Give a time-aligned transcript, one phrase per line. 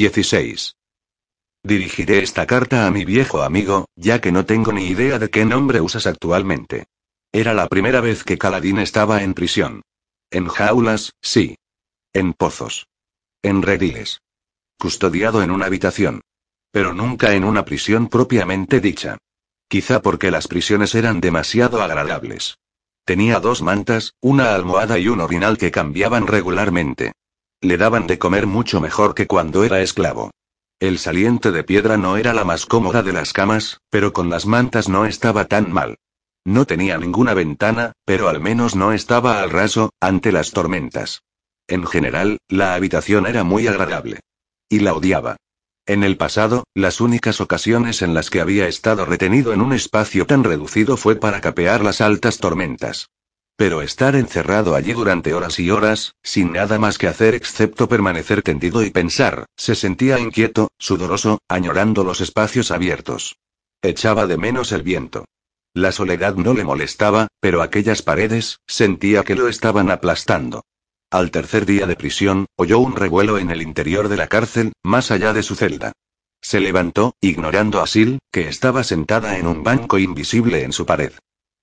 [0.00, 0.76] 16.
[1.62, 5.44] Dirigiré esta carta a mi viejo amigo, ya que no tengo ni idea de qué
[5.44, 6.86] nombre usas actualmente.
[7.32, 9.82] Era la primera vez que Caladín estaba en prisión.
[10.30, 11.58] En jaulas, sí.
[12.14, 12.86] En pozos.
[13.42, 14.22] En rediles.
[14.78, 16.22] Custodiado en una habitación.
[16.70, 19.18] Pero nunca en una prisión propiamente dicha.
[19.68, 22.56] Quizá porque las prisiones eran demasiado agradables.
[23.04, 27.12] Tenía dos mantas, una almohada y un orinal que cambiaban regularmente.
[27.62, 30.30] Le daban de comer mucho mejor que cuando era esclavo.
[30.78, 34.46] El saliente de piedra no era la más cómoda de las camas, pero con las
[34.46, 35.98] mantas no estaba tan mal.
[36.44, 41.22] No tenía ninguna ventana, pero al menos no estaba al raso, ante las tormentas.
[41.68, 44.20] En general, la habitación era muy agradable.
[44.70, 45.36] Y la odiaba.
[45.84, 50.24] En el pasado, las únicas ocasiones en las que había estado retenido en un espacio
[50.24, 53.08] tan reducido fue para capear las altas tormentas.
[53.60, 58.40] Pero estar encerrado allí durante horas y horas, sin nada más que hacer excepto permanecer
[58.40, 63.36] tendido y pensar, se sentía inquieto, sudoroso, añorando los espacios abiertos.
[63.82, 65.26] Echaba de menos el viento.
[65.74, 70.64] La soledad no le molestaba, pero aquellas paredes, sentía que lo estaban aplastando.
[71.10, 75.10] Al tercer día de prisión, oyó un revuelo en el interior de la cárcel, más
[75.10, 75.92] allá de su celda.
[76.40, 81.12] Se levantó, ignorando a Sil, que estaba sentada en un banco invisible en su pared.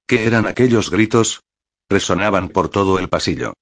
[0.06, 1.42] ¿Qué eran aquellos gritos?
[1.90, 3.54] Resonaban por todo el pasillo.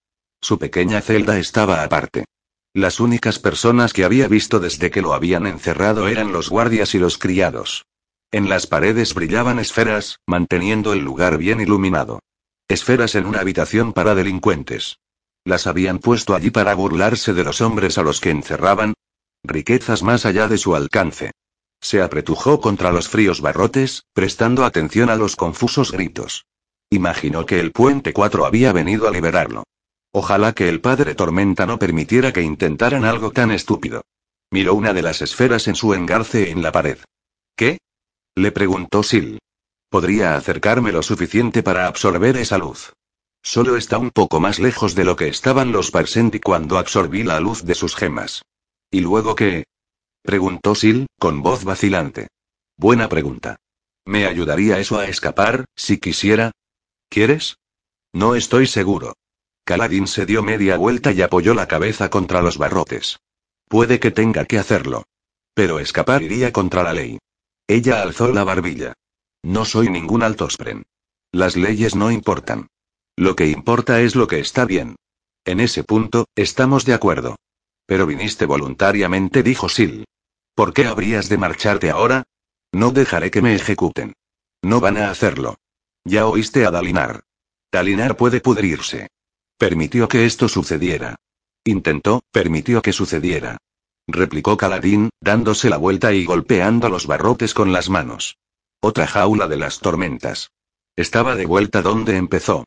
[0.41, 2.25] Su pequeña celda estaba aparte.
[2.73, 6.99] Las únicas personas que había visto desde que lo habían encerrado eran los guardias y
[6.99, 7.85] los criados.
[8.31, 12.19] En las paredes brillaban esferas, manteniendo el lugar bien iluminado.
[12.67, 14.97] Esferas en una habitación para delincuentes.
[15.45, 18.95] Las habían puesto allí para burlarse de los hombres a los que encerraban.
[19.43, 21.31] Riquezas más allá de su alcance.
[21.79, 26.45] Se apretujó contra los fríos barrotes, prestando atención a los confusos gritos.
[26.95, 29.65] Imaginó que el puente 4 había venido a liberarlo.
[30.13, 34.03] Ojalá que el padre Tormenta no permitiera que intentaran algo tan estúpido.
[34.49, 36.97] Miró una de las esferas en su engarce en la pared.
[37.57, 37.79] ¿Qué?
[38.33, 39.43] Le preguntó Sil.
[39.89, 42.93] Podría acercarme lo suficiente para absorber esa luz.
[43.43, 47.41] Solo está un poco más lejos de lo que estaban los Parsenti cuando absorbí la
[47.41, 48.41] luz de sus gemas.
[48.89, 49.65] ¿Y luego qué?
[50.21, 52.29] Preguntó Sil, con voz vacilante.
[52.77, 53.57] Buena pregunta.
[54.05, 56.51] ¿Me ayudaría eso a escapar, si quisiera?
[57.09, 57.57] ¿Quieres?
[58.13, 59.15] No estoy seguro.
[59.63, 63.19] Caladín se dio media vuelta y apoyó la cabeza contra los barrotes.
[63.67, 65.05] Puede que tenga que hacerlo.
[65.53, 67.17] Pero escapar iría contra la ley.
[67.67, 68.93] Ella alzó la barbilla.
[69.43, 70.83] No soy ningún altospren.
[71.31, 72.67] Las leyes no importan.
[73.15, 74.95] Lo que importa es lo que está bien.
[75.45, 77.35] En ese punto, estamos de acuerdo.
[77.85, 80.05] Pero viniste voluntariamente, dijo Sil.
[80.55, 82.23] ¿Por qué habrías de marcharte ahora?
[82.71, 84.13] No dejaré que me ejecuten.
[84.61, 85.57] No van a hacerlo.
[86.05, 87.23] Ya oíste a Dalinar.
[87.71, 89.09] Dalinar puede pudrirse.
[89.57, 91.17] Permitió que esto sucediera.
[91.65, 93.57] Intentó, permitió que sucediera
[94.07, 98.37] replicó Caladín, dándose la vuelta y golpeando los barrotes con las manos.
[98.81, 100.51] Otra jaula de las tormentas.
[100.95, 102.65] Estaba de vuelta donde empezó.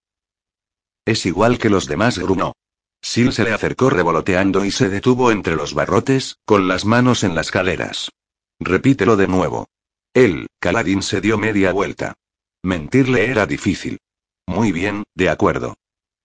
[1.04, 2.53] Es igual que los demás, grunó.
[3.00, 7.34] Sil se le acercó revoloteando y se detuvo entre los barrotes, con las manos en
[7.34, 8.10] las caderas.
[8.59, 9.69] Repítelo de nuevo.
[10.12, 12.15] Él, Caladín se dio media vuelta.
[12.62, 13.98] Mentirle era difícil.
[14.46, 15.76] Muy bien, de acuerdo.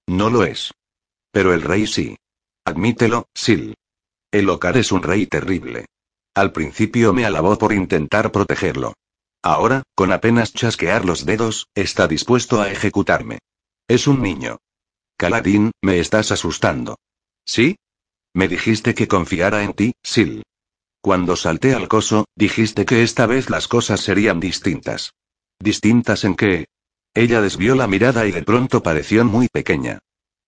[0.07, 0.73] No lo es.
[1.31, 2.17] Pero el rey sí.
[2.65, 3.75] Admítelo, Sil.
[4.31, 5.85] El Ocar es un rey terrible.
[6.35, 8.93] Al principio me alabó por intentar protegerlo.
[9.43, 13.39] Ahora, con apenas chasquear los dedos, está dispuesto a ejecutarme.
[13.87, 14.57] Es un niño.
[15.17, 16.97] Caladín, me estás asustando.
[17.45, 17.75] ¿Sí?
[18.33, 20.41] Me dijiste que confiara en ti, Sil.
[21.01, 25.13] Cuando salté al coso, dijiste que esta vez las cosas serían distintas.
[25.63, 26.67] ¿Distintas en qué?
[27.13, 29.99] Ella desvió la mirada y de pronto pareció muy pequeña.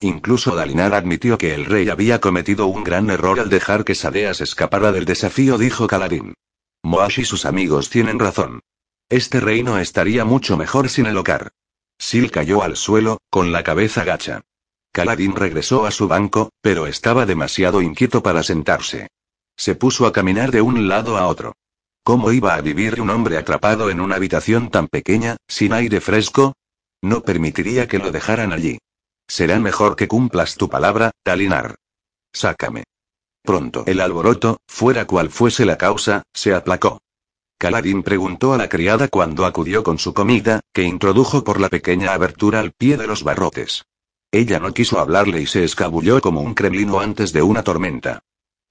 [0.01, 4.41] Incluso Dalinar admitió que el rey había cometido un gran error al dejar que Sadeas
[4.41, 6.33] escapara del desafío, dijo Kaladin.
[6.83, 8.59] Moash y sus amigos tienen razón.
[9.07, 11.53] Este reino estaría mucho mejor sin el Ocar.
[11.95, 14.41] Sil cayó al suelo, con la cabeza gacha.
[14.91, 19.07] Kaladin regresó a su banco, pero estaba demasiado inquieto para sentarse.
[19.55, 21.55] Se puso a caminar de un lado a otro.
[22.05, 26.53] ¿Cómo iba a vivir un hombre atrapado en una habitación tan pequeña, sin aire fresco?
[27.01, 28.77] No permitiría que lo dejaran allí.
[29.27, 31.77] Será mejor que cumplas tu palabra, Talinar.
[32.31, 32.83] Sácame.
[33.41, 36.99] Pronto el alboroto, fuera cual fuese la causa, se aplacó.
[37.57, 42.13] Caladín preguntó a la criada cuando acudió con su comida, que introdujo por la pequeña
[42.13, 43.83] abertura al pie de los barrotes.
[44.31, 48.21] Ella no quiso hablarle y se escabulló como un cremlino antes de una tormenta.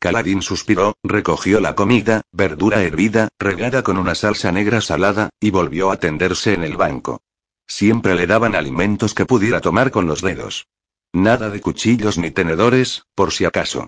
[0.05, 5.91] Caladín suspiró, recogió la comida, verdura hervida, regada con una salsa negra salada, y volvió
[5.91, 7.23] a tenderse en el banco.
[7.67, 10.67] Siempre le daban alimentos que pudiera tomar con los dedos.
[11.15, 13.87] Nada de cuchillos ni tenedores, por si acaso.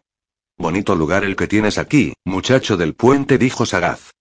[0.57, 4.13] Bonito lugar el que tienes aquí, muchacho del puente, dijo Sagaz.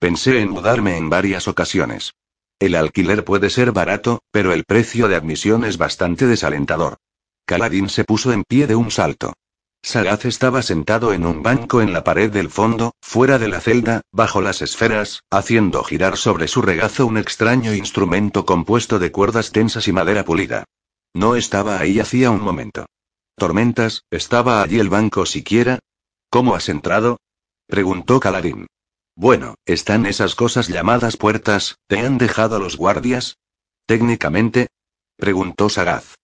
[0.00, 2.14] Pensé en mudarme en varias ocasiones.
[2.58, 6.96] El alquiler puede ser barato, pero el precio de admisión es bastante desalentador.
[7.46, 9.34] Caladín se puso en pie de un salto.
[9.84, 14.00] Sagaz estaba sentado en un banco en la pared del fondo, fuera de la celda,
[14.10, 19.86] bajo las esferas, haciendo girar sobre su regazo un extraño instrumento compuesto de cuerdas tensas
[19.86, 20.64] y madera pulida.
[21.12, 22.86] No estaba ahí hacía un momento.
[23.36, 25.80] Tormentas, ¿estaba allí el banco siquiera?
[26.30, 27.18] ¿Cómo has entrado?
[27.66, 28.66] preguntó Caladín.
[29.14, 31.76] Bueno, ¿están esas cosas llamadas puertas?
[31.88, 33.36] ¿Te han dejado los guardias?
[33.86, 34.68] Técnicamente.
[35.18, 36.14] preguntó Sagaz.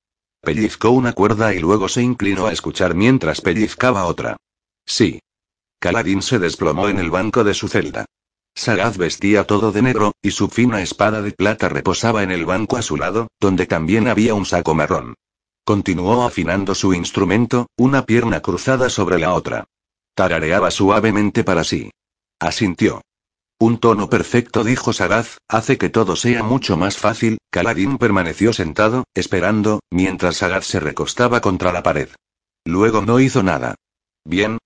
[0.43, 4.37] Pellizcó una cuerda y luego se inclinó a escuchar mientras pellizcaba otra.
[4.87, 5.21] Sí.
[5.79, 8.07] Caladín se desplomó en el banco de su celda.
[8.55, 12.77] Sagaz vestía todo de negro, y su fina espada de plata reposaba en el banco
[12.77, 15.15] a su lado, donde también había un saco marrón.
[15.65, 19.67] Continuó afinando su instrumento, una pierna cruzada sobre la otra.
[20.15, 21.91] Tarareaba suavemente para sí.
[22.39, 23.03] Asintió.
[23.62, 27.37] Un tono perfecto, dijo Sagaz, hace que todo sea mucho más fácil.
[27.51, 32.09] Caladín permaneció sentado, esperando, mientras Sagaz se recostaba contra la pared.
[32.65, 33.75] Luego no hizo nada.
[34.25, 34.57] ¿Bien?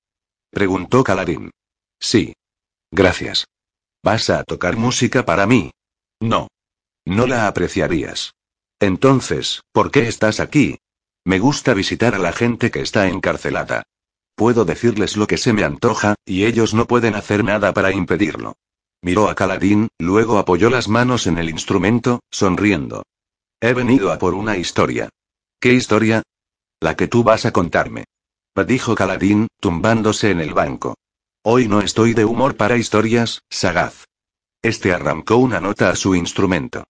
[0.51, 1.51] preguntó Caladín.
[1.99, 2.35] Sí.
[2.93, 3.47] Gracias.
[4.05, 5.73] ¿Vas a tocar música para mí?
[6.21, 6.47] No.
[7.05, 8.35] No la apreciarías.
[8.79, 10.79] Entonces, ¿por qué estás aquí?
[11.25, 13.83] Me gusta visitar a la gente que está encarcelada.
[14.37, 18.55] Puedo decirles lo que se me antoja, y ellos no pueden hacer nada para impedirlo.
[19.05, 23.03] Miró a Caladín, luego apoyó las manos en el instrumento, sonriendo.
[23.61, 25.11] He venido a por una historia.
[25.61, 26.23] ¿Qué historia?
[26.81, 28.05] La que tú vas a contarme.
[28.67, 30.95] Dijo Caladín, tumbándose en el banco.
[31.43, 34.07] Hoy no estoy de humor para historias, sagaz.
[34.63, 36.85] Este arrancó una nota a su instrumento.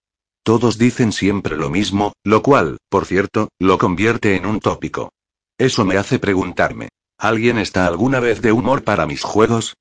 [0.44, 5.10] Todos dicen siempre lo mismo, lo cual, por cierto, lo convierte en un tópico.
[5.58, 6.90] Eso me hace preguntarme.
[7.18, 9.74] ¿Alguien está alguna vez de humor para mis juegos?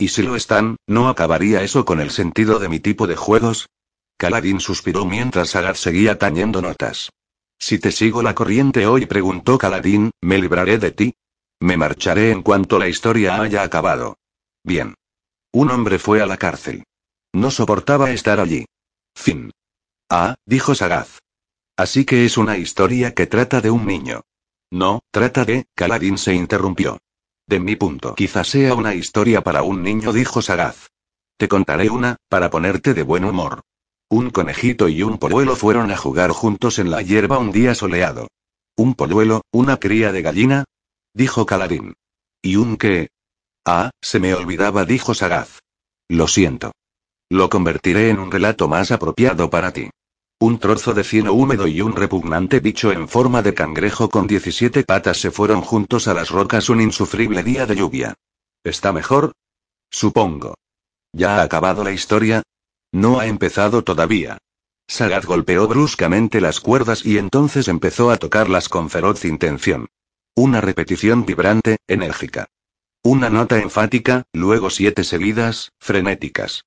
[0.00, 3.68] Y si lo están, ¿no acabaría eso con el sentido de mi tipo de juegos?
[4.16, 7.10] Caladín suspiró mientras Sagat seguía tañendo notas.
[7.58, 11.14] Si te sigo la corriente hoy, preguntó Caladín, ¿me libraré de ti?
[11.60, 14.16] Me marcharé en cuanto la historia haya acabado.
[14.64, 14.94] Bien.
[15.52, 16.84] Un hombre fue a la cárcel.
[17.34, 18.64] No soportaba estar allí.
[19.14, 19.50] Fin.
[20.08, 21.18] Ah, dijo Sagaz.
[21.76, 24.22] Así que es una historia que trata de un niño.
[24.70, 27.00] No, trata de, Caladín se interrumpió.
[27.50, 28.14] De mi punto.
[28.14, 30.86] Quizás sea una historia para un niño, dijo Sagaz.
[31.36, 33.62] Te contaré una, para ponerte de buen humor.
[34.08, 38.28] Un conejito y un polluelo fueron a jugar juntos en la hierba un día soleado.
[38.76, 40.64] ¿Un polluelo, una cría de gallina?
[41.12, 41.94] dijo Caladín.
[42.40, 43.08] ¿Y un qué?
[43.66, 45.58] Ah, se me olvidaba, dijo Sagaz.
[46.08, 46.70] Lo siento.
[47.28, 49.90] Lo convertiré en un relato más apropiado para ti.
[50.42, 54.84] Un trozo de cieno húmedo y un repugnante bicho en forma de cangrejo con 17
[54.84, 58.14] patas se fueron juntos a las rocas un insufrible día de lluvia.
[58.64, 59.32] ¿Está mejor?
[59.90, 60.54] Supongo.
[61.12, 62.42] ¿Ya ha acabado la historia?
[62.90, 64.38] No ha empezado todavía.
[64.88, 69.88] Sagat golpeó bruscamente las cuerdas y entonces empezó a tocarlas con feroz intención.
[70.34, 72.46] Una repetición vibrante, enérgica.
[73.02, 76.64] Una nota enfática, luego siete seguidas, frenéticas.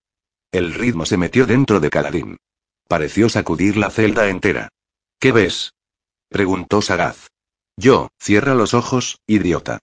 [0.51, 2.37] El ritmo se metió dentro de Caladín.
[2.93, 4.69] Pareció sacudir la celda entera.
[5.19, 5.73] ¿Qué ves?
[6.29, 7.31] preguntó Sagaz.
[7.75, 9.79] Yo, cierra los ojos, idiota.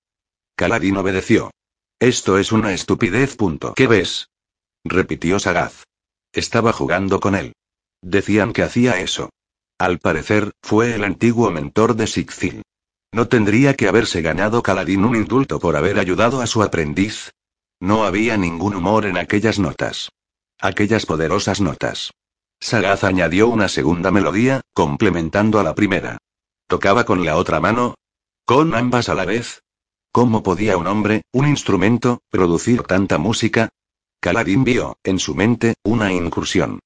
[0.54, 1.50] Caladín obedeció.
[1.98, 3.34] Esto es una estupidez.
[3.34, 3.74] Punto.
[3.74, 4.28] ¿Qué ves?
[4.84, 5.82] repitió Sagaz.
[6.32, 7.54] Estaba jugando con él.
[8.00, 9.30] Decían que hacía eso.
[9.76, 12.62] Al parecer, fue el antiguo mentor de Sigzil.
[13.10, 17.32] ¿No tendría que haberse ganado Caladín un indulto por haber ayudado a su aprendiz?
[17.80, 20.10] No había ningún humor en aquellas notas.
[20.60, 22.12] Aquellas poderosas notas.
[22.60, 26.18] Sagaz añadió una segunda melodía, complementando a la primera.
[26.66, 27.94] ¿Tocaba con la otra mano?
[28.44, 29.62] ¿Con ambas a la vez?
[30.12, 33.70] ¿Cómo podía un hombre, un instrumento, producir tanta música?
[34.20, 36.80] Caladín vio, en su mente, una incursión.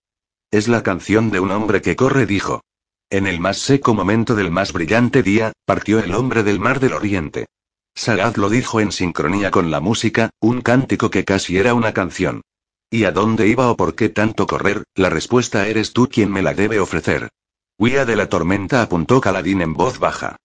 [0.52, 2.62] Es la canción de un hombre que corre, dijo.
[3.10, 6.92] En el más seco momento del más brillante día, partió el hombre del mar del
[6.92, 7.46] oriente.
[7.96, 12.42] Sagaz lo dijo en sincronía con la música, un cántico que casi era una canción.
[12.94, 14.84] ¿Y a dónde iba o por qué tanto correr?
[14.94, 17.28] La respuesta eres tú quien me la debe ofrecer.
[17.76, 20.36] Guía de la tormenta apuntó Caladín en voz baja.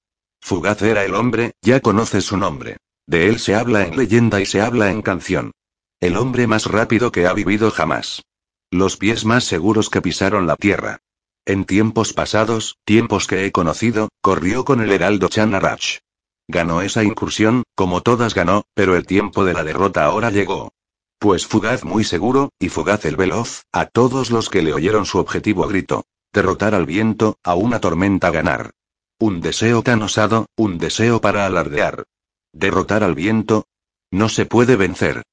[0.42, 2.78] Fugaz era el hombre, ya conoces su nombre.
[3.06, 5.52] De él se habla en leyenda y se habla en canción.
[6.00, 8.24] El hombre más rápido que ha vivido jamás.
[8.72, 11.02] Los pies más seguros que pisaron la tierra.
[11.46, 16.00] En tiempos pasados, tiempos que he conocido, corrió con el heraldo Chanarach.
[16.48, 20.72] Ganó esa incursión, como todas ganó, pero el tiempo de la derrota ahora llegó.
[21.20, 25.18] Pues Fugaz muy seguro, y Fugaz el veloz, a todos los que le oyeron su
[25.18, 26.06] objetivo gritó.
[26.32, 28.72] Derrotar al viento, a una tormenta ganar.
[29.20, 32.06] Un deseo tan osado, un deseo para alardear.
[32.54, 33.66] Derrotar al viento.
[34.12, 35.24] No se puede vencer.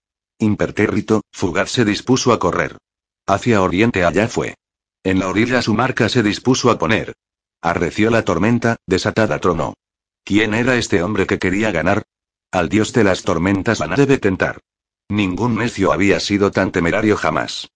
[0.41, 2.79] Impertérrito, Fugaz se dispuso a correr.
[3.25, 4.57] Hacia oriente allá fue.
[5.05, 7.15] En la orilla su marca se dispuso a poner.
[7.63, 9.75] Arreció la tormenta, desatada tronó.
[10.25, 12.03] ¿Quién era este hombre que quería ganar?
[12.51, 14.59] Al dios de las tormentas van debe tentar.
[15.09, 17.69] Ningún necio había sido tan temerario jamás.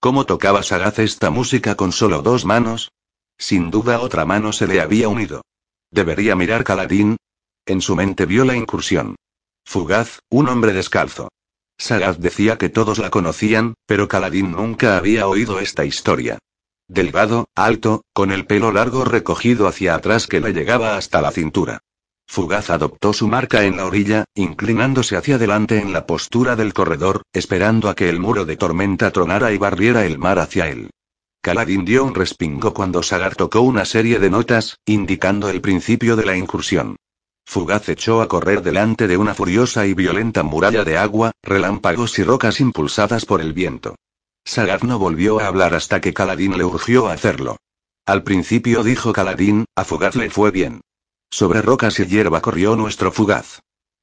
[0.00, 2.92] ¿Cómo tocaba Sagaz esta música con solo dos manos?
[3.36, 5.42] Sin duda otra mano se le había unido.
[5.90, 7.16] ¿Debería mirar Caladín?
[7.66, 9.16] En su mente vio la incursión.
[9.64, 11.28] Fugaz, un hombre descalzo.
[11.78, 16.38] Sagaz decía que todos la conocían, pero Caladín nunca había oído esta historia.
[16.88, 21.80] Delgado, alto, con el pelo largo recogido hacia atrás que le llegaba hasta la cintura.
[22.30, 27.22] Fugaz adoptó su marca en la orilla, inclinándose hacia adelante en la postura del corredor,
[27.32, 30.90] esperando a que el muro de tormenta tronara y barriera el mar hacia él.
[31.40, 36.26] Caladín dio un respingo cuando Sagar tocó una serie de notas, indicando el principio de
[36.26, 36.96] la incursión.
[37.46, 42.24] Fugaz echó a correr delante de una furiosa y violenta muralla de agua, relámpagos y
[42.24, 43.94] rocas impulsadas por el viento.
[44.44, 47.56] Sagar no volvió a hablar hasta que Caladín le urgió a hacerlo.
[48.04, 50.82] Al principio dijo Caladín, a Fugaz le fue bien.
[51.30, 53.60] Sobre rocas y hierba corrió nuestro Fugaz.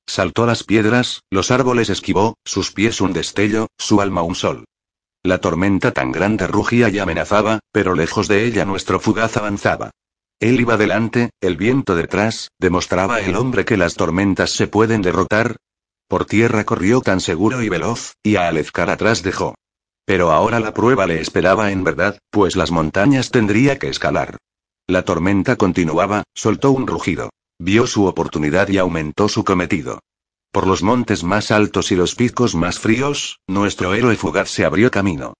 [0.07, 4.65] Saltó las piedras, los árboles esquivó, sus pies un destello, su alma un sol.
[5.23, 9.89] La tormenta tan grande rugía y amenazaba, pero lejos de ella nuestro Fugaz avanzaba.
[10.39, 15.55] Él iba delante, el viento detrás, demostraba el hombre que las tormentas se pueden derrotar.
[16.07, 19.55] Por tierra corrió tan seguro y veloz, y a Alezcar atrás dejó.
[20.05, 24.37] Pero ahora la prueba le esperaba en verdad, pues las montañas tendría que escalar.
[24.87, 27.31] La tormenta continuaba, soltó un rugido.
[27.57, 29.99] Vio su oportunidad y aumentó su cometido.
[30.51, 34.91] Por los montes más altos y los picos más fríos, nuestro héroe fugaz se abrió
[34.91, 35.33] camino.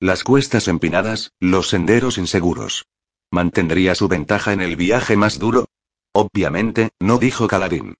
[0.00, 2.84] Las cuestas empinadas, los senderos inseguros.
[3.30, 5.66] ¿Mantendría su ventaja en el viaje más duro?
[6.12, 7.94] Obviamente, no dijo Caladín.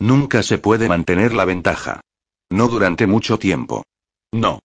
[0.00, 2.00] Nunca se puede mantener la ventaja.
[2.50, 3.84] No durante mucho tiempo.
[4.32, 4.60] No.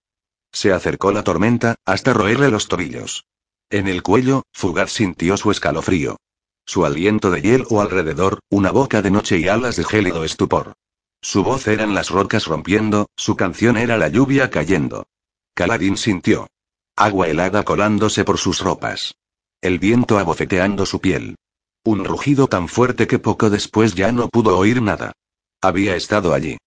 [0.52, 3.26] Se acercó la tormenta, hasta roerle los tobillos.
[3.74, 6.18] En el cuello, Fugaz sintió su escalofrío.
[6.66, 10.74] Su aliento de hielo alrededor, una boca de noche y alas de gélido estupor.
[11.22, 15.08] Su voz eran las rocas rompiendo, su canción era la lluvia cayendo.
[15.56, 16.48] Caladín sintió.
[16.96, 19.16] Agua helada colándose por sus ropas
[19.64, 21.38] el viento abofeteando su piel.
[21.86, 25.14] Un rugido tan fuerte que poco después ya no pudo oír nada.
[25.62, 26.58] Había estado allí.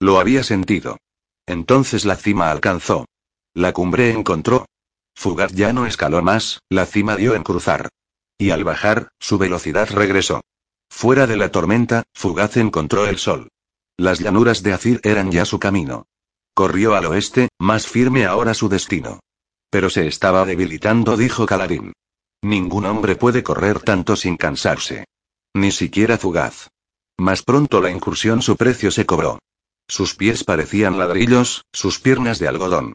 [0.00, 0.96] Lo había sentido.
[1.46, 3.04] Entonces la cima alcanzó.
[3.52, 4.64] La cumbre encontró.
[5.16, 7.88] Fugaz ya no escaló más, la cima dio en cruzar.
[8.38, 10.42] Y al bajar, su velocidad regresó.
[10.90, 13.48] Fuera de la tormenta, Fugaz encontró el sol.
[13.96, 16.06] Las llanuras de Azir eran ya su camino.
[16.54, 19.20] Corrió al oeste, más firme ahora su destino.
[19.70, 21.92] Pero se estaba debilitando, dijo Caladín.
[22.42, 25.06] Ningún hombre puede correr tanto sin cansarse.
[25.54, 26.68] Ni siquiera fugaz.
[27.18, 29.38] Más pronto la incursión su precio se cobró.
[29.88, 32.94] Sus pies parecían ladrillos, sus piernas de algodón.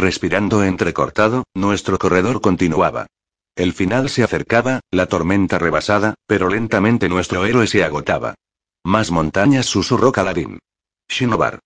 [0.00, 3.06] Respirando entrecortado, nuestro corredor continuaba.
[3.54, 8.34] El final se acercaba, la tormenta rebasada, pero lentamente nuestro héroe se agotaba.
[8.82, 10.58] Más montañas susurró Caladín.
[11.06, 11.58] Shinobar.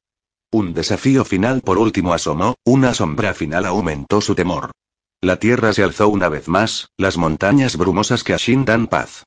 [0.50, 4.72] Un desafío final por último asomó, una sombra final aumentó su temor.
[5.20, 9.22] La tierra se alzó una vez más, las montañas brumosas que a Shin dan paz.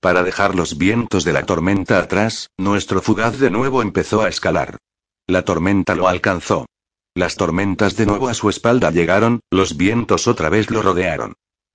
[0.00, 4.76] Para dejar los vientos de la tormenta atrás, nuestro fugaz de nuevo empezó a escalar.
[5.26, 6.66] La tormenta lo alcanzó.
[7.14, 11.34] Las tormentas de nuevo a su espalda llegaron, los vientos otra vez lo rodearon.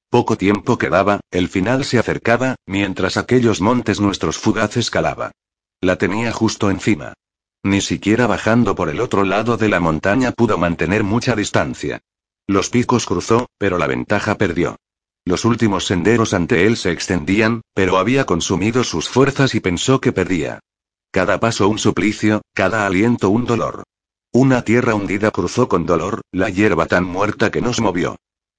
[0.09, 5.31] Poco tiempo quedaba, el final se acercaba, mientras aquellos montes nuestros fugaz escalaba.
[5.81, 7.13] La tenía justo encima.
[7.63, 11.99] Ni siquiera bajando por el otro lado de la montaña pudo mantener mucha distancia.
[12.47, 14.77] Los picos cruzó, pero la ventaja perdió.
[15.25, 20.13] Los últimos senderos ante él se extendían, pero había consumido sus fuerzas y pensó que
[20.13, 20.59] perdía.
[21.11, 23.83] Cada paso un suplicio, cada aliento un dolor.
[24.35, 28.17] Una tierra hundida cruzó con dolor, la hierba tan muerta que nos movió.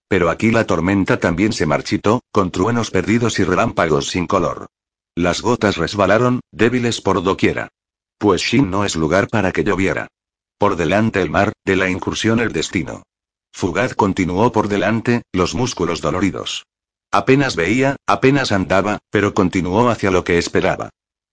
[0.09, 4.69] Pero aquí la tormenta también se marchitó, con truenos perdidos y relámpagos sin color.
[5.15, 7.69] Las gotas resbalaron, débiles por doquiera.
[8.17, 10.09] Pues Shin no es lugar para que lloviera.
[10.57, 13.03] Por delante el mar, de la incursión el destino.
[13.53, 16.65] Fugaz continuó por delante, los músculos doloridos.
[17.11, 20.89] Apenas veía, apenas andaba, pero continuó hacia lo que esperaba.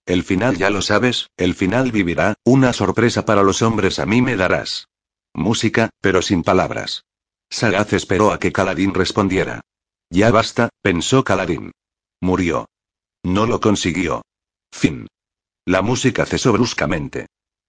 [0.06, 4.22] El final ya lo sabes, el final vivirá, una sorpresa para los hombres a mí
[4.22, 4.90] me darás.
[5.34, 7.06] Música, pero sin palabras.
[7.50, 9.62] Sagaz esperó a que Caladín respondiera.
[10.10, 11.72] Ya basta, pensó Caladín.
[12.20, 12.68] Murió.
[13.24, 14.24] No lo consiguió.
[14.72, 15.08] Fin.
[15.66, 17.28] La música cesó bruscamente.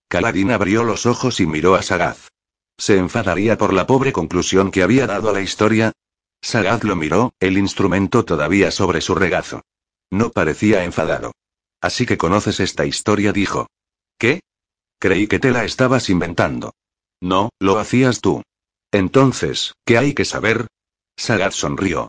[0.09, 2.29] Caladín abrió los ojos y miró a Sagaz.
[2.77, 5.93] ¿Se enfadaría por la pobre conclusión que había dado a la historia?
[6.43, 9.63] Sagaz lo miró, el instrumento todavía sobre su regazo.
[10.11, 11.33] No parecía enfadado.
[11.85, 13.67] Así que conoces esta historia, dijo.
[14.19, 14.41] ¿Qué?
[14.99, 16.73] Creí que te la estabas inventando.
[17.21, 18.41] No, lo hacías tú.
[18.91, 20.67] Entonces, ¿qué hay que saber?
[21.19, 22.09] Sagat sonrió.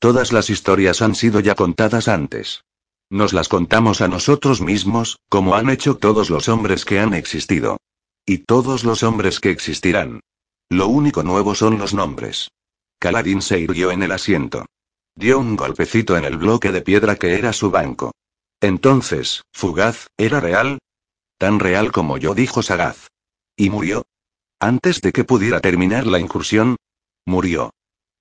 [0.00, 2.60] Todas las historias han sido ya contadas antes.
[3.08, 7.78] Nos las contamos a nosotros mismos, como han hecho todos los hombres que han existido.
[8.26, 10.20] Y todos los hombres que existirán.
[10.68, 12.50] Lo único nuevo son los nombres.
[12.98, 14.66] Caladín se irguió en el asiento.
[15.14, 18.12] Dio un golpecito en el bloque de piedra que era su banco.
[18.66, 20.80] Entonces, Fugaz, ¿era real?
[21.38, 23.06] Tan real como yo, dijo Sagaz.
[23.56, 24.06] ¿Y murió?
[24.58, 26.74] Antes de que pudiera terminar la incursión,
[27.24, 27.70] murió.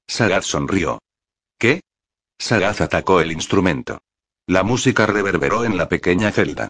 [0.07, 0.99] Sagaz sonrió.
[1.57, 1.81] ¿Qué?
[2.37, 3.97] Sagaz atacó el instrumento.
[4.45, 6.67] La música reverberó en la pequeña celda.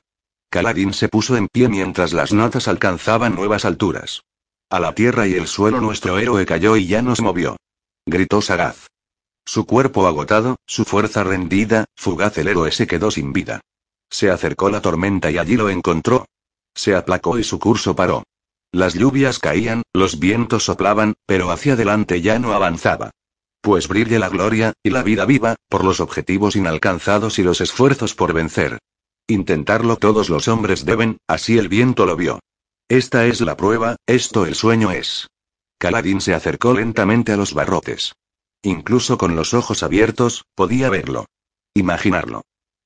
[0.49, 4.21] Caladín se puso en pie mientras las notas alcanzaban nuevas alturas.
[4.69, 7.57] A la tierra y el suelo nuestro héroe cayó y ya nos movió.
[8.05, 8.87] Gritó Sagaz.
[9.45, 13.61] Su cuerpo agotado, su fuerza rendida, fugaz el héroe se quedó sin vida.
[14.09, 16.25] Se acercó la tormenta y allí lo encontró.
[16.73, 18.23] Se aplacó y su curso paró.
[18.71, 23.11] Las lluvias caían, los vientos soplaban, pero hacia adelante ya no avanzaba.
[23.61, 28.15] Pues brille la gloria, y la vida viva, por los objetivos inalcanzados y los esfuerzos
[28.15, 28.79] por vencer.
[29.27, 32.39] Intentarlo todos los hombres deben, así el viento lo vio.
[32.89, 35.27] Esta es la prueba, esto el sueño es.
[35.77, 38.13] Caladín se acercó lentamente a los barrotes.
[38.65, 41.27] Incluso con los ojos abiertos, podía verlo.
[41.75, 42.41] Imaginarlo.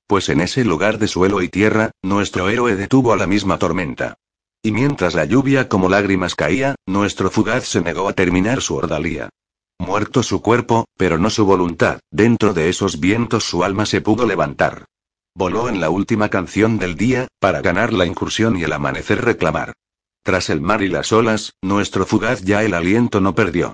[0.06, 4.18] Pues en ese lugar de suelo y tierra, nuestro héroe detuvo a la misma tormenta.
[4.62, 9.30] Y mientras la lluvia como lágrimas caía, nuestro fugaz se negó a terminar su ordalía.
[9.78, 14.26] Muerto su cuerpo, pero no su voluntad, dentro de esos vientos su alma se pudo
[14.26, 14.84] levantar.
[15.34, 19.72] Voló en la última canción del día, para ganar la incursión y el amanecer reclamar.
[20.22, 23.72] Tras el mar y las olas, nuestro fugaz ya el aliento no perdió.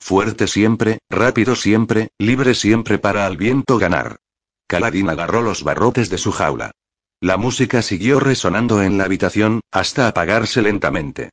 [0.00, 4.18] Fuerte siempre, rápido siempre, libre siempre para al viento ganar.
[4.66, 6.72] Caladín agarró los barrotes de su jaula.
[7.20, 11.30] La música siguió resonando en la habitación, hasta apagarse lentamente.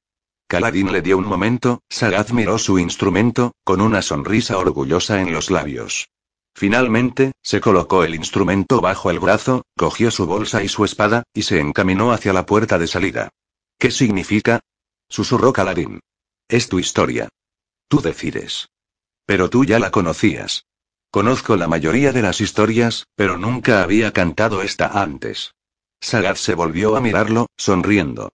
[0.48, 5.50] Caladín le dio un momento, Sagaz miró su instrumento, con una sonrisa orgullosa en los
[5.50, 6.08] labios.
[6.56, 11.44] Finalmente, se colocó el instrumento bajo el brazo, cogió su bolsa y su espada, y
[11.44, 13.30] se encaminó hacia la puerta de salida.
[13.80, 14.60] ¿Qué significa?
[15.10, 16.00] susurró Caladín.
[16.48, 17.30] Es tu historia.
[17.94, 18.72] Tú decides.
[19.28, 20.66] Pero tú ya la conocías.
[21.12, 25.54] Conozco la mayoría de las historias, pero nunca había cantado esta antes.
[26.02, 28.32] Sagat se volvió a mirarlo, sonriendo.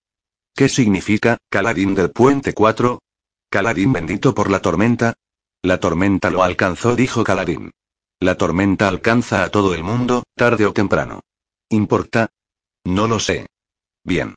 [0.55, 2.99] ¿Qué significa, Caladín del Puente 4?
[3.49, 5.15] ¿Caladín bendito por la tormenta?
[5.61, 7.71] La tormenta lo alcanzó, dijo Caladín.
[8.21, 11.19] La tormenta alcanza a todo el mundo, tarde o temprano.
[11.67, 12.29] ¿Importa?
[12.85, 13.47] No lo sé.
[14.05, 14.35] Bien.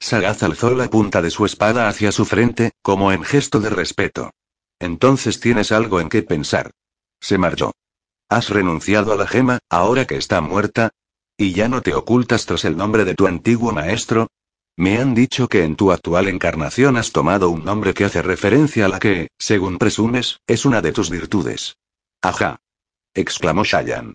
[0.00, 4.32] Sagaz alzó la punta de su espada hacia su frente, como en gesto de respeto.
[4.78, 6.70] Entonces tienes algo en qué pensar.
[7.20, 7.72] Se marchó.
[8.28, 10.90] ¿Has renunciado a la gema, ahora que está muerta?
[11.38, 14.28] ¿Y ya no te ocultas tras el nombre de tu antiguo maestro?
[14.76, 18.84] Me han dicho que en tu actual encarnación has tomado un nombre que hace referencia
[18.86, 21.76] a la que, según presumes, es una de tus virtudes.
[22.20, 22.58] Ajá.
[23.14, 24.12] exclamó Shayan.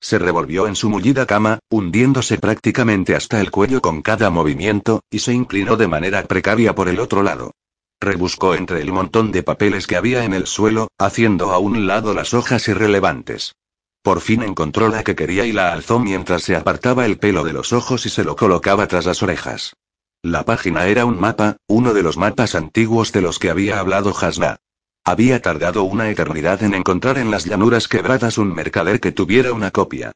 [0.00, 5.20] Se revolvió en su mullida cama, hundiéndose prácticamente hasta el cuello con cada movimiento, y
[5.20, 7.52] se inclinó de manera precaria por el otro lado.
[8.00, 12.14] Rebuscó entre el montón de papeles que había en el suelo, haciendo a un lado
[12.14, 13.54] las hojas irrelevantes.
[14.02, 17.54] Por fin encontró la que quería y la alzó mientras se apartaba el pelo de
[17.54, 19.74] los ojos y se lo colocaba tras las orejas.
[20.22, 24.14] La página era un mapa, uno de los mapas antiguos de los que había hablado
[24.18, 24.56] Hasna.
[25.04, 29.70] Había tardado una eternidad en encontrar en las llanuras quebradas un mercader que tuviera una
[29.70, 30.12] copia.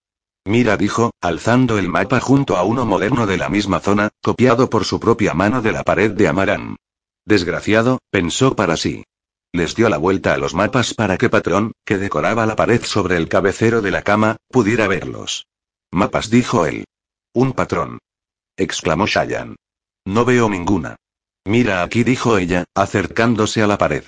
[0.47, 4.87] Mira, dijo, alzando el mapa junto a uno moderno de la misma zona, copiado por
[4.87, 6.77] su propia mano de la pared de Amarán.
[7.29, 9.05] Desgraciado, pensó para sí.
[9.53, 13.19] Les dio la vuelta a los mapas para que Patrón, que decoraba la pared sobre
[13.19, 15.47] el cabecero de la cama, pudiera verlos.
[15.93, 16.87] Mapas, dijo él.
[17.35, 17.99] Un patrón.
[18.57, 19.57] exclamó Shayan.
[20.07, 20.97] No veo ninguna.
[21.45, 24.05] Mira aquí, dijo ella, acercándose a la pared.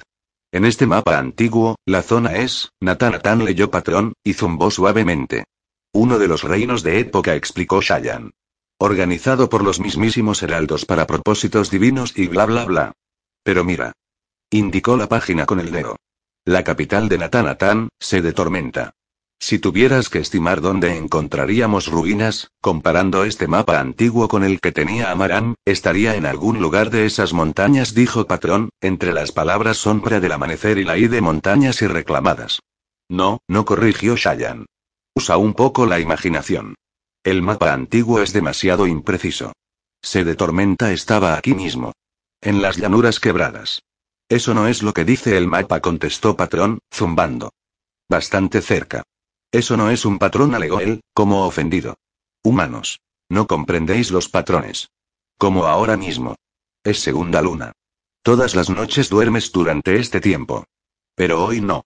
[0.50, 5.44] En este mapa antiguo, la zona es, Natanatan leyó patrón, y zumbó suavemente.
[5.92, 8.30] Uno de los reinos de época, explicó Shayan.
[8.78, 12.92] Organizado por los mismísimos heraldos para propósitos divinos y bla bla bla.
[13.42, 13.92] Pero mira.
[14.50, 15.96] Indicó la página con el dedo.
[16.44, 18.94] La capital de Natanatán, se de tormenta.
[19.42, 25.10] Si tuvieras que estimar dónde encontraríamos ruinas, comparando este mapa antiguo con el que tenía
[25.10, 30.32] Amarán, estaría en algún lugar de esas montañas, dijo Patrón, entre las palabras sombra del
[30.32, 32.60] amanecer y la I de montañas y reclamadas.
[33.08, 34.66] No, no corrigió Shayan.
[35.14, 36.74] Usa un poco la imaginación.
[37.24, 39.52] El mapa antiguo es demasiado impreciso.
[40.02, 41.92] Se de tormenta estaba aquí mismo.
[42.42, 43.82] En las llanuras quebradas.
[44.28, 47.52] Eso no es lo que dice el mapa, contestó Patrón, zumbando.
[48.08, 49.02] Bastante cerca.
[49.52, 51.96] Eso no es un patrón, alegó él, como ofendido.
[52.42, 53.00] Humanos.
[53.28, 54.90] No comprendéis los patrones.
[55.38, 56.36] Como ahora mismo.
[56.82, 57.72] Es segunda luna.
[58.22, 60.64] Todas las noches duermes durante este tiempo.
[61.14, 61.84] Pero hoy no.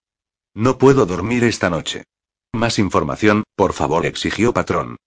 [0.53, 2.05] No puedo dormir esta noche.
[2.53, 4.97] Más información, por favor, exigió patrón.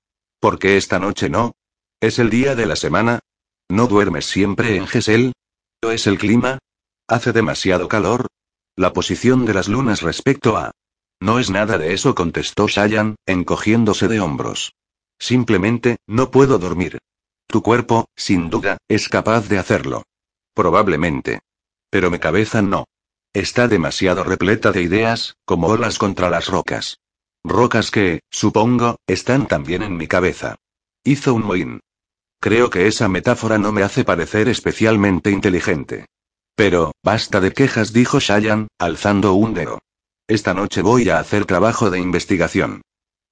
[0.40, 1.52] ¿Por qué esta noche no?
[2.00, 3.20] ¿Es el día de la semana?
[3.70, 5.32] ¿No duermes siempre en Gesel?
[5.84, 6.58] ¿O es el clima?
[7.06, 8.26] ¿Hace demasiado calor?
[8.76, 10.70] La posición de las lunas respecto a...
[11.20, 14.72] No es nada de eso, contestó Shayan, encogiéndose de hombros.
[15.18, 16.98] Simplemente, no puedo dormir.
[17.46, 20.04] Tu cuerpo, sin duda, es capaz de hacerlo.
[20.54, 21.40] Probablemente.
[21.90, 22.84] Pero mi cabeza no.
[23.34, 26.98] Está demasiado repleta de ideas, como olas contra las rocas.
[27.44, 30.56] Rocas que, supongo, están también en mi cabeza.
[31.04, 31.80] Hizo un mohín.
[32.40, 36.06] Creo que esa metáfora no me hace parecer especialmente inteligente.
[36.54, 39.78] Pero, basta de quejas, dijo Shayan, alzando un dedo.
[40.28, 42.82] Esta noche voy a hacer trabajo de investigación.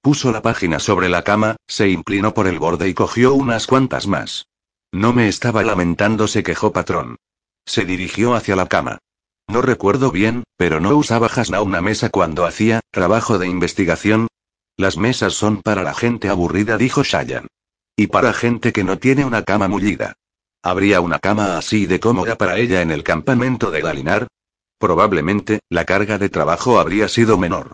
[0.01, 4.07] Puso la página sobre la cama, se inclinó por el borde y cogió unas cuantas
[4.07, 4.45] más.
[4.91, 7.17] No me estaba lamentando, se quejó patrón.
[7.65, 8.99] Se dirigió hacia la cama.
[9.49, 14.27] No recuerdo bien, pero no usaba Hasna una mesa cuando hacía trabajo de investigación.
[14.77, 17.47] Las mesas son para la gente aburrida, dijo Shayan.
[17.99, 20.13] Y para gente que no tiene una cama mullida.
[20.61, 24.27] ¿Habría una cama así de cómoda para ella en el campamento de Galinar?
[24.77, 27.73] Probablemente, la carga de trabajo habría sido menor.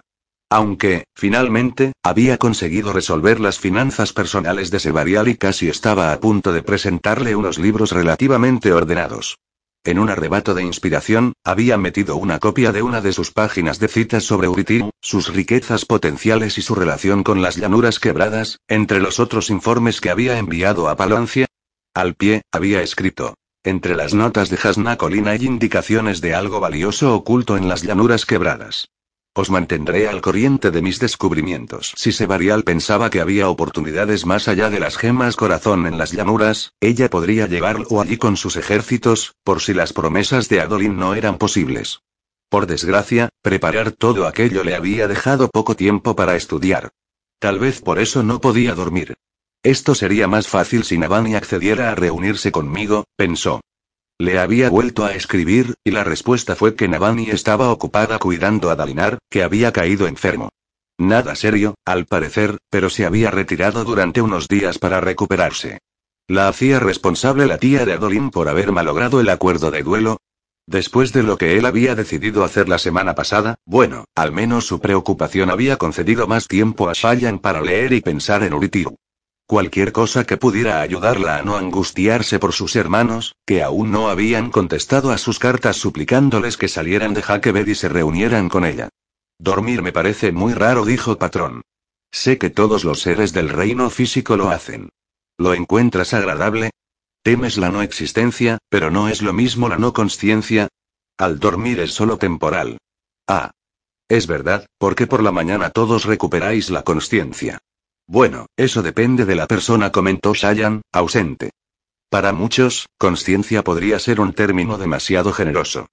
[0.49, 6.53] Aunque, finalmente, había conseguido resolver las finanzas personales de Sebarial y casi estaba a punto
[6.53, 9.39] de presentarle unos libros relativamente ordenados.
[9.85, 13.89] En un arrebato de inspiración, había metido una copia de una de sus páginas de
[13.89, 19.19] citas sobre Uritiu, sus riquezas potenciales y su relación con las llanuras quebradas, entre los
[19.19, 21.47] otros informes que había enviado a Palancia.
[21.93, 23.35] Al pie, había escrito.
[23.61, 28.25] Entre las notas de Hasna Colina hay indicaciones de algo valioso oculto en las llanuras
[28.25, 28.87] quebradas.
[29.35, 31.93] Os mantendré al corriente de mis descubrimientos.
[31.95, 36.73] Si Sebarial pensaba que había oportunidades más allá de las gemas corazón en las llanuras,
[36.79, 41.39] ella podría llevarlo allí con sus ejércitos, por si las promesas de Adolin no eran
[41.39, 42.01] posibles.
[42.47, 46.91] Por desgracia, preparar todo aquello le había dejado poco tiempo para estudiar.
[47.39, 49.15] Tal vez por eso no podía dormir.
[49.63, 53.61] Esto sería más fácil si Navani accediera a reunirse conmigo, pensó.
[54.19, 58.75] Le había vuelto a escribir, y la respuesta fue que Navani estaba ocupada cuidando a
[58.75, 60.49] Dalinar, que había caído enfermo.
[60.97, 65.79] Nada serio, al parecer, pero se había retirado durante unos días para recuperarse.
[66.27, 70.17] ¿La hacía responsable la tía de Adolin por haber malogrado el acuerdo de duelo?
[70.65, 74.79] Después de lo que él había decidido hacer la semana pasada, bueno, al menos su
[74.79, 78.95] preocupación había concedido más tiempo a Shayan para leer y pensar en Uritiu.
[79.53, 84.49] Cualquier cosa que pudiera ayudarla a no angustiarse por sus hermanos, que aún no habían
[84.49, 88.89] contestado a sus cartas suplicándoles que salieran de Hackebed y se reunieran con ella.
[89.37, 91.61] Dormir me parece muy raro, dijo Patrón.
[92.11, 94.89] Sé que todos los seres del reino físico lo hacen.
[95.37, 96.71] ¿Lo encuentras agradable?
[97.21, 100.67] Temes la no existencia, pero no es lo mismo la no conciencia.
[101.15, 102.79] Al dormir es solo temporal.
[103.27, 103.51] Ah.
[104.09, 107.59] Es verdad, porque por la mañana todos recuperáis la conciencia.
[108.07, 111.51] Bueno, eso depende de la persona, comentó Shayan, ausente.
[112.09, 115.87] Para muchos, conciencia podría ser un término demasiado generoso.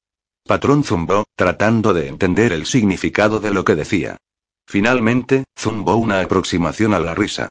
[0.45, 4.17] Patrón zumbó, tratando de entender el significado de lo que decía.
[4.67, 7.49] Finalmente, zumbó una aproximación a la risa.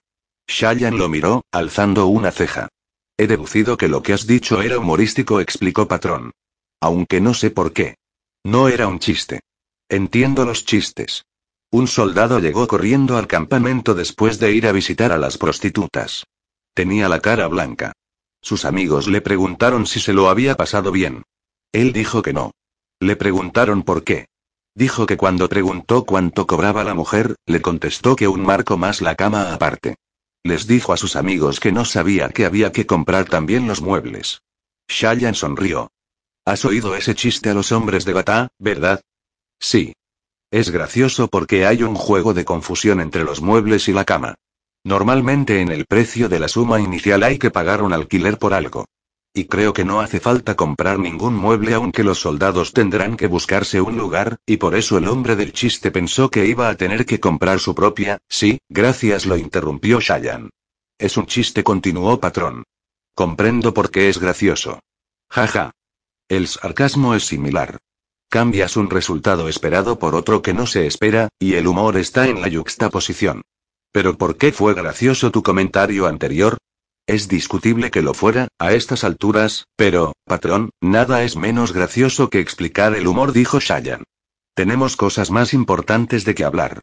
[0.48, 2.70] Shayan lo miró, alzando una ceja.
[3.18, 6.32] He deducido que lo que has dicho era humorístico, explicó Patrón.
[6.82, 7.96] Aunque no sé por qué.
[8.44, 9.42] No era un chiste.
[9.90, 11.26] Entiendo los chistes.
[11.72, 16.26] Un soldado llegó corriendo al campamento después de ir a visitar a las prostitutas.
[16.74, 17.94] Tenía la cara blanca.
[18.42, 21.24] Sus amigos le preguntaron si se lo había pasado bien.
[21.72, 22.52] Él dijo que no.
[23.00, 24.28] Le preguntaron por qué.
[24.74, 29.16] Dijo que cuando preguntó cuánto cobraba la mujer, le contestó que un marco más la
[29.16, 29.96] cama aparte.
[30.44, 34.42] Les dijo a sus amigos que no sabía que había que comprar también los muebles.
[34.88, 35.92] Shayan sonrió.
[36.46, 39.02] ¿Has oído ese chiste a los hombres de Batá, verdad?
[39.60, 39.94] Sí.
[40.52, 44.36] Es gracioso porque hay un juego de confusión entre los muebles y la cama.
[44.84, 48.86] Normalmente en el precio de la suma inicial hay que pagar un alquiler por algo.
[49.32, 53.80] Y creo que no hace falta comprar ningún mueble aunque los soldados tendrán que buscarse
[53.80, 57.20] un lugar, y por eso el hombre del chiste pensó que iba a tener que
[57.20, 60.50] comprar su propia, sí, gracias lo interrumpió Shayan.
[60.98, 62.64] Es un chiste continuó patrón.
[63.14, 64.80] Comprendo por qué es gracioso.
[65.30, 65.72] Jaja.
[66.28, 67.78] El sarcasmo es similar.
[68.30, 72.42] Cambias un resultado esperado por otro que no se espera, y el humor está en
[72.42, 73.42] la yuxtaposición.
[73.92, 76.58] Pero ¿por qué fue gracioso tu comentario anterior?
[77.08, 82.40] Es discutible que lo fuera, a estas alturas, pero, patrón, nada es menos gracioso que
[82.40, 84.04] explicar el humor, dijo Shayan.
[84.54, 86.82] Tenemos cosas más importantes de que hablar.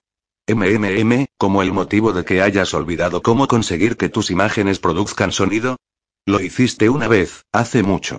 [0.48, 5.76] MMM, como el motivo de que hayas olvidado cómo conseguir que tus imágenes produzcan sonido.
[6.24, 8.18] Lo hiciste una vez, hace mucho.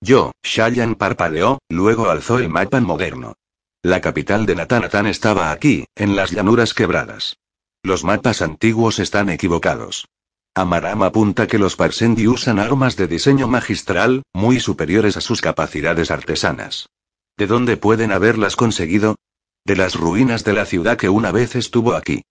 [0.00, 3.34] Yo, Shayan parpadeó, luego alzó el mapa moderno.
[3.82, 7.36] La capital de Natanatan estaba aquí, en las llanuras quebradas.
[7.82, 10.06] Los mapas antiguos están equivocados.
[10.54, 16.10] Amaram apunta que los Parsendi usan armas de diseño magistral, muy superiores a sus capacidades
[16.10, 16.88] artesanas.
[17.36, 19.16] ¿De dónde pueden haberlas conseguido?
[19.64, 22.22] De las ruinas de la ciudad que una vez estuvo aquí.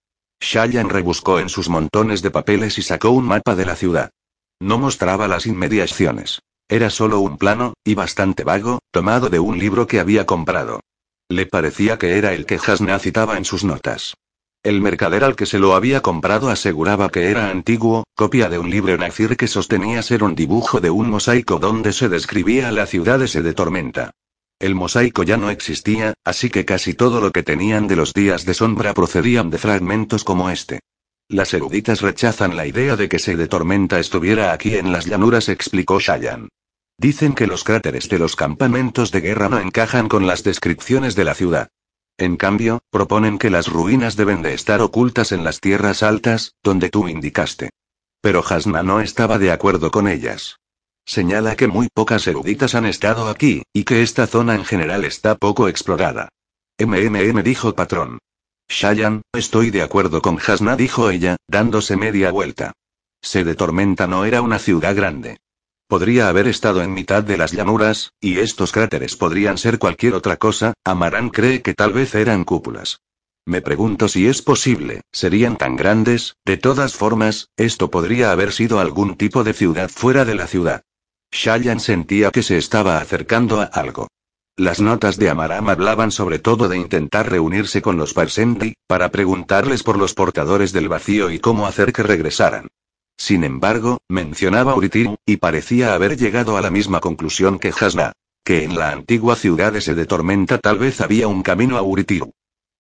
[0.41, 4.10] Shayan rebuscó en sus montones de papeles y sacó un mapa de la ciudad.
[4.60, 6.41] No mostraba las inmediaciones.
[6.71, 10.82] Era solo un plano, y bastante vago, tomado de un libro que había comprado.
[11.27, 14.13] Le parecía que era el que Hasna citaba en sus notas.
[14.62, 18.69] El mercader al que se lo había comprado aseguraba que era antiguo, copia de un
[18.69, 23.17] libro nazir que sostenía ser un dibujo de un mosaico donde se describía la ciudad
[23.17, 24.12] de de Tormenta.
[24.60, 28.45] El mosaico ya no existía, así que casi todo lo que tenían de los días
[28.45, 30.82] de sombra procedían de fragmentos como este.
[31.29, 35.47] Las eruditas rechazan la idea de que se de Tormenta estuviera aquí en las llanuras,
[35.47, 36.49] explicó Shayan.
[36.99, 41.23] Dicen que los cráteres de los campamentos de guerra no encajan con las descripciones de
[41.23, 41.69] la ciudad.
[42.17, 46.89] En cambio, proponen que las ruinas deben de estar ocultas en las tierras altas, donde
[46.89, 47.69] tú indicaste.
[48.19, 50.59] Pero Hasna no estaba de acuerdo con ellas.
[51.05, 55.35] Señala que muy pocas eruditas han estado aquí, y que esta zona en general está
[55.35, 56.27] poco explorada.
[56.77, 58.19] MMM dijo patrón.
[58.67, 62.73] Shayan, estoy de acuerdo con Hasna, dijo ella, dándose media vuelta.
[63.21, 65.38] Se de Tormenta no era una ciudad grande.
[65.89, 70.38] Podría haber estado en mitad de las llanuras, y estos cráteres podrían ser cualquier otra
[70.38, 73.02] cosa, Amarán cree que tal vez eran cúpulas.
[73.47, 78.80] Me pregunto si es posible, serían tan grandes, de todas formas, esto podría haber sido
[78.80, 80.84] algún tipo de ciudad fuera de la ciudad.
[81.32, 84.10] Shayan sentía que se estaba acercando a algo.
[84.58, 89.82] Las notas de Amaram hablaban sobre todo de intentar reunirse con los Parsendi, para preguntarles
[89.82, 92.67] por los portadores del vacío y cómo hacer que regresaran.
[93.19, 98.13] Sin embargo, mencionaba Uritiru, y parecía haber llegado a la misma conclusión que Hasna.
[98.45, 102.32] Que en la antigua ciudad de de Tormenta tal vez había un camino a Uritiru.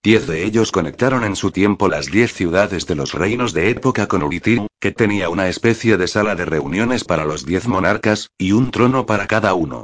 [0.01, 4.07] Diez de ellos conectaron en su tiempo las diez ciudades de los reinos de época
[4.07, 8.53] con Uritiru, que tenía una especie de sala de reuniones para los diez monarcas, y
[8.53, 9.83] un trono para cada uno.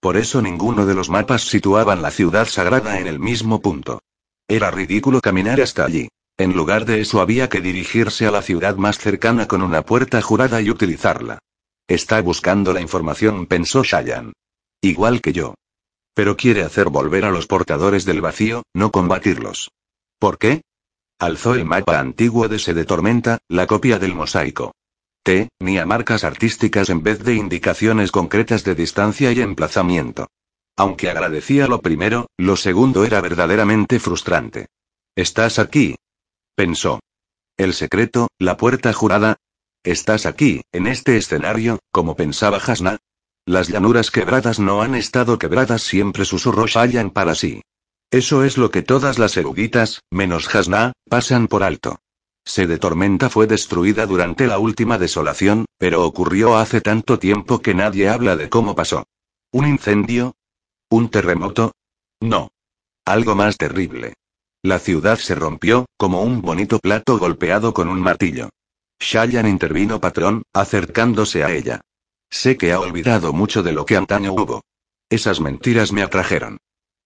[0.00, 4.02] Por eso ninguno de los mapas situaban la ciudad sagrada en el mismo punto.
[4.48, 6.08] Era ridículo caminar hasta allí.
[6.36, 10.20] En lugar de eso había que dirigirse a la ciudad más cercana con una puerta
[10.20, 11.38] jurada y utilizarla.
[11.86, 14.32] Está buscando la información, pensó Shayan.
[14.80, 15.54] Igual que yo.
[16.14, 19.70] Pero quiere hacer volver a los portadores del vacío, no combatirlos.
[20.18, 20.62] ¿Por qué?
[21.18, 24.72] Alzó el mapa antiguo de Sede Tormenta, la copia del mosaico.
[25.22, 30.28] T, ni a marcas artísticas en vez de indicaciones concretas de distancia y emplazamiento.
[30.76, 34.66] Aunque agradecía lo primero, lo segundo era verdaderamente frustrante.
[35.16, 35.96] Estás aquí,
[36.54, 37.00] pensó.
[37.56, 39.36] El secreto, la puerta jurada.
[39.84, 42.98] Estás aquí, en este escenario, como pensaba Hasna.
[43.46, 47.62] Las llanuras quebradas no han estado quebradas siempre, susurró Shayan para sí.
[48.10, 51.98] Eso es lo que todas las eruditas, menos Hasna, pasan por alto.
[52.44, 57.74] Se de tormenta fue destruida durante la última desolación, pero ocurrió hace tanto tiempo que
[57.74, 59.04] nadie habla de cómo pasó.
[59.50, 60.34] ¿Un incendio?
[60.90, 61.72] ¿Un terremoto?
[62.20, 62.50] No.
[63.04, 64.14] Algo más terrible.
[64.64, 68.48] La ciudad se rompió, como un bonito plato golpeado con un martillo.
[68.98, 71.82] Shayan intervino patrón, acercándose a ella.
[72.30, 74.62] Sé que ha olvidado mucho de lo que antaño hubo.
[75.10, 76.56] Esas mentiras me atrajeron.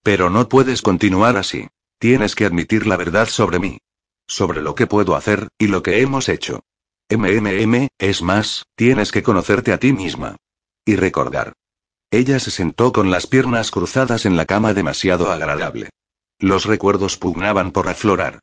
[0.03, 1.67] Pero no puedes continuar así.
[1.99, 3.79] Tienes que admitir la verdad sobre mí.
[4.25, 6.61] Sobre lo que puedo hacer, y lo que hemos hecho.
[7.09, 10.37] MMM, es más, tienes que conocerte a ti misma.
[10.85, 11.51] Y recordar.
[12.09, 15.89] Ella se sentó con las piernas cruzadas en la cama demasiado agradable.
[16.39, 18.39] Los recuerdos pugnaban por aflorar.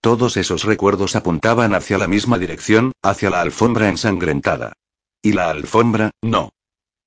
[0.00, 4.72] Todos esos recuerdos apuntaban hacia la misma dirección, hacia la alfombra ensangrentada.
[5.20, 6.50] Y la alfombra, no.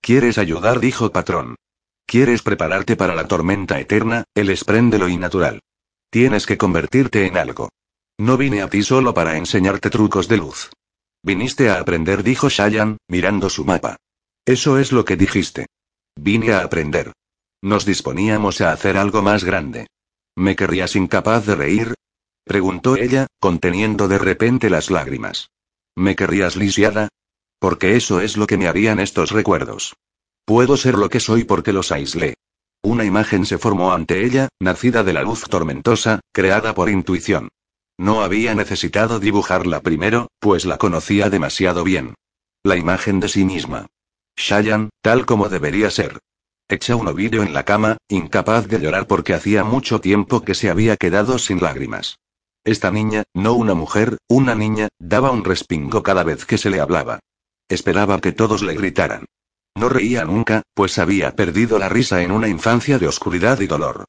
[0.02, 0.80] ¿Quieres ayudar?
[0.80, 1.56] dijo patrón.
[2.06, 5.62] ¿Quieres prepararte para la tormenta eterna, el espréndelo y natural?
[6.10, 7.70] Tienes que convertirte en algo.
[8.20, 10.70] No vine a ti solo para enseñarte trucos de luz.
[11.24, 13.96] Viniste a aprender, dijo Shayan, mirando su mapa.
[14.46, 15.68] Eso es lo que dijiste.
[16.16, 17.14] Vine a aprender.
[17.62, 19.88] Nos disponíamos a hacer algo más grande.
[20.36, 21.94] ¿Me querrías incapaz de reír?
[22.44, 25.52] preguntó ella, conteniendo de repente las lágrimas.
[25.96, 27.10] ¿Me querrías lisiada?
[27.60, 29.96] Porque eso es lo que me harían estos recuerdos.
[30.46, 32.34] Puedo ser lo que soy porque los aislé.
[32.82, 37.48] Una imagen se formó ante ella, nacida de la luz tormentosa, creada por intuición.
[37.98, 42.16] No había necesitado dibujarla primero, pues la conocía demasiado bien.
[42.64, 43.88] La imagen de sí misma.
[44.36, 46.20] Shayan, tal como debería ser.
[46.74, 50.72] Echa un ovillo en la cama, incapaz de llorar porque hacía mucho tiempo que se
[50.72, 52.18] había quedado sin lágrimas.
[52.64, 56.80] Esta niña, no una mujer, una niña, daba un respingo cada vez que se le
[56.80, 57.20] hablaba.
[57.70, 59.26] Esperaba que todos le gritaran.
[59.76, 64.06] No reía nunca, pues había perdido la risa en una infancia de oscuridad y dolor.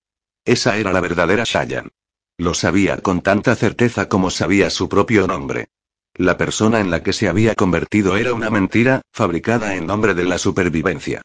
[0.46, 1.90] Esa era la verdadera Shayan.
[2.38, 5.68] Lo sabía con tanta certeza como sabía su propio nombre.
[6.14, 10.24] La persona en la que se había convertido era una mentira, fabricada en nombre de
[10.24, 11.20] la supervivencia.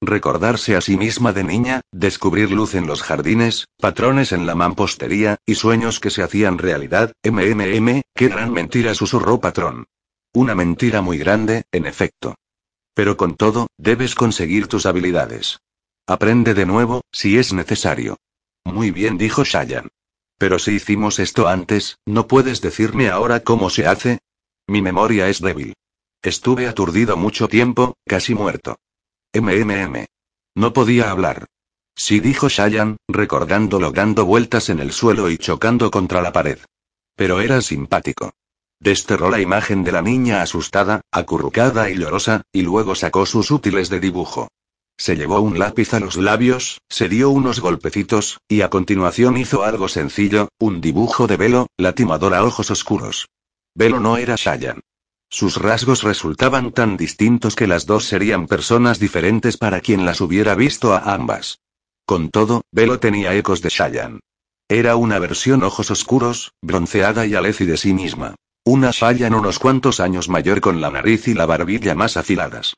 [0.00, 5.38] Recordarse a sí misma de niña, descubrir luz en los jardines, patrones en la mampostería,
[5.46, 9.86] y sueños que se hacían realidad, MMM, qué gran mentira susurró patrón.
[10.32, 12.34] Una mentira muy grande, en efecto.
[12.94, 15.60] Pero con todo, debes conseguir tus habilidades.
[16.06, 18.16] Aprende de nuevo, si es necesario.
[18.64, 19.88] Muy bien, dijo Shayan.
[20.38, 24.18] Pero si hicimos esto antes, ¿no puedes decirme ahora cómo se hace?
[24.66, 25.74] Mi memoria es débil.
[26.22, 28.76] Estuve aturdido mucho tiempo, casi muerto.
[29.34, 30.06] MMM.
[30.54, 31.46] No podía hablar.
[31.96, 36.58] Sí dijo Shayan, recordándolo dando vueltas en el suelo y chocando contra la pared.
[37.16, 38.32] Pero era simpático.
[38.80, 43.88] Desterró la imagen de la niña asustada, acurrucada y llorosa, y luego sacó sus útiles
[43.88, 44.48] de dibujo.
[44.96, 49.64] Se llevó un lápiz a los labios, se dio unos golpecitos, y a continuación hizo
[49.64, 53.28] algo sencillo, un dibujo de velo, latimador a ojos oscuros.
[53.74, 54.80] Velo no era Shayan.
[55.34, 60.54] Sus rasgos resultaban tan distintos que las dos serían personas diferentes para quien las hubiera
[60.54, 61.58] visto a ambas.
[62.06, 64.20] Con todo, Velo tenía ecos de Shayan.
[64.68, 68.36] Era una versión ojos oscuros, bronceada y aleci de sí misma.
[68.64, 72.74] Una en unos cuantos años mayor con la nariz y la barbilla más afiladas.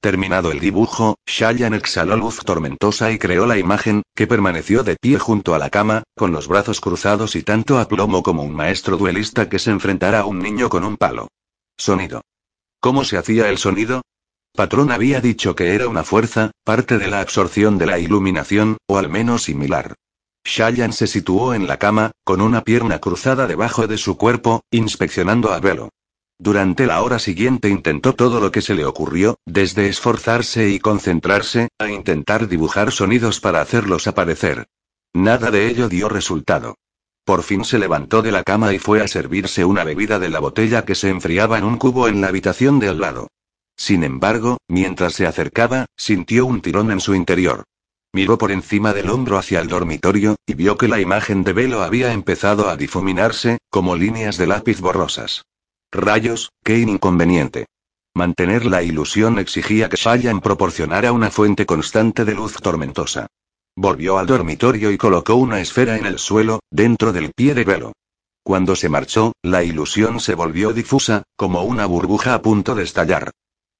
[0.00, 5.20] Terminado el dibujo, Shayan exhaló luz tormentosa y creó la imagen, que permaneció de pie
[5.20, 8.96] junto a la cama, con los brazos cruzados y tanto a plomo como un maestro
[8.96, 11.28] duelista que se enfrentara a un niño con un palo.
[11.80, 12.20] Sonido.
[12.78, 14.02] ¿Cómo se hacía el sonido?
[14.54, 18.98] Patrón había dicho que era una fuerza, parte de la absorción de la iluminación, o
[18.98, 19.94] al menos similar.
[20.44, 25.54] Shayan se situó en la cama, con una pierna cruzada debajo de su cuerpo, inspeccionando
[25.54, 25.88] a Velo.
[26.38, 31.68] Durante la hora siguiente intentó todo lo que se le ocurrió, desde esforzarse y concentrarse,
[31.78, 34.66] a intentar dibujar sonidos para hacerlos aparecer.
[35.14, 36.76] Nada de ello dio resultado.
[37.24, 40.40] Por fin se levantó de la cama y fue a servirse una bebida de la
[40.40, 43.28] botella que se enfriaba en un cubo en la habitación de al lado.
[43.76, 47.64] Sin embargo, mientras se acercaba, sintió un tirón en su interior.
[48.12, 51.82] Miró por encima del hombro hacia el dormitorio, y vio que la imagen de Velo
[51.82, 55.44] había empezado a difuminarse, como líneas de lápiz borrosas.
[55.92, 57.66] Rayos, qué inconveniente.
[58.14, 63.28] Mantener la ilusión exigía que Shayan proporcionara una fuente constante de luz tormentosa.
[63.76, 67.92] Volvió al dormitorio y colocó una esfera en el suelo, dentro del pie de Velo.
[68.42, 73.30] Cuando se marchó, la ilusión se volvió difusa, como una burbuja a punto de estallar.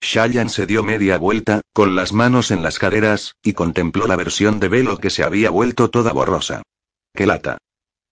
[0.03, 4.59] Shayan se dio media vuelta, con las manos en las caderas, y contempló la versión
[4.59, 6.62] de velo que se había vuelto toda borrosa.
[7.14, 7.59] ¡Qué lata!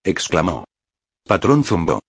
[0.04, 0.64] exclamó.
[1.24, 2.00] Patrón zumbó.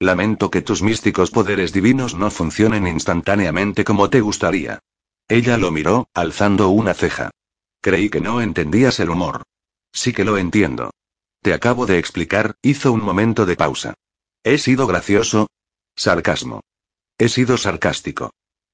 [0.00, 4.78] Lamento que tus místicos poderes divinos no funcionen instantáneamente como te gustaría.
[5.28, 7.30] Ella lo miró, alzando una ceja.
[7.80, 9.42] Creí que no entendías el humor.
[9.92, 10.90] Sí que lo entiendo.
[11.42, 13.94] Te acabo de explicar, hizo un momento de pausa.
[14.44, 15.48] ¿He sido gracioso?
[15.96, 16.60] Sarcasmo.
[17.18, 18.30] He sido sarcástico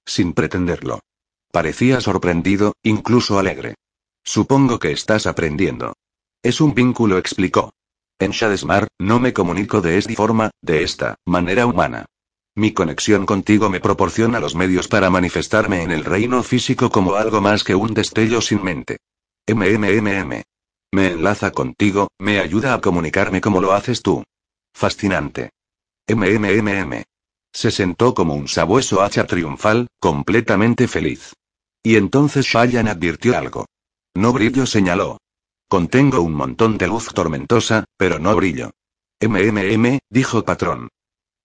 [0.07, 1.01] sin pretenderlo.
[1.51, 3.75] Parecía sorprendido, incluso alegre.
[4.25, 5.95] Supongo que estás aprendiendo.
[6.43, 7.73] Es un vínculo, explicó.
[8.19, 12.07] En Shadesmar, no me comunico de esta forma, de esta manera humana.
[12.59, 17.43] Mi conexión contigo me proporciona los medios para manifestarme en el reino físico como algo
[17.43, 18.97] más que un destello sin mente.
[19.47, 20.43] MMMM.
[20.91, 24.25] Me enlaza contigo, me ayuda a comunicarme como lo haces tú.
[24.73, 25.51] Fascinante.
[26.09, 27.03] MMMM.
[27.53, 31.35] Se sentó como un sabueso hacha triunfal, completamente feliz.
[31.83, 33.67] Y entonces Shayan advirtió algo.
[34.15, 35.19] No brillo, señaló.
[35.69, 38.71] Contengo un montón de luz tormentosa, pero no brillo.
[39.21, 40.89] MMM, dijo patrón.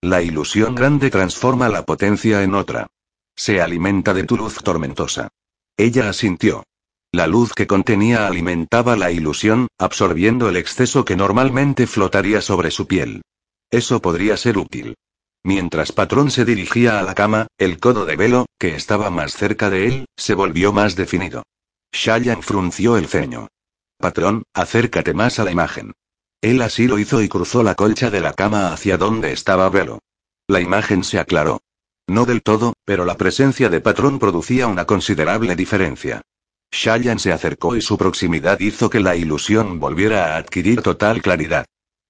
[0.03, 2.87] La ilusión grande transforma la potencia en otra.
[3.35, 5.29] Se alimenta de tu luz tormentosa.
[5.77, 6.63] Ella asintió.
[7.11, 12.87] La luz que contenía alimentaba la ilusión, absorbiendo el exceso que normalmente flotaría sobre su
[12.87, 13.21] piel.
[13.69, 14.95] Eso podría ser útil.
[15.43, 19.69] Mientras Patrón se dirigía a la cama, el codo de Velo, que estaba más cerca
[19.69, 21.43] de él, se volvió más definido.
[21.91, 23.49] Shayan frunció el ceño.
[23.97, 25.93] Patrón, acércate más a la imagen.
[26.41, 29.99] Él así lo hizo y cruzó la colcha de la cama hacia donde estaba Velo.
[30.47, 31.61] La imagen se aclaró.
[32.07, 36.23] No del todo, pero la presencia de Patrón producía una considerable diferencia.
[36.71, 41.65] Shayan se acercó y su proximidad hizo que la ilusión volviera a adquirir total claridad.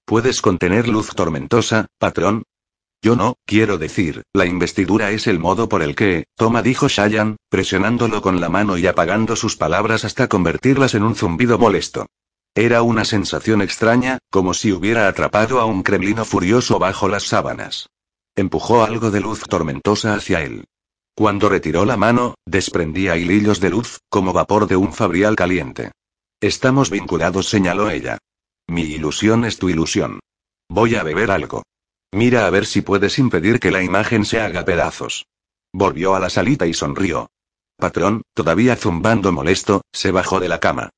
[0.05, 2.43] ¿Puedes contener luz tormentosa, patrón?
[3.01, 7.37] Yo no, quiero decir, la investidura es el modo por el que, toma, dijo Shayan,
[7.49, 12.05] presionándolo con la mano y apagando sus palabras hasta convertirlas en un zumbido molesto.
[12.55, 17.87] Era una sensación extraña, como si hubiera atrapado a un creblino furioso bajo las sábanas.
[18.35, 20.65] Empujó algo de luz tormentosa hacia él.
[21.15, 25.91] Cuando retiró la mano, desprendía hilillos de luz, como vapor de un fabrial caliente.
[26.41, 28.17] Estamos vinculados, señaló ella.
[28.67, 30.19] Mi ilusión es tu ilusión.
[30.69, 31.63] Voy a beber algo.
[32.13, 35.25] Mira a ver si puedes impedir que la imagen se haga pedazos.
[35.71, 37.29] Volvió a la salita y sonrió.
[37.77, 40.89] Patrón, todavía zumbando molesto, se bajó de la cama.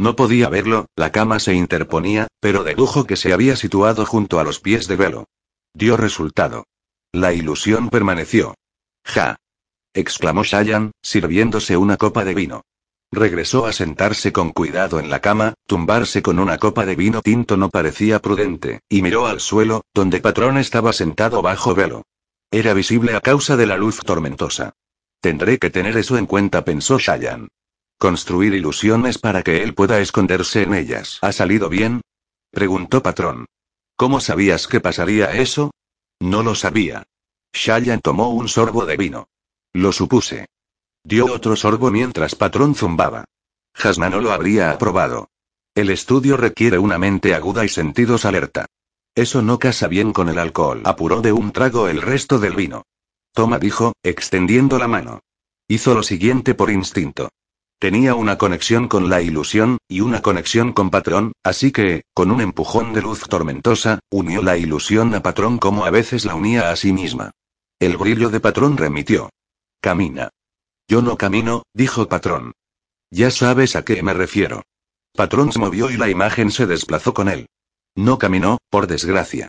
[0.00, 4.44] No podía verlo, la cama se interponía, pero dedujo que se había situado junto a
[4.44, 5.26] los pies de velo.
[5.74, 6.64] Dio resultado.
[7.12, 8.54] La ilusión permaneció.
[9.04, 9.36] Ja.
[9.92, 12.62] exclamó Shayan, sirviéndose una copa de vino.
[13.12, 17.58] Regresó a sentarse con cuidado en la cama, tumbarse con una copa de vino tinto
[17.58, 22.06] no parecía prudente, y miró al suelo, donde Patrón estaba sentado bajo velo.
[22.50, 24.72] Era visible a causa de la luz tormentosa.
[25.20, 27.48] Tendré que tener eso en cuenta, pensó Shayan.
[28.00, 31.18] Construir ilusiones para que él pueda esconderse en ellas.
[31.20, 32.00] ¿Ha salido bien?
[32.50, 33.44] preguntó Patrón.
[33.94, 35.72] ¿Cómo sabías que pasaría eso?
[36.18, 37.02] No lo sabía.
[37.52, 39.28] Shayan tomó un sorbo de vino.
[39.74, 40.46] Lo supuse.
[41.04, 43.26] Dio otro sorbo mientras Patrón zumbaba.
[43.74, 45.28] Jasna no lo habría aprobado.
[45.74, 48.64] El estudio requiere una mente aguda y sentidos alerta.
[49.14, 50.80] Eso no casa bien con el alcohol.
[50.86, 52.84] Apuró de un trago el resto del vino.
[53.34, 55.20] Toma dijo, extendiendo la mano.
[55.68, 57.28] Hizo lo siguiente por instinto.
[57.80, 62.42] Tenía una conexión con la ilusión, y una conexión con Patrón, así que, con un
[62.42, 66.76] empujón de luz tormentosa, unió la ilusión a Patrón como a veces la unía a
[66.76, 67.30] sí misma.
[67.78, 69.30] El brillo de Patrón remitió.
[69.80, 70.28] Camina.
[70.88, 72.52] Yo no camino, dijo Patrón.
[73.10, 74.62] Ya sabes a qué me refiero.
[75.16, 77.46] Patrón se movió y la imagen se desplazó con él.
[77.96, 79.48] No caminó, por desgracia.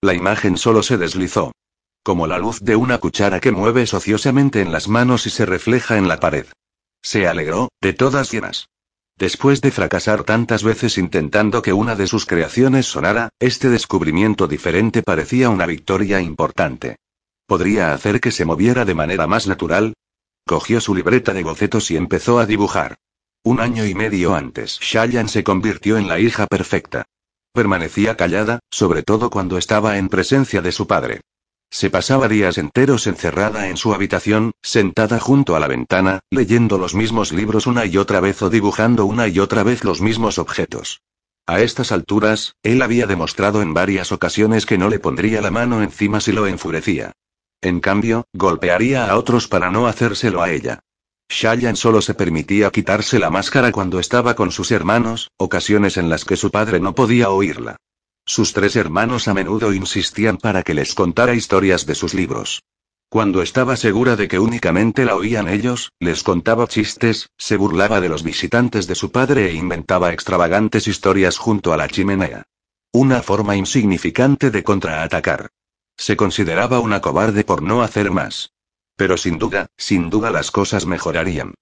[0.00, 1.52] La imagen solo se deslizó.
[2.02, 5.98] Como la luz de una cuchara que mueve sociosamente en las manos y se refleja
[5.98, 6.46] en la pared.
[7.06, 8.68] Se alegró, de todas llenas.
[9.16, 15.04] Después de fracasar tantas veces intentando que una de sus creaciones sonara, este descubrimiento diferente
[15.04, 16.96] parecía una victoria importante.
[17.46, 19.94] ¿Podría hacer que se moviera de manera más natural?
[20.44, 22.96] Cogió su libreta de bocetos y empezó a dibujar.
[23.44, 27.04] Un año y medio antes, Shayan se convirtió en la hija perfecta.
[27.52, 31.20] Permanecía callada, sobre todo cuando estaba en presencia de su padre.
[31.70, 36.94] Se pasaba días enteros encerrada en su habitación, sentada junto a la ventana, leyendo los
[36.94, 41.02] mismos libros una y otra vez o dibujando una y otra vez los mismos objetos.
[41.46, 45.82] A estas alturas, él había demostrado en varias ocasiones que no le pondría la mano
[45.82, 47.12] encima si lo enfurecía.
[47.60, 50.80] En cambio, golpearía a otros para no hacérselo a ella.
[51.28, 56.24] Shayan solo se permitía quitarse la máscara cuando estaba con sus hermanos, ocasiones en las
[56.24, 57.76] que su padre no podía oírla.
[58.26, 62.64] Sus tres hermanos a menudo insistían para que les contara historias de sus libros.
[63.08, 68.08] Cuando estaba segura de que únicamente la oían ellos, les contaba chistes, se burlaba de
[68.08, 72.42] los visitantes de su padre e inventaba extravagantes historias junto a la chimenea.
[72.92, 75.50] Una forma insignificante de contraatacar.
[75.96, 78.50] Se consideraba una cobarde por no hacer más.
[78.96, 81.54] Pero sin duda, sin duda las cosas mejorarían.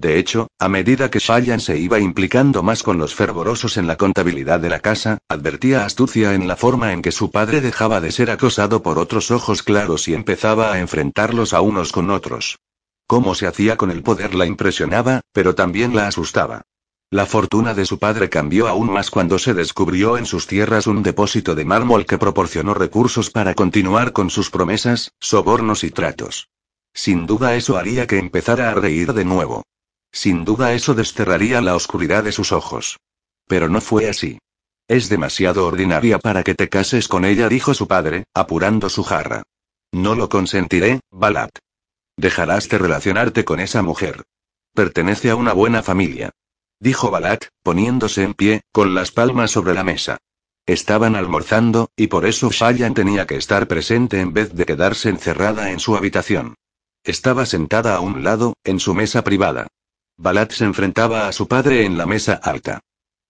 [0.00, 3.96] De hecho, a medida que Shayan se iba implicando más con los fervorosos en la
[3.96, 8.10] contabilidad de la casa, advertía astucia en la forma en que su padre dejaba de
[8.10, 12.60] ser acosado por otros ojos claros y empezaba a enfrentarlos a unos con otros.
[13.06, 16.62] Cómo se hacía con el poder la impresionaba, pero también la asustaba.
[17.10, 21.02] La fortuna de su padre cambió aún más cuando se descubrió en sus tierras un
[21.02, 26.48] depósito de mármol que proporcionó recursos para continuar con sus promesas, sobornos y tratos.
[26.94, 29.62] Sin duda eso haría que empezara a reír de nuevo.
[30.12, 32.98] Sin duda eso desterraría la oscuridad de sus ojos.
[33.46, 34.38] Pero no fue así.
[34.88, 39.42] Es demasiado ordinaria para que te cases con ella, dijo su padre, apurando su jarra.
[39.92, 41.50] No lo consentiré, Balat.
[42.16, 44.24] Dejarás de relacionarte con esa mujer.
[44.74, 46.30] Pertenece a una buena familia.
[46.80, 50.18] Dijo Balat, poniéndose en pie, con las palmas sobre la mesa.
[50.66, 55.70] Estaban almorzando, y por eso Shayan tenía que estar presente en vez de quedarse encerrada
[55.72, 56.54] en su habitación.
[57.04, 59.66] Estaba sentada a un lado, en su mesa privada.
[60.20, 62.80] Balat se enfrentaba a su padre en la mesa alta.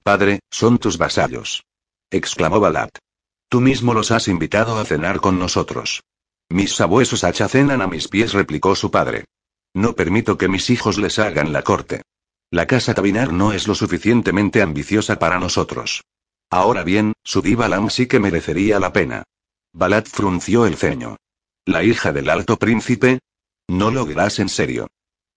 [0.02, 1.62] Padre, son tus vasallos.
[2.10, 2.90] exclamó Balat.
[3.48, 6.02] Tú mismo los has invitado a cenar con nosotros.
[6.48, 9.26] Mis sabuesos cenan a mis pies, replicó su padre.
[9.72, 12.02] No permito que mis hijos les hagan la corte.
[12.50, 16.02] La casa Tabinar no es lo suficientemente ambiciosa para nosotros.
[16.50, 19.22] Ahora bien, su diva sí que merecería la pena.
[19.72, 21.18] Balat frunció el ceño.
[21.66, 23.20] ¿La hija del alto príncipe?
[23.68, 24.88] No lo dirás en serio.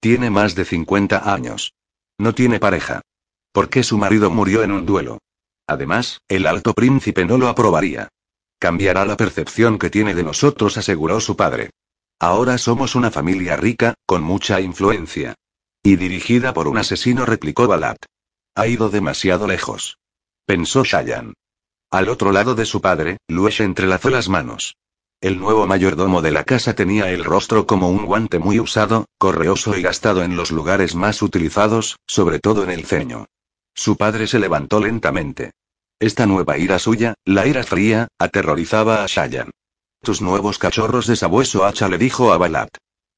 [0.03, 1.75] Tiene más de 50 años.
[2.19, 3.03] No tiene pareja.
[3.53, 5.19] ¿Por qué su marido murió en un duelo?
[5.65, 8.09] Además, el alto príncipe no lo aprobaría.
[8.59, 11.69] Cambiará la percepción que tiene de nosotros, aseguró su padre.
[12.19, 15.35] Ahora somos una familia rica, con mucha influencia.
[15.81, 18.03] Y dirigida por un asesino, replicó Balat.
[18.55, 19.99] Ha ido demasiado lejos.
[20.45, 21.33] Pensó Shayan.
[21.91, 24.75] Al otro lado de su padre, Luesh entrelazó las manos.
[25.24, 29.78] El nuevo mayordomo de la casa tenía el rostro como un guante muy usado, correoso
[29.78, 33.28] y gastado en los lugares más utilizados, sobre todo en el ceño.
[33.74, 35.51] Su padre se levantó lentamente.
[35.97, 39.51] Esta nueva ira suya, la ira fría, aterrorizaba a Shayan.
[40.01, 42.76] Tus nuevos cachorros de sabueso hacha le dijo a Balat.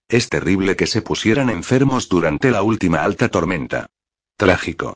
[0.08, 3.88] Es terrible que se pusieran enfermos durante la última alta tormenta.
[4.38, 4.94] Trágico.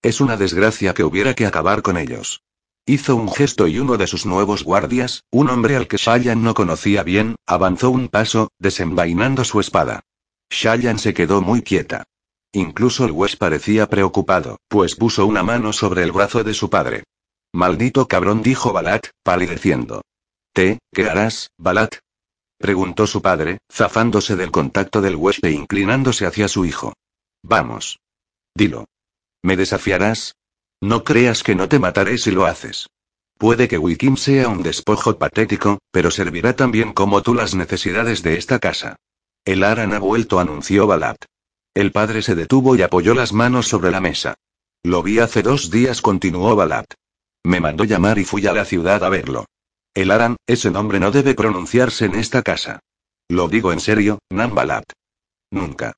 [0.00, 2.40] Es una desgracia que hubiera que acabar con ellos.
[2.88, 6.54] Hizo un gesto y uno de sus nuevos guardias, un hombre al que Shayan no
[6.54, 10.02] conocía bien, avanzó un paso, desenvainando su espada.
[10.50, 12.04] Shayan se quedó muy quieta.
[12.52, 17.02] Incluso el Wes parecía preocupado, pues puso una mano sobre el brazo de su padre.
[17.52, 20.02] Maldito cabrón, dijo Balat, palideciendo.
[20.52, 21.96] ¿Te, qué harás, Balat?
[22.56, 26.92] preguntó su padre, zafándose del contacto del Wes e inclinándose hacia su hijo.
[27.42, 27.98] Vamos.
[28.54, 28.86] Dilo.
[29.42, 30.36] ¿Me desafiarás?
[30.82, 32.88] No creas que no te mataré si lo haces.
[33.38, 38.38] Puede que Wikim sea un despojo patético, pero servirá también como tú las necesidades de
[38.38, 38.96] esta casa.
[39.44, 41.16] El Aran ha vuelto, anunció Balat.
[41.74, 44.34] El padre se detuvo y apoyó las manos sobre la mesa.
[44.82, 46.86] Lo vi hace dos días, continuó Balat.
[47.44, 49.46] Me mandó llamar y fui a la ciudad a verlo.
[49.94, 52.80] El Aran, ese nombre no debe pronunciarse en esta casa.
[53.28, 54.84] Lo digo en serio, Balat.
[55.50, 55.94] Nunca.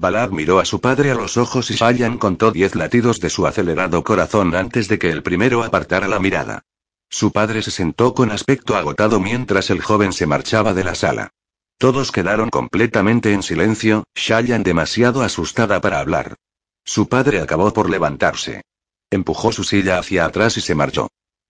[0.00, 3.46] Balad miró a su padre a los ojos y Shayan contó diez latidos de su
[3.46, 6.62] acelerado corazón antes de que el primero apartara la mirada.
[7.10, 11.32] Su padre se sentó con aspecto agotado mientras el joven se marchaba de la sala.
[11.76, 16.36] Todos quedaron completamente en silencio, Shayan demasiado asustada para hablar.
[16.82, 18.62] Su padre acabó por levantarse.
[19.10, 21.08] Empujó su silla hacia atrás y se marchó.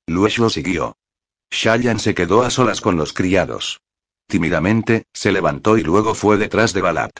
[0.08, 0.96] Luego lo siguió.
[1.52, 3.80] Shayan se quedó a solas con los criados.
[4.26, 7.12] Tímidamente, se levantó y luego fue detrás de Balat.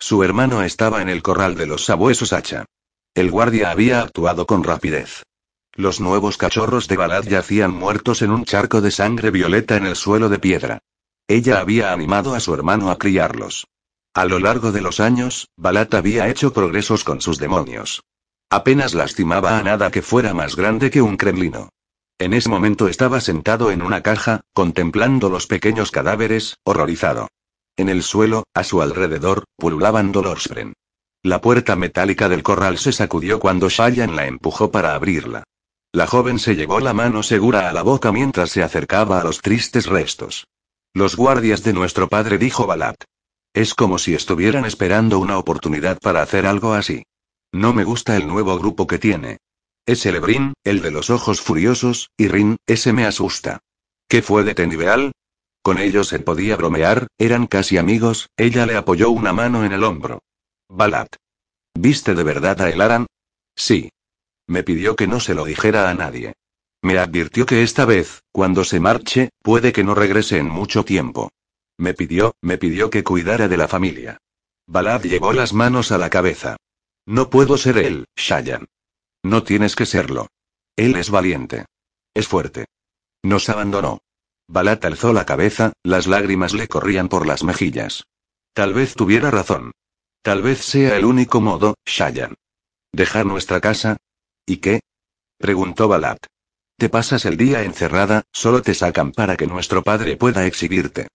[0.00, 2.64] Su hermano estaba en el corral de los sabuesos hacha.
[3.14, 5.24] El guardia había actuado con rapidez.
[5.74, 9.96] Los nuevos cachorros de Balad yacían muertos en un charco de sangre violeta en el
[9.96, 10.78] suelo de piedra.
[11.28, 13.66] Ella había animado a su hermano a criarlos.
[14.14, 18.02] A lo largo de los años, Balat había hecho progresos con sus demonios.
[18.48, 21.68] Apenas lastimaba a nada que fuera más grande que un kremlino.
[22.18, 27.28] En ese momento estaba sentado en una caja, contemplando los pequeños cadáveres, horrorizado.
[27.76, 30.74] En el suelo, a su alrededor, pululaban Dolorspren.
[31.22, 35.44] La puerta metálica del corral se sacudió cuando Shayan la empujó para abrirla.
[35.92, 39.40] La joven se llevó la mano segura a la boca mientras se acercaba a los
[39.40, 40.46] tristes restos.
[40.94, 43.04] Los guardias de nuestro padre dijo Balat.
[43.52, 47.02] Es como si estuvieran esperando una oportunidad para hacer algo así.
[47.52, 49.38] No me gusta el nuevo grupo que tiene.
[49.86, 53.58] Es Elebrin, el de los ojos furiosos, y Rin, ese me asusta.
[54.08, 55.12] ¿Qué fue de Tenibeal?
[55.62, 59.84] Con ellos se podía bromear, eran casi amigos, ella le apoyó una mano en el
[59.84, 60.22] hombro.
[60.68, 61.16] Balat.
[61.74, 63.06] ¿Viste de verdad a Elaran?
[63.54, 63.90] Sí.
[64.46, 66.32] Me pidió que no se lo dijera a nadie.
[66.82, 71.30] Me advirtió que esta vez, cuando se marche, puede que no regrese en mucho tiempo.
[71.76, 74.18] Me pidió, me pidió que cuidara de la familia.
[74.66, 76.56] Balad llevó las manos a la cabeza.
[77.06, 78.66] No puedo ser él, Shayan.
[79.22, 80.28] No tienes que serlo.
[80.76, 81.66] Él es valiente.
[82.14, 82.66] Es fuerte.
[83.22, 84.00] Nos abandonó.
[84.50, 88.08] Balat alzó la cabeza, las lágrimas le corrían por las mejillas.
[88.52, 89.70] Tal vez tuviera razón.
[90.22, 92.34] Tal vez sea el único modo, Shayan.
[92.90, 93.98] ¿Dejar nuestra casa?
[94.44, 94.80] ¿Y qué?
[95.38, 96.18] preguntó Balat.
[96.76, 101.06] Te pasas el día encerrada, solo te sacan para que nuestro padre pueda exhibirte.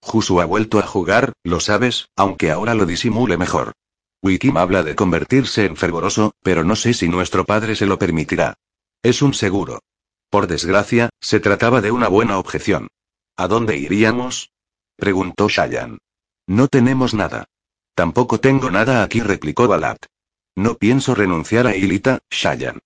[0.00, 3.72] Jusu ha vuelto a jugar, lo sabes, aunque ahora lo disimule mejor.
[4.22, 8.54] Wikim habla de convertirse en fervoroso, pero no sé si nuestro padre se lo permitirá.
[9.02, 9.80] Es un seguro.
[10.34, 12.88] Por desgracia, se trataba de una buena objeción.
[13.36, 14.50] ¿A dónde iríamos?
[14.96, 15.98] preguntó Shayan.
[16.48, 17.44] No tenemos nada.
[17.94, 20.06] Tampoco tengo nada aquí, replicó Balat.
[20.56, 22.80] No pienso renunciar a Ilita, Shayan.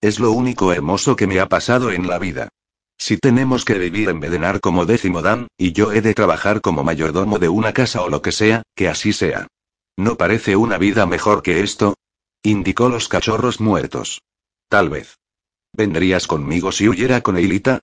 [0.00, 2.48] Es lo único hermoso que me ha pasado en la vida.
[2.96, 6.82] Si tenemos que vivir en Bedenar como décimo Dan, y yo he de trabajar como
[6.82, 9.46] mayordomo de una casa o lo que sea, que así sea.
[9.96, 11.94] ¿No parece una vida mejor que esto?
[12.42, 14.20] Indicó los cachorros muertos.
[14.68, 15.16] Tal vez.
[15.72, 17.80] ¿Vendrías conmigo si huyera con Eilita?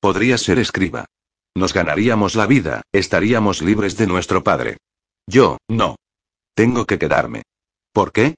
[0.00, 1.06] Podría ser escriba.
[1.54, 4.78] Nos ganaríamos la vida, estaríamos libres de nuestro padre.
[5.26, 5.96] Yo, no.
[6.54, 7.42] Tengo que quedarme.
[7.92, 8.36] ¿Por qué?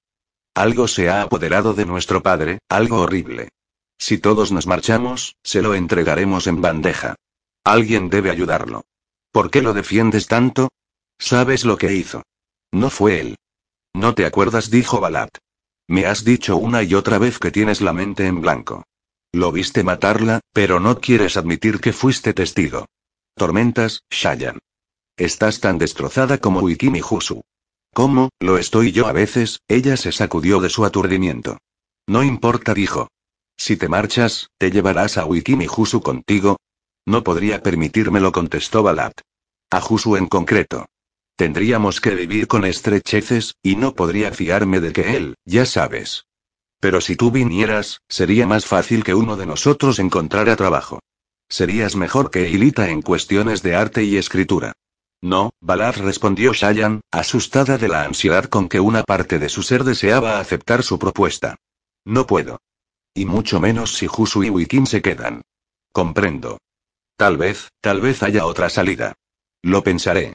[0.55, 3.51] Algo se ha apoderado de nuestro padre, algo horrible.
[3.98, 7.16] Si todos nos marchamos, se lo entregaremos en bandeja.
[7.64, 8.82] Alguien debe ayudarlo.
[9.32, 10.70] ¿Por qué lo defiendes tanto?
[11.18, 12.22] ¿Sabes lo que hizo?
[12.72, 13.36] No fue él.
[13.94, 15.30] No te acuerdas, dijo Balat.
[15.91, 18.84] Me has dicho una y otra vez que tienes la mente en blanco.
[19.32, 22.86] Lo viste matarla, pero no quieres admitir que fuiste testigo.
[23.34, 24.61] Tormentas, Shayan.
[25.16, 27.43] Estás tan destrozada como Wikimi Husu.
[27.93, 28.28] ¿Cómo?
[28.38, 31.59] Lo estoy yo a veces, ella se sacudió de su aturdimiento.
[32.07, 33.09] No importa, dijo.
[33.57, 36.57] Si te marchas, ¿te llevarás a Wikimi Husu contigo?
[37.05, 39.22] No podría permitírmelo, contestó Balat.
[39.72, 40.86] A Jusu en concreto.
[41.41, 46.26] Tendríamos que vivir con estrecheces, y no podría fiarme de que él, ya sabes.
[46.80, 50.99] Pero si tú vinieras, sería más fácil que uno de nosotros encontrara trabajo.
[51.49, 54.74] Serías mejor que Ilita en cuestiones de arte y escritura.
[55.22, 59.84] No, Balat respondió Shayan, asustada de la ansiedad con que una parte de su ser
[59.84, 61.57] deseaba aceptar su propuesta.
[62.05, 62.59] No puedo.
[63.14, 65.41] Y mucho menos si Jusu y Wikin se quedan.
[65.91, 66.59] Comprendo.
[67.16, 69.14] Tal vez, tal vez haya otra salida.
[69.62, 70.34] Lo pensaré.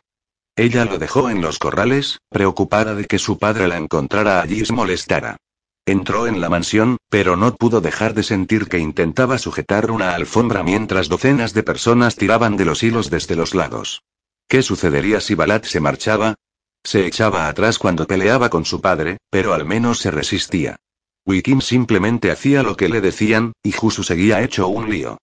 [0.57, 4.65] Ella lo dejó en los corrales, preocupada de que su padre la encontrara allí y
[4.65, 5.37] se molestara.
[5.85, 10.63] Entró en la mansión, pero no pudo dejar de sentir que intentaba sujetar una alfombra
[10.63, 14.01] mientras docenas de personas tiraban de los hilos desde los lados.
[14.47, 16.35] ¿Qué sucedería si Balat se marchaba?
[16.83, 20.77] Se echaba atrás cuando peleaba con su padre, pero al menos se resistía.
[21.25, 25.17] Wikim simplemente hacía lo que le decían, y Jusu seguía hecho un lío.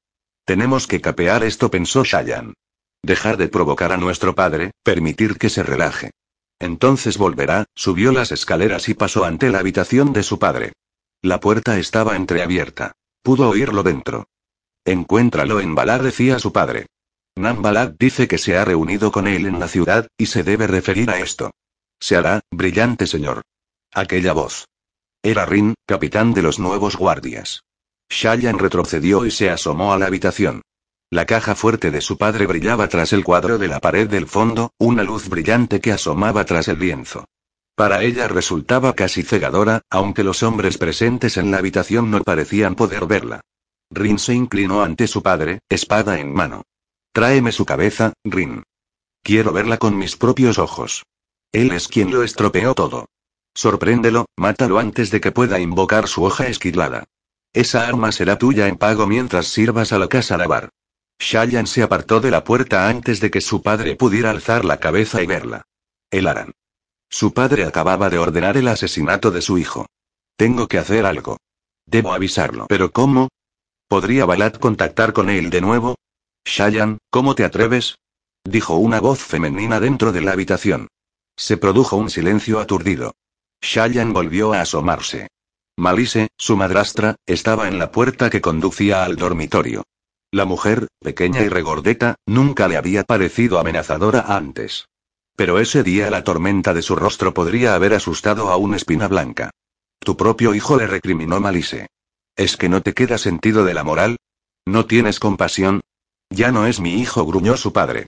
[0.45, 2.55] Tenemos que capear esto, pensó Shayan.
[3.05, 6.11] Dejar de provocar a nuestro padre, permitir que se relaje.
[6.61, 10.73] Entonces volverá, subió las escaleras y pasó ante la habitación de su padre.
[11.21, 12.93] La puerta estaba entreabierta.
[13.23, 14.29] Pudo oírlo dentro.
[14.85, 16.87] Encuéntralo en Balar, decía su padre.
[17.37, 21.11] Nambalat dice que se ha reunido con él en la ciudad, y se debe referir
[21.11, 21.51] a esto.
[21.99, 23.43] Se hará, brillante señor.
[23.93, 24.67] Aquella voz.
[25.23, 27.63] Era Rin, capitán de los nuevos guardias.
[28.11, 30.63] Shayan retrocedió y se asomó a la habitación.
[31.13, 34.73] La caja fuerte de su padre brillaba tras el cuadro de la pared del fondo,
[34.79, 37.27] una luz brillante que asomaba tras el lienzo.
[37.75, 43.05] Para ella resultaba casi cegadora, aunque los hombres presentes en la habitación no parecían poder
[43.05, 43.43] verla.
[43.91, 46.63] Rin se inclinó ante su padre, espada en mano.
[47.13, 48.63] Tráeme su cabeza, Rin.
[49.23, 51.05] Quiero verla con mis propios ojos.
[51.53, 53.05] Él es quien lo estropeó todo.
[53.53, 57.05] Sorpréndelo, mátalo antes de que pueda invocar su hoja esquilada.
[57.53, 60.71] Esa arma será tuya en pago mientras sirvas a la casa Navar.
[61.23, 65.23] Shayan se apartó de la puerta antes de que su padre pudiera alzar la cabeza
[65.23, 65.63] y verla.
[66.11, 66.53] El Aran.
[67.09, 69.87] Su padre acababa de ordenar el asesinato de su hijo.
[70.37, 71.37] Tengo que hacer algo.
[71.87, 72.67] Debo avisarlo.
[72.69, 73.29] ¿Pero cómo?
[73.87, 75.95] ¿Podría Balat contactar con él de nuevo?
[76.45, 77.99] Shayan, ¿cómo te atreves?
[78.45, 80.89] dijo una voz femenina dentro de la habitación.
[81.37, 83.15] Se produjo un silencio aturdido.
[83.61, 85.29] Shayan volvió a asomarse.
[85.77, 89.85] Malise, su madrastra, estaba en la puerta que conducía al dormitorio.
[90.35, 94.89] La mujer, pequeña y regordeta, nunca le había parecido amenazadora antes.
[95.37, 99.51] Pero ese día la tormenta de su rostro podría haber asustado a una espina blanca.
[99.99, 101.89] Tu propio hijo le recriminó Malise.
[102.35, 104.17] ¿Es que no te queda sentido de la moral?
[104.65, 105.83] ¿No tienes compasión?
[106.31, 108.07] Ya no es mi hijo, gruñó su padre.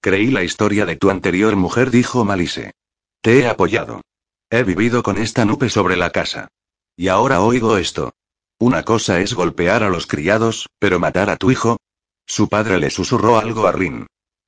[0.00, 2.72] Creí la historia de tu anterior mujer, dijo Malise.
[3.20, 4.00] Te he apoyado.
[4.48, 6.48] He vivido con esta nube sobre la casa.
[6.96, 8.14] Y ahora oigo esto.
[8.58, 11.76] Una cosa es golpear a los criados, pero matar a tu hijo.
[12.26, 14.06] Su padre le susurró algo a Rin.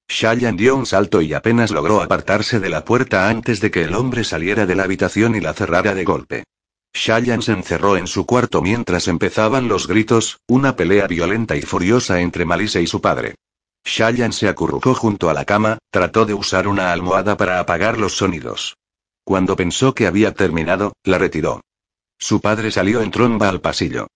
[0.08, 3.94] Shayan dio un salto y apenas logró apartarse de la puerta antes de que el
[3.94, 6.44] hombre saliera de la habitación y la cerrara de golpe.
[6.94, 12.20] Shayan se encerró en su cuarto mientras empezaban los gritos, una pelea violenta y furiosa
[12.20, 13.34] entre Malise y su padre.
[13.84, 18.16] Shayan se acurrucó junto a la cama, trató de usar una almohada para apagar los
[18.16, 18.78] sonidos.
[19.22, 21.60] Cuando pensó que había terminado, la retiró.
[22.18, 24.08] Su padre salió en tromba al pasillo.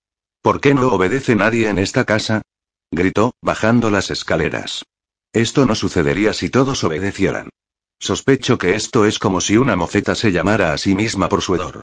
[0.42, 2.42] ¿Por qué no obedece nadie en esta casa?
[2.90, 4.84] gritó, bajando las escaleras.
[5.32, 7.48] Esto no sucedería si todos obedecieran.
[7.98, 11.54] Sospecho que esto es como si una moceta se llamara a sí misma por su
[11.54, 11.80] hedor.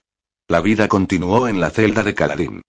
[0.48, 2.62] La vida continuó en la celda de Caladín.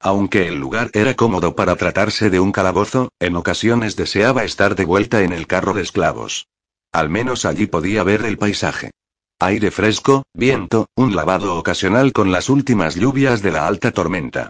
[0.00, 4.84] Aunque el lugar era cómodo para tratarse de un calabozo, en ocasiones deseaba estar de
[4.84, 6.46] vuelta en el carro de esclavos.
[6.92, 8.90] Al menos allí podía ver el paisaje.
[9.40, 14.48] Aire fresco, viento, un lavado ocasional con las últimas lluvias de la alta tormenta.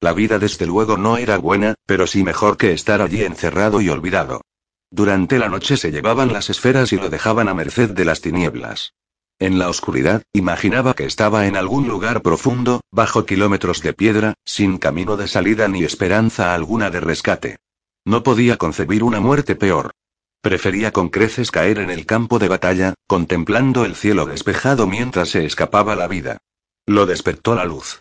[0.00, 3.90] La vida desde luego no era buena, pero sí mejor que estar allí encerrado y
[3.90, 4.40] olvidado.
[4.90, 8.94] Durante la noche se llevaban las esferas y lo dejaban a merced de las tinieblas.
[9.38, 14.78] En la oscuridad, imaginaba que estaba en algún lugar profundo, bajo kilómetros de piedra, sin
[14.78, 17.58] camino de salida ni esperanza alguna de rescate.
[18.06, 19.92] No podía concebir una muerte peor.
[20.42, 25.44] Prefería con creces caer en el campo de batalla, contemplando el cielo despejado mientras se
[25.44, 26.38] escapaba la vida.
[26.86, 27.98] Lo despertó la luz.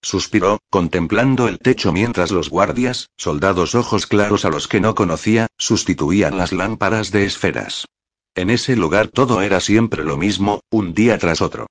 [0.00, 5.48] Suspiró, contemplando el techo mientras los guardias, soldados ojos claros a los que no conocía,
[5.58, 7.86] sustituían las lámparas de esferas.
[8.36, 11.66] En ese lugar todo era siempre lo mismo, un día tras otro.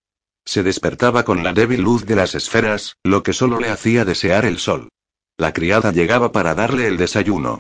[0.45, 4.45] Se despertaba con la débil luz de las esferas, lo que solo le hacía desear
[4.45, 4.89] el sol.
[5.37, 7.59] La criada llegaba para darle el desayuno.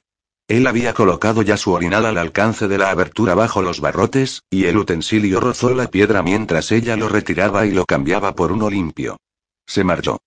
[0.49, 4.65] Él había colocado ya su orinal al alcance de la abertura bajo los barrotes, y
[4.65, 9.17] el utensilio rozó la piedra mientras ella lo retiraba y lo cambiaba por uno limpio.
[9.67, 10.17] Se marchó.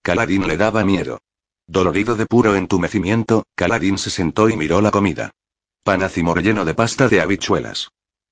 [0.00, 1.18] Caladín le daba miedo.
[1.66, 5.32] Dolorido de puro entumecimiento, Caladín se sentó y miró la comida.
[5.82, 7.88] Panacimor lleno de pasta de habichuelas.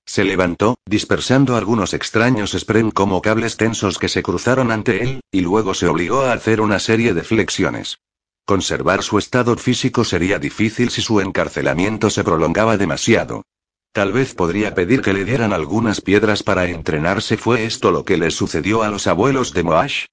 [0.07, 5.41] Se levantó, dispersando algunos extraños spren como cables tensos que se cruzaron ante él, y
[5.41, 7.99] luego se obligó a hacer una serie de flexiones.
[8.45, 13.45] Conservar su estado físico sería difícil si su encarcelamiento se prolongaba demasiado.
[13.93, 17.37] Tal vez podría pedir que le dieran algunas piedras para entrenarse.
[17.37, 20.07] ¿Fue esto lo que le sucedió a los abuelos de Moash?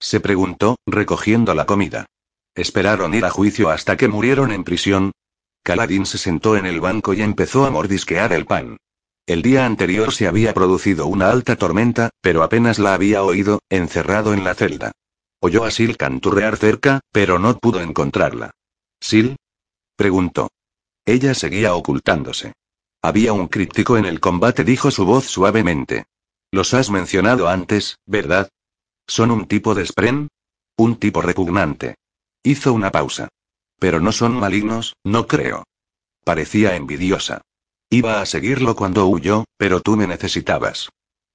[0.00, 2.06] Se preguntó, recogiendo la comida.
[2.54, 5.12] ¿Esperaron ir a juicio hasta que murieron en prisión?
[5.62, 8.78] Caladín se sentó en el banco y empezó a mordisquear el pan.
[9.26, 14.32] El día anterior se había producido una alta tormenta, pero apenas la había oído, encerrado
[14.32, 14.92] en la celda.
[15.40, 18.52] Oyó a Sil canturrear cerca, pero no pudo encontrarla.
[19.00, 19.36] ¿Sil?
[19.96, 20.48] preguntó.
[21.04, 22.52] Ella seguía ocultándose.
[23.02, 26.06] Había un críptico en el combate, dijo su voz suavemente.
[26.50, 28.48] Los has mencionado antes, ¿verdad?
[29.06, 30.28] ¿Son un tipo de Spren?
[30.76, 31.96] Un tipo repugnante.
[32.42, 33.28] Hizo una pausa.
[33.78, 35.64] Pero no son malignos, no creo.
[36.24, 37.42] Parecía envidiosa.
[37.90, 40.88] Iba a seguirlo cuando huyó, pero tú me necesitabas.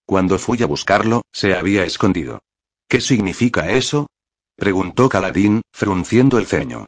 [0.05, 2.41] Cuando fui a buscarlo, se había escondido.
[2.91, 4.07] ¿Qué significa eso?
[4.57, 6.87] preguntó Caladín, frunciendo el ceño.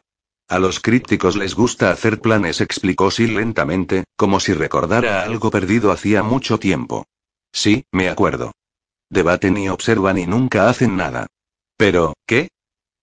[0.50, 5.90] A los crípticos les gusta hacer planes, explicó Sil lentamente, como si recordara algo perdido
[5.92, 7.06] hacía mucho tiempo.
[7.54, 8.52] Sí, me acuerdo.
[9.08, 11.26] Debaten y observan y nunca hacen nada.
[11.78, 12.48] Pero, ¿qué?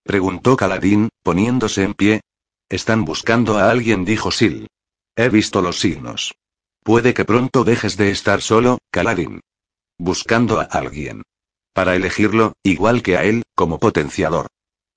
[0.03, 2.21] preguntó Caladín, poniéndose en pie.
[2.69, 4.69] Están buscando a alguien, dijo Sil.
[5.15, 6.35] He visto los signos.
[6.83, 9.39] Puede que pronto dejes de estar solo, Caladín.
[9.97, 11.23] Buscando a alguien.
[11.73, 14.47] Para elegirlo, igual que a él, como potenciador.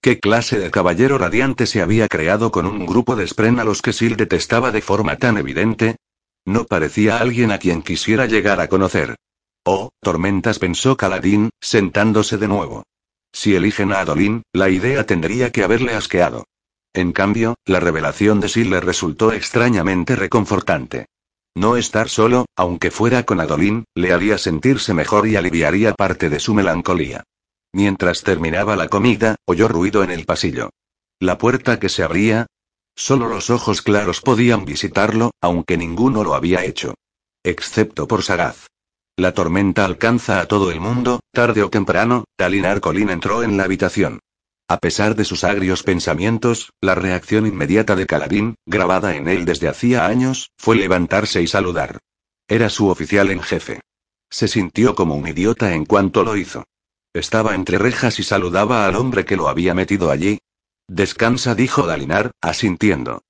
[0.02, 3.80] ¿Qué clase de caballero radiante se había creado con un grupo de Spren a los
[3.80, 5.96] que Sil detestaba de forma tan evidente?
[6.44, 9.16] No parecía alguien a quien quisiera llegar a conocer.
[9.64, 12.82] Oh, tormentas pensó Caladín, sentándose de nuevo.
[13.32, 16.44] Si eligen a Adolín, la idea tendría que haberle asqueado.
[16.92, 21.06] En cambio, la revelación de Sil le resultó extrañamente reconfortante.
[21.56, 26.40] No estar solo, aunque fuera con Adolín, le haría sentirse mejor y aliviaría parte de
[26.40, 27.22] su melancolía.
[27.72, 30.70] Mientras terminaba la comida, oyó ruido en el pasillo.
[31.20, 32.46] La puerta que se abría.
[32.96, 36.94] Solo los ojos claros podían visitarlo, aunque ninguno lo había hecho.
[37.42, 38.68] Excepto por Sagaz.
[39.16, 43.64] La tormenta alcanza a todo el mundo, tarde o temprano, Talinar Colin entró en la
[43.64, 44.20] habitación.
[44.66, 49.68] A pesar de sus agrios pensamientos, la reacción inmediata de Caladín, grabada en él desde
[49.68, 51.98] hacía años, fue levantarse y saludar.
[52.48, 53.80] Era su oficial en jefe.
[54.30, 56.64] Se sintió como un idiota en cuanto lo hizo.
[57.12, 60.38] Estaba entre rejas y saludaba al hombre que lo había metido allí.
[60.88, 63.22] Descansa, dijo Dalinar, asintiendo.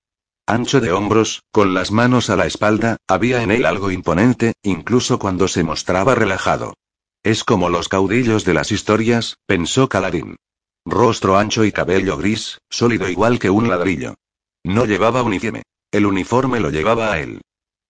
[0.46, 5.18] Ancho de hombros, con las manos a la espalda, había en él algo imponente, incluso
[5.18, 6.74] cuando se mostraba relajado.
[7.22, 10.36] Es como los caudillos de las historias, pensó Caladín.
[10.86, 14.16] Rostro ancho y cabello gris, sólido igual que un ladrillo.
[14.64, 15.62] No llevaba uniforme.
[15.90, 17.40] El uniforme lo llevaba a él.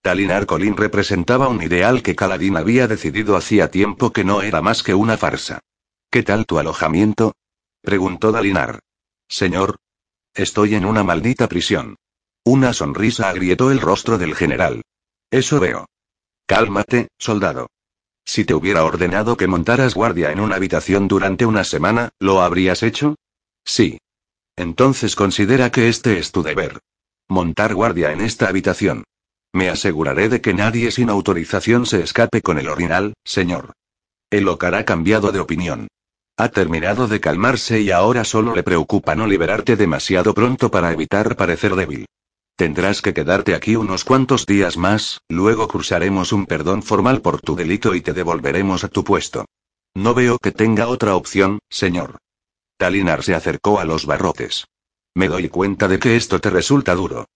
[0.02, 4.82] Talinar Colin representaba un ideal que Caladín había decidido hacía tiempo que no era más
[4.82, 5.60] que una farsa.
[6.10, 7.32] ¿Qué tal tu alojamiento?
[7.80, 8.80] preguntó Dalinar.
[9.28, 9.76] Señor.
[10.34, 11.96] Estoy en una maldita prisión.
[12.44, 14.82] Una sonrisa agrietó el rostro del general.
[15.30, 15.86] Eso veo.
[16.46, 17.68] Cálmate, soldado.
[18.24, 22.82] Si te hubiera ordenado que montaras guardia en una habitación durante una semana, ¿lo habrías
[22.82, 23.16] hecho?
[23.64, 23.98] Sí.
[24.56, 26.78] Entonces considera que este es tu deber.
[27.28, 29.04] Montar guardia en esta habitación.
[29.52, 33.72] Me aseguraré de que nadie sin autorización se escape con el orinal, señor.
[34.30, 35.88] El Ocar ha cambiado de opinión.
[36.36, 41.36] Ha terminado de calmarse y ahora solo le preocupa no liberarte demasiado pronto para evitar
[41.36, 42.06] parecer débil.
[42.56, 47.56] Tendrás que quedarte aquí unos cuantos días más, luego cursaremos un perdón formal por tu
[47.56, 49.46] delito y te devolveremos a tu puesto.
[49.94, 52.18] No veo que tenga otra opción, señor.
[52.76, 54.66] Talinar se acercó a los barrotes.
[55.14, 57.26] Me doy cuenta de que esto te resulta duro.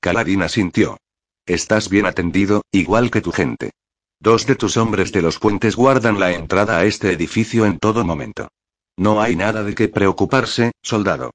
[0.00, 0.96] Caladina sintió.
[1.44, 3.72] Estás bien atendido, igual que tu gente.
[4.20, 8.04] Dos de tus hombres de los puentes guardan la entrada a este edificio en todo
[8.04, 8.48] momento.
[8.96, 11.32] No hay nada de qué preocuparse, soldado.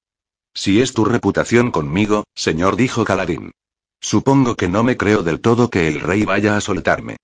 [0.53, 3.51] Si es tu reputación conmigo, señor, dijo Caladín.
[3.99, 7.17] Supongo que no me creo del todo que el rey vaya a soltarme.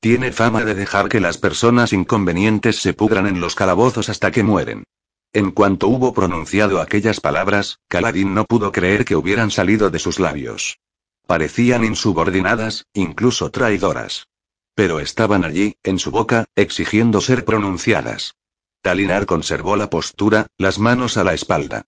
[0.00, 4.42] Tiene fama de dejar que las personas inconvenientes se pudran en los calabozos hasta que
[4.42, 4.84] mueren.
[5.32, 10.20] En cuanto hubo pronunciado aquellas palabras, Caladín no pudo creer que hubieran salido de sus
[10.20, 10.78] labios.
[11.26, 14.28] Parecían insubordinadas, incluso traidoras.
[14.74, 18.34] Pero estaban allí, en su boca, exigiendo ser pronunciadas.
[18.82, 21.86] Talinar conservó la postura, las manos a la espalda.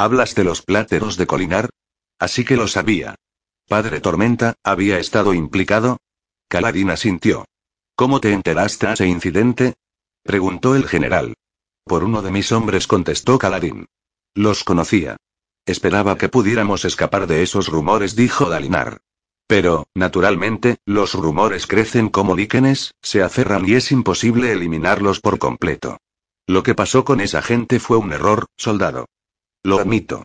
[0.00, 1.70] ¿Hablas de los pláteros de Colinar?
[2.20, 3.16] Así que lo sabía.
[3.66, 5.98] Padre Tormenta, ¿había estado implicado?
[6.46, 7.46] Caladín asintió.
[7.96, 9.74] ¿Cómo te enteraste de ese incidente?
[10.22, 11.34] preguntó el general.
[11.82, 13.86] Por uno de mis hombres contestó Caladín.
[14.34, 15.16] Los conocía.
[15.66, 19.00] Esperaba que pudiéramos escapar de esos rumores, dijo Dalinar.
[19.48, 25.98] Pero, naturalmente, los rumores crecen como líquenes, se aferran y es imposible eliminarlos por completo.
[26.46, 29.06] Lo que pasó con esa gente fue un error, soldado.
[29.68, 30.24] Lo admito.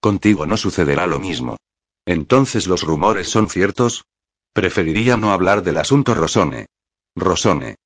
[0.00, 1.56] Contigo no sucederá lo mismo.
[2.04, 4.04] Entonces los rumores son ciertos.
[4.52, 6.66] Preferiría no hablar del asunto Rosone.
[7.16, 7.76] Rosone.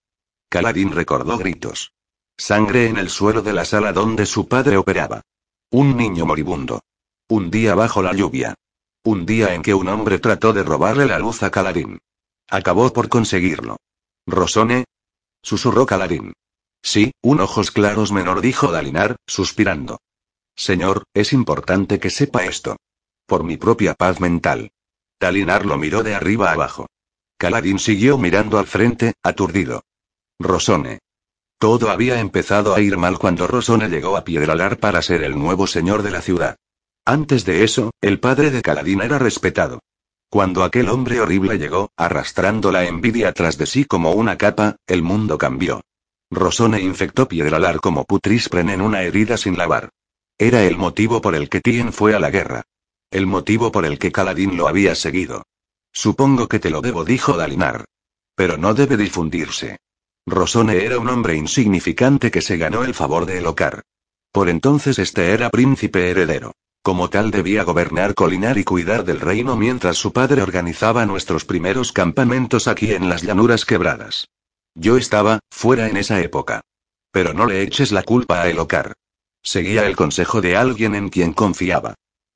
[0.51, 1.92] Caladín recordó gritos.
[2.36, 5.22] Sangre en el suelo de la sala donde su padre operaba.
[5.70, 6.82] Un niño moribundo.
[7.28, 8.55] Un día bajo la lluvia.
[9.03, 11.98] Un día en que un hombre trató de robarle la luz a Caladín.
[12.48, 13.78] Acabó por conseguirlo.
[14.26, 14.84] ¿Rosone?
[15.42, 16.34] Susurró Caladín.
[16.82, 19.98] Sí, un ojos claros menor dijo Dalinar, suspirando.
[20.61, 22.76] Señor, es importante que sepa esto.
[23.26, 24.72] Por mi propia paz mental.
[25.18, 26.86] Dalinar lo miró de arriba abajo.
[27.38, 29.84] Caladín siguió mirando al frente, aturdido.
[30.38, 30.98] Rosone.
[31.58, 35.66] Todo había empezado a ir mal cuando Rosone llegó a Piedralar para ser el nuevo
[35.66, 36.56] señor de la ciudad.
[37.06, 39.80] Antes de eso, el padre de Caladín era respetado.
[40.28, 45.02] Cuando aquel hombre horrible llegó, arrastrando la envidia tras de sí como una capa, el
[45.02, 45.80] mundo cambió.
[46.30, 49.88] Rosone infectó Piedralar como putrispren en una herida sin lavar.
[50.41, 52.62] Era el motivo por el que Tien fue a la guerra.
[53.11, 55.43] El motivo por el que Caladín lo había seguido.
[55.93, 57.84] Supongo que te lo debo, dijo Dalinar.
[58.36, 59.76] Pero no debe difundirse.
[60.26, 63.82] Rosone era un hombre insignificante que se ganó el favor de Elocar.
[64.32, 66.53] Por entonces este era príncipe heredero.
[66.80, 71.93] Como tal debía gobernar Colinar y cuidar del reino mientras su padre organizaba nuestros primeros
[71.93, 74.28] campamentos aquí en las llanuras quebradas.
[74.74, 76.62] Yo estaba, fuera en esa época.
[77.12, 78.95] Pero no le eches la culpa a Elocar.
[79.43, 81.95] Seguía el consejo de alguien en quien confiaba.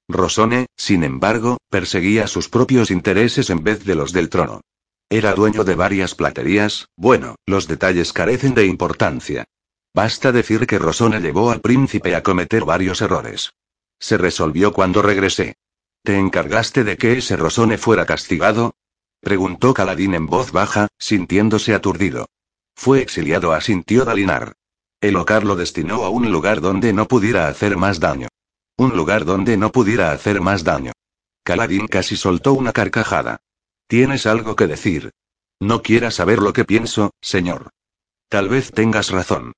[0.09, 4.61] Rosone, sin embargo, perseguía sus propios intereses en vez de los del trono.
[5.09, 9.45] Era dueño de varias platerías, bueno, los detalles carecen de importancia.
[9.95, 13.53] Basta decir que Rosone llevó al príncipe a cometer varios errores.
[13.99, 15.55] Se resolvió cuando regresé.
[16.03, 18.75] ¿Te encargaste de que ese Rosone fuera castigado?
[19.21, 22.27] Preguntó Caladín en voz baja, sintiéndose aturdido.
[22.75, 24.55] Fue exiliado, asintió Dalinar.
[25.05, 28.29] El Ocar lo destinó a un lugar donde no pudiera hacer más daño.
[28.79, 30.93] Un lugar donde no pudiera hacer más daño.
[31.43, 33.37] Caladín casi soltó una carcajada.
[33.87, 35.11] Tienes algo que decir.
[35.61, 37.69] No quiera saber lo que pienso, señor.
[38.31, 39.53] Tal vez tengas razón.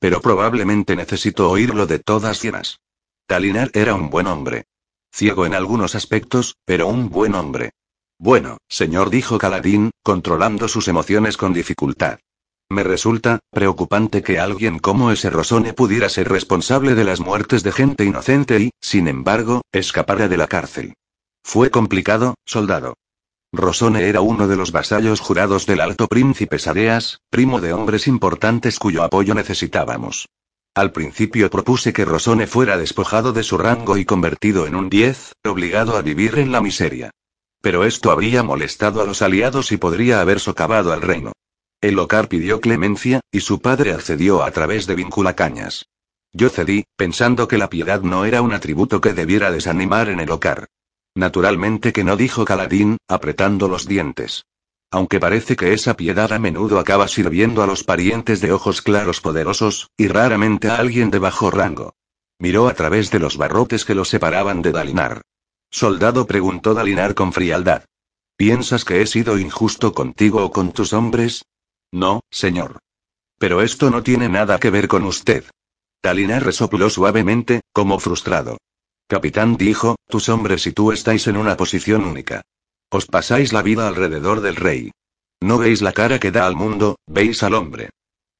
[0.00, 2.80] Pero probablemente necesito oírlo de todas llenas.
[3.26, 4.66] Talinar era un buen hombre.
[5.10, 7.70] Ciego en algunos aspectos, pero un buen hombre.
[8.18, 12.18] Bueno, señor, dijo Caladín, controlando sus emociones con dificultad.
[12.70, 17.72] Me resulta preocupante que alguien como ese Rosone pudiera ser responsable de las muertes de
[17.72, 20.94] gente inocente y, sin embargo, escapara de la cárcel.
[21.42, 22.94] Fue complicado, soldado.
[23.52, 28.78] Rosone era uno de los vasallos jurados del alto príncipe Sareas, primo de hombres importantes
[28.78, 30.28] cuyo apoyo necesitábamos.
[30.72, 35.32] Al principio propuse que Rosone fuera despojado de su rango y convertido en un 10,
[35.44, 37.10] obligado a vivir en la miseria.
[37.60, 41.32] Pero esto habría molestado a los aliados y podría haber socavado al reino.
[41.80, 45.86] El Ocar pidió clemencia, y su padre accedió a través de vinculacañas.
[46.32, 50.30] Yo cedí, pensando que la piedad no era un atributo que debiera desanimar en el
[50.30, 50.66] Ocar.
[51.14, 54.44] Naturalmente que no dijo Caladín, apretando los dientes.
[54.90, 59.22] Aunque parece que esa piedad a menudo acaba sirviendo a los parientes de ojos claros
[59.22, 61.94] poderosos, y raramente a alguien de bajo rango.
[62.38, 65.22] Miró a través de los barrotes que lo separaban de Dalinar.
[65.70, 67.84] Soldado preguntó Dalinar con frialdad.
[68.36, 71.44] ¿Piensas que he sido injusto contigo o con tus hombres?
[71.92, 72.78] No, señor.
[73.38, 75.44] Pero esto no tiene nada que ver con usted.
[76.02, 78.58] Dalinar resopló suavemente, como frustrado.
[79.08, 82.42] Capitán dijo, tus hombres y tú estáis en una posición única.
[82.90, 84.92] Os pasáis la vida alrededor del rey.
[85.40, 87.90] No veis la cara que da al mundo, veis al hombre.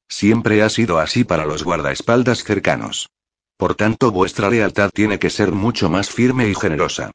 [0.08, 3.08] Siempre ha sido así para los guardaespaldas cercanos.
[3.56, 7.10] Por tanto, vuestra lealtad tiene que ser mucho más firme y generosa.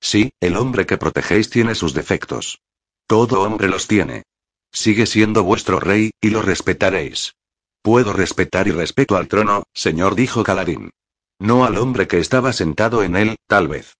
[0.00, 2.60] Sí, el hombre que protegéis tiene sus defectos.
[3.06, 4.24] Todo hombre los tiene.
[4.72, 7.34] Sigue siendo vuestro rey, y lo respetaréis.
[7.82, 10.90] Puedo respetar y respeto al trono, señor, dijo Caladín.
[11.38, 13.96] No al hombre que estaba sentado en él, tal vez.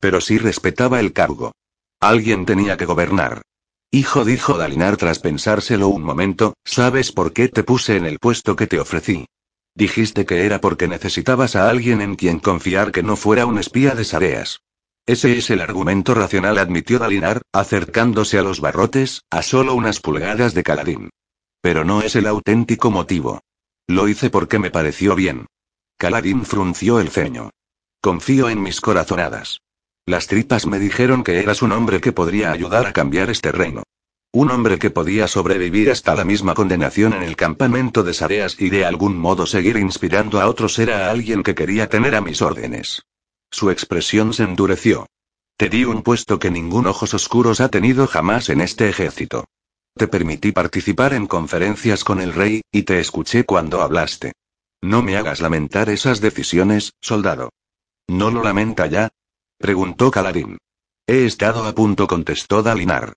[0.00, 1.52] Pero sí respetaba el cargo.
[2.00, 3.42] Alguien tenía que gobernar.
[3.90, 8.54] Hijo, dijo Dalinar tras pensárselo un momento, ¿sabes por qué te puse en el puesto
[8.56, 9.26] que te ofrecí?
[9.74, 13.94] Dijiste que era porque necesitabas a alguien en quien confiar que no fuera un espía
[13.94, 14.60] de Sareas.
[15.08, 20.52] Ese es el argumento racional, admitió Dalinar, acercándose a los barrotes, a solo unas pulgadas
[20.52, 21.08] de Caladín.
[21.62, 23.40] Pero no es el auténtico motivo.
[23.86, 25.46] Lo hice porque me pareció bien.
[25.96, 27.48] Caladín frunció el ceño.
[28.02, 29.62] Confío en mis corazonadas.
[30.04, 33.84] Las tripas me dijeron que eras un hombre que podría ayudar a cambiar este reino.
[34.30, 38.68] Un hombre que podía sobrevivir hasta la misma condenación en el campamento de Sareas y
[38.68, 43.06] de algún modo seguir inspirando a otros era alguien que quería tener a mis órdenes.
[43.50, 45.06] Su expresión se endureció.
[45.56, 49.44] Te di un puesto que ningún ojos oscuros ha tenido jamás en este ejército.
[49.94, 54.32] Te permití participar en conferencias con el rey, y te escuché cuando hablaste.
[54.80, 57.50] No me hagas lamentar esas decisiones, soldado.
[58.06, 59.08] ¿No lo lamenta ya?
[59.58, 60.58] preguntó Caladín.
[61.06, 63.14] He estado a punto, contestó Dalinar.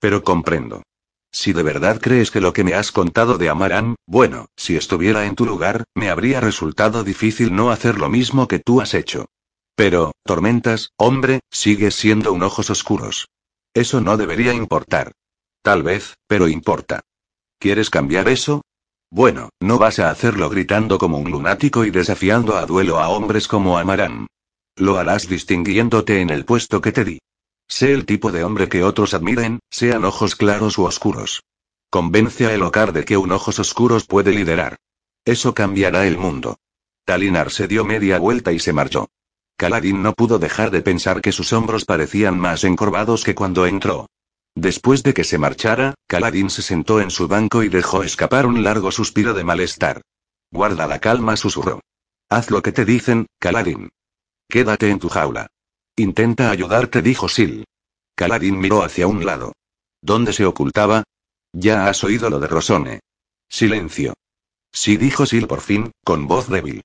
[0.00, 0.82] Pero comprendo.
[1.30, 5.26] Si de verdad crees que lo que me has contado de Amarán, bueno, si estuviera
[5.26, 9.26] en tu lugar, me habría resultado difícil no hacer lo mismo que tú has hecho.
[9.74, 13.28] Pero, Tormentas, hombre, sigues siendo un ojos oscuros.
[13.74, 15.12] Eso no debería importar.
[15.62, 17.00] Tal vez, pero importa.
[17.58, 18.62] ¿Quieres cambiar eso?
[19.10, 23.48] Bueno, no vas a hacerlo gritando como un lunático y desafiando a duelo a hombres
[23.48, 24.26] como Amarán.
[24.76, 27.18] Lo harás distinguiéndote en el puesto que te di.
[27.68, 31.42] Sé el tipo de hombre que otros admiren, sean ojos claros u oscuros.
[31.90, 34.76] Convence a Elocar de que un ojos oscuros puede liderar.
[35.24, 36.58] Eso cambiará el mundo.
[37.04, 39.08] Talinar se dio media vuelta y se marchó.
[39.56, 44.08] Caladín no pudo dejar de pensar que sus hombros parecían más encorvados que cuando entró.
[44.56, 48.62] Después de que se marchara, Caladín se sentó en su banco y dejó escapar un
[48.62, 50.02] largo suspiro de malestar.
[50.50, 51.80] Guarda la calma, susurró.
[52.28, 53.90] Haz lo que te dicen, Caladín.
[54.48, 55.48] Quédate en tu jaula.
[55.96, 57.66] Intenta ayudarte, dijo Sil.
[58.14, 59.52] Caladín miró hacia un lado.
[60.00, 61.04] ¿Dónde se ocultaba?
[61.52, 63.00] Ya has oído lo de Rosone.
[63.48, 64.14] Silencio.
[64.72, 66.82] Sí, dijo Sil por fin, con voz débil.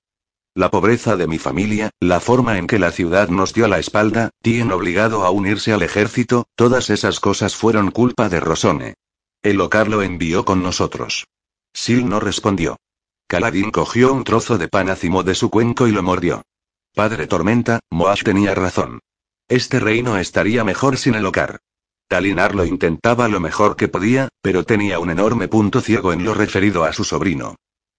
[0.54, 4.30] La pobreza de mi familia, la forma en que la ciudad nos dio la espalda,
[4.42, 8.94] Tien obligado a unirse al ejército, todas esas cosas fueron culpa de Rosone.
[9.42, 11.28] El Ocar lo envió con nosotros.
[11.72, 12.78] Sil no respondió.
[13.28, 16.42] Caladín cogió un trozo de pan ácimo de su cuenco y lo mordió.
[16.96, 18.98] Padre Tormenta, Moash tenía razón.
[19.48, 21.60] Este reino estaría mejor sin el Ocar.
[22.08, 26.34] Talinar lo intentaba lo mejor que podía, pero tenía un enorme punto ciego en lo
[26.34, 27.54] referido a su sobrino.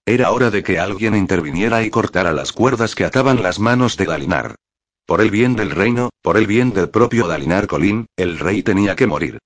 [0.05, 4.05] Era hora de que alguien interviniera y cortara las cuerdas que ataban las manos de
[4.05, 4.55] Dalinar.
[5.05, 8.95] Por el bien del reino, por el bien del propio Dalinar Colín, el rey tenía
[8.95, 9.37] que morir.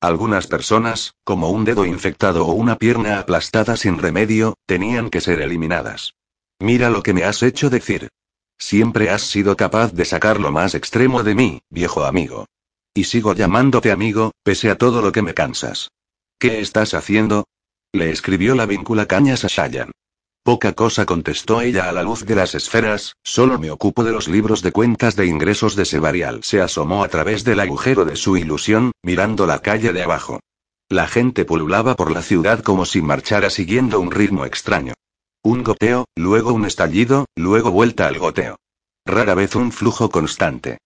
[0.00, 5.40] Algunas personas, como un dedo infectado o una pierna aplastada sin remedio, tenían que ser
[5.40, 6.14] eliminadas.
[6.60, 8.08] Mira lo que me has hecho decir.
[8.56, 12.46] Siempre has sido capaz de sacar lo más extremo de mí, viejo amigo.
[12.94, 15.90] Y sigo llamándote amigo, pese a todo lo que me cansas.
[16.38, 17.48] ¿Qué estás haciendo?
[17.92, 19.90] Le escribió la víncula cañas a Shayan.
[20.44, 24.28] Poca cosa contestó ella a la luz de las esferas, solo me ocupo de los
[24.28, 26.40] libros de cuentas de ingresos de Sebarial.
[26.42, 30.40] Se asomó a través del agujero de su ilusión, mirando la calle de abajo.
[30.90, 34.92] La gente pululaba por la ciudad como si marchara siguiendo un ritmo extraño.
[35.42, 38.58] Un goteo, luego un estallido, luego vuelta al goteo.
[39.06, 40.76] Rara vez un flujo constante.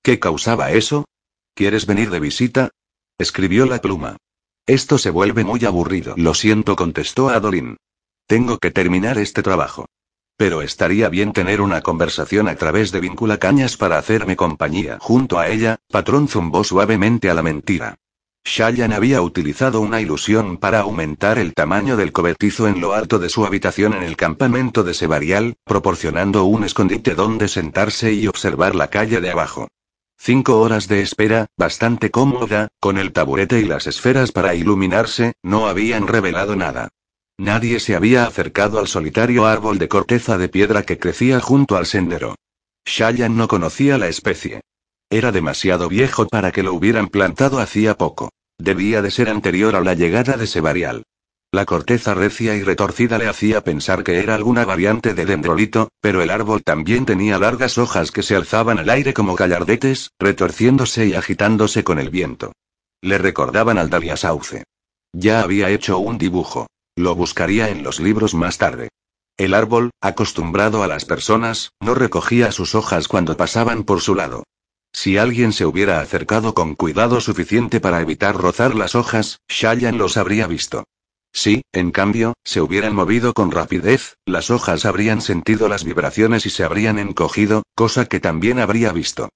[0.00, 1.06] ¿Qué causaba eso?
[1.54, 2.70] ¿Quieres venir de visita?
[3.18, 4.16] escribió la pluma.
[4.64, 6.14] Esto se vuelve muy aburrido.
[6.16, 7.78] Lo siento, contestó Adolin.
[8.28, 9.86] Tengo que terminar este trabajo.
[10.36, 14.98] Pero estaría bien tener una conversación a través de Víncula Cañas para hacerme compañía.
[15.00, 17.96] Junto a ella, Patrón zumbó suavemente a la mentira.
[18.44, 23.30] Shayan había utilizado una ilusión para aumentar el tamaño del cobertizo en lo alto de
[23.30, 28.88] su habitación en el campamento de Sebarial, proporcionando un escondite donde sentarse y observar la
[28.88, 29.68] calle de abajo.
[30.18, 35.66] Cinco horas de espera, bastante cómoda, con el taburete y las esferas para iluminarse, no
[35.66, 36.90] habían revelado nada.
[37.38, 41.86] Nadie se había acercado al solitario árbol de corteza de piedra que crecía junto al
[41.86, 42.34] sendero.
[42.84, 44.60] Shayan no conocía la especie.
[45.08, 48.30] Era demasiado viejo para que lo hubieran plantado hacía poco.
[48.58, 51.04] Debía de ser anterior a la llegada de Sebarial.
[51.52, 56.20] La corteza recia y retorcida le hacía pensar que era alguna variante de dendrolito, pero
[56.20, 61.14] el árbol también tenía largas hojas que se alzaban al aire como gallardetes, retorciéndose y
[61.14, 62.52] agitándose con el viento.
[63.00, 64.64] Le recordaban al Dalia Sauce.
[65.12, 66.66] Ya había hecho un dibujo.
[66.98, 68.88] Lo buscaría en los libros más tarde.
[69.36, 74.42] El árbol, acostumbrado a las personas, no recogía sus hojas cuando pasaban por su lado.
[74.92, 80.16] Si alguien se hubiera acercado con cuidado suficiente para evitar rozar las hojas, Shayan los
[80.16, 80.88] habría visto.
[81.32, 86.50] Si, en cambio, se hubieran movido con rapidez, las hojas habrían sentido las vibraciones y
[86.50, 89.28] se habrían encogido, cosa que también habría visto.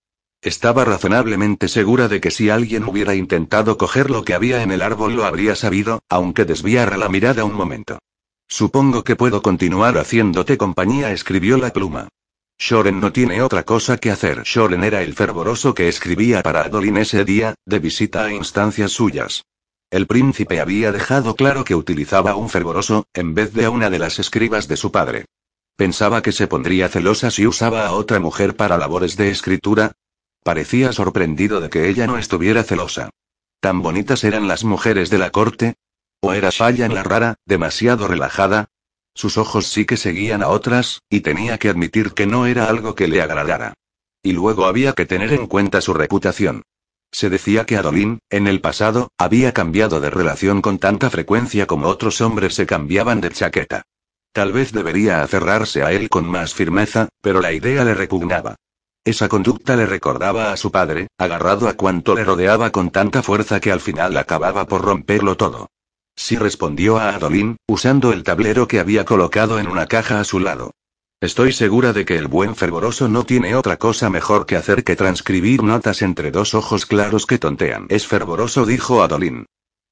[0.42, 4.82] Estaba razonablemente segura de que si alguien hubiera intentado coger lo que había en el
[4.82, 8.00] árbol lo habría sabido, aunque desviara la mirada un momento.
[8.48, 12.08] Supongo que puedo continuar haciéndote compañía, escribió la pluma.
[12.58, 14.42] Shoren no tiene otra cosa que hacer.
[14.42, 19.44] Shoren era el fervoroso que escribía para Adolin ese día, de visita a instancias suyas.
[19.90, 24.00] El príncipe había dejado claro que utilizaba un fervoroso, en vez de a una de
[24.00, 25.26] las escribas de su padre.
[25.76, 29.92] Pensaba que se pondría celosa si usaba a otra mujer para labores de escritura,
[30.42, 33.10] Parecía sorprendido de que ella no estuviera celosa.
[33.60, 35.74] ¿Tan bonitas eran las mujeres de la corte?
[36.20, 38.68] ¿O era Shayan la rara, demasiado relajada?
[39.14, 42.94] Sus ojos sí que seguían a otras, y tenía que admitir que no era algo
[42.94, 43.74] que le agradara.
[44.22, 46.62] Y luego había que tener en cuenta su reputación.
[47.12, 51.88] Se decía que Adolín, en el pasado, había cambiado de relación con tanta frecuencia como
[51.88, 53.82] otros hombres se cambiaban de chaqueta.
[54.32, 58.56] Tal vez debería aferrarse a él con más firmeza, pero la idea le repugnaba.
[59.04, 63.58] Esa conducta le recordaba a su padre, agarrado a cuanto le rodeaba con tanta fuerza
[63.58, 65.70] que al final acababa por romperlo todo.
[66.14, 70.38] Sí respondió a Adolín, usando el tablero que había colocado en una caja a su
[70.38, 70.70] lado.
[71.20, 74.94] Estoy segura de que el buen fervoroso no tiene otra cosa mejor que hacer que
[74.94, 77.86] transcribir notas entre dos ojos claros que tontean.
[77.88, 79.46] Es fervoroso, dijo Adolín.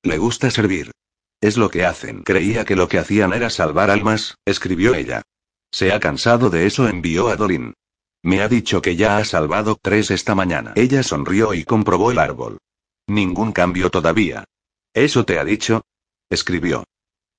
[0.04, 0.92] Le gusta servir.
[1.40, 2.22] Es lo que hacen.
[2.22, 5.22] Creía que lo que hacían era salvar almas, escribió ella.
[5.72, 7.74] Se ha cansado de eso, envió Adolín.
[8.22, 10.72] Me ha dicho que ya ha salvado tres esta mañana.
[10.76, 12.58] Ella sonrió y comprobó el árbol.
[13.06, 14.44] Ningún cambio todavía.
[14.94, 15.82] ¿Eso te ha dicho?
[16.28, 16.84] Escribió.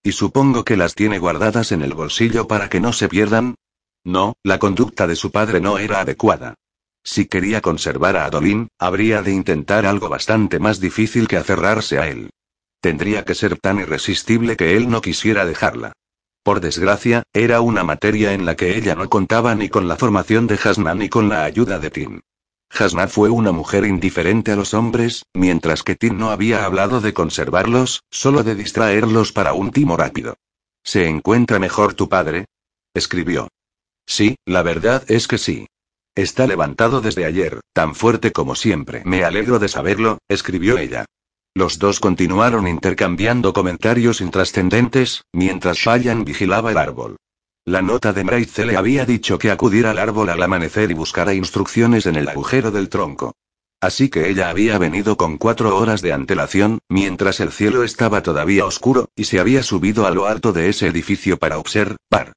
[0.04, 3.56] Y supongo que las tiene guardadas en el bolsillo para que no se pierdan,
[4.04, 6.56] no, la conducta de su padre no era adecuada.
[7.04, 12.08] Si quería conservar a Adolín, habría de intentar algo bastante más difícil que aferrarse a
[12.08, 12.30] él.
[12.80, 15.94] Tendría que ser tan irresistible que él no quisiera dejarla.
[16.44, 20.48] Por desgracia, era una materia en la que ella no contaba ni con la formación
[20.48, 22.22] de Hasna ni con la ayuda de Tim.
[22.72, 27.14] Hasna fue una mujer indiferente a los hombres, mientras que Tim no había hablado de
[27.14, 30.36] conservarlos, solo de distraerlos para un timo rápido.
[30.84, 32.46] ¿Se encuentra mejor tu padre?
[32.94, 33.50] escribió.
[34.08, 35.68] Sí, la verdad es que sí.
[36.16, 39.04] Está levantado desde ayer, tan fuerte como siempre.
[39.06, 41.06] Me alegro de saberlo, escribió ella.
[41.54, 47.18] Los dos continuaron intercambiando comentarios intrascendentes, mientras Shayan vigilaba el árbol.
[47.66, 51.34] La nota de Mraize le había dicho que acudiera al árbol al amanecer y buscara
[51.34, 53.36] instrucciones en el agujero del tronco.
[53.82, 58.66] Así que ella había venido con cuatro horas de antelación, mientras el cielo estaba todavía
[58.66, 62.32] oscuro, y se había subido a lo alto de ese edificio para observar.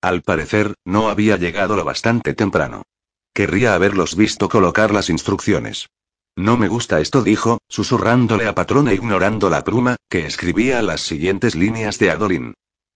[0.00, 2.82] Al parecer, no había llegado lo bastante temprano.
[3.34, 5.88] Querría haberlos visto colocar las instrucciones.
[6.36, 11.02] No me gusta esto, dijo, susurrándole a Patrón e ignorando la pluma, que escribía las
[11.02, 12.54] siguientes líneas de Adolin.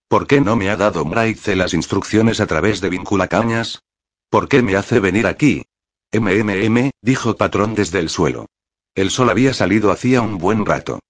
[0.09, 3.82] ¿Por qué no me ha dado Mraize las instrucciones a través de vinculacañas?
[4.30, 5.64] ¿Por qué me hace venir aquí?
[6.12, 8.47] MMM, dijo Patrón desde el suelo.
[8.95, 11.01] El sol había salido hacía un buen rato.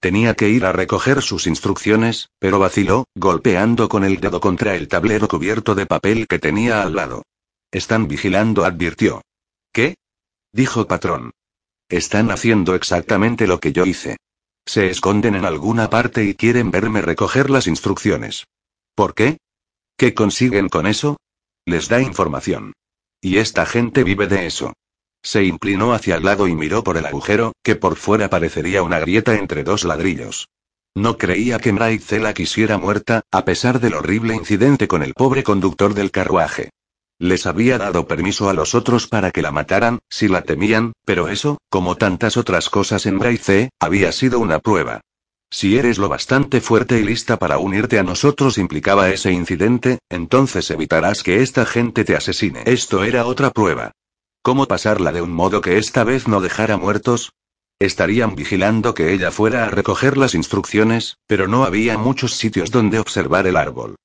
[0.00, 4.88] Tenía que ir a recoger sus instrucciones, pero vaciló, golpeando con el dedo contra el
[4.88, 7.22] tablero cubierto de papel que tenía al lado.
[7.70, 9.22] Están vigilando, advirtió.
[9.72, 9.96] ¿Qué?
[10.52, 11.32] dijo patrón.
[11.88, 14.16] Están haciendo exactamente lo que yo hice.
[14.66, 18.46] Se esconden en alguna parte y quieren verme recoger las instrucciones.
[18.96, 19.38] ¿Por qué?
[19.96, 21.16] ¿Qué consiguen con eso?
[21.64, 22.72] Les da información.
[23.20, 24.72] Y esta gente vive de eso.
[25.22, 28.98] Se inclinó hacia el lado y miró por el agujero, que por fuera parecería una
[28.98, 30.48] grieta entre dos ladrillos.
[30.94, 35.44] No creía que Mraize la quisiera muerta, a pesar del horrible incidente con el pobre
[35.44, 36.70] conductor del carruaje.
[37.18, 41.28] Les había dado permiso a los otros para que la mataran, si la temían, pero
[41.28, 45.00] eso, como tantas otras cosas en Mraize, había sido una prueba.
[45.50, 50.70] Si eres lo bastante fuerte y lista para unirte a nosotros implicaba ese incidente, entonces
[50.70, 52.62] evitarás que esta gente te asesine.
[52.66, 53.92] Esto era otra prueba.
[54.42, 57.32] ¿Cómo pasarla de un modo que esta vez no dejara muertos?
[57.78, 62.98] Estarían vigilando que ella fuera a recoger las instrucciones, pero no había muchos sitios donde
[62.98, 63.96] observar el árbol.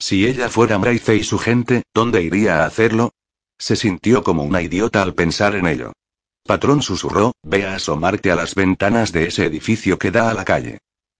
[0.00, 3.12] Si ella fuera Mraize y su gente, ¿dónde iría a hacerlo?
[3.58, 5.92] Se sintió como una idiota al pensar en ello.
[6.46, 10.46] Patrón susurró, ve a asomarte a las ventanas de ese edificio que da a la
[10.46, 10.78] calle.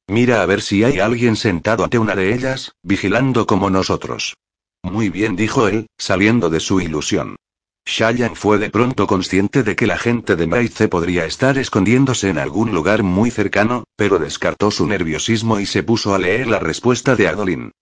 [0.09, 4.35] Mira a ver si hay alguien sentado ante una de ellas, vigilando como nosotros.
[4.83, 7.37] Muy bien, dijo él, saliendo de su ilusión.
[7.85, 12.39] Shayan fue de pronto consciente de que la gente de Maize podría estar escondiéndose en
[12.39, 17.15] algún lugar muy cercano, pero descartó su nerviosismo y se puso a leer la respuesta
[17.15, 17.73] de Adolin.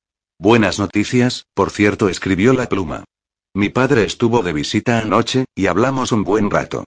[0.41, 3.03] Buenas noticias, por cierto, escribió la pluma.
[3.55, 6.85] Mi padre estuvo de visita anoche, y hablamos un buen rato.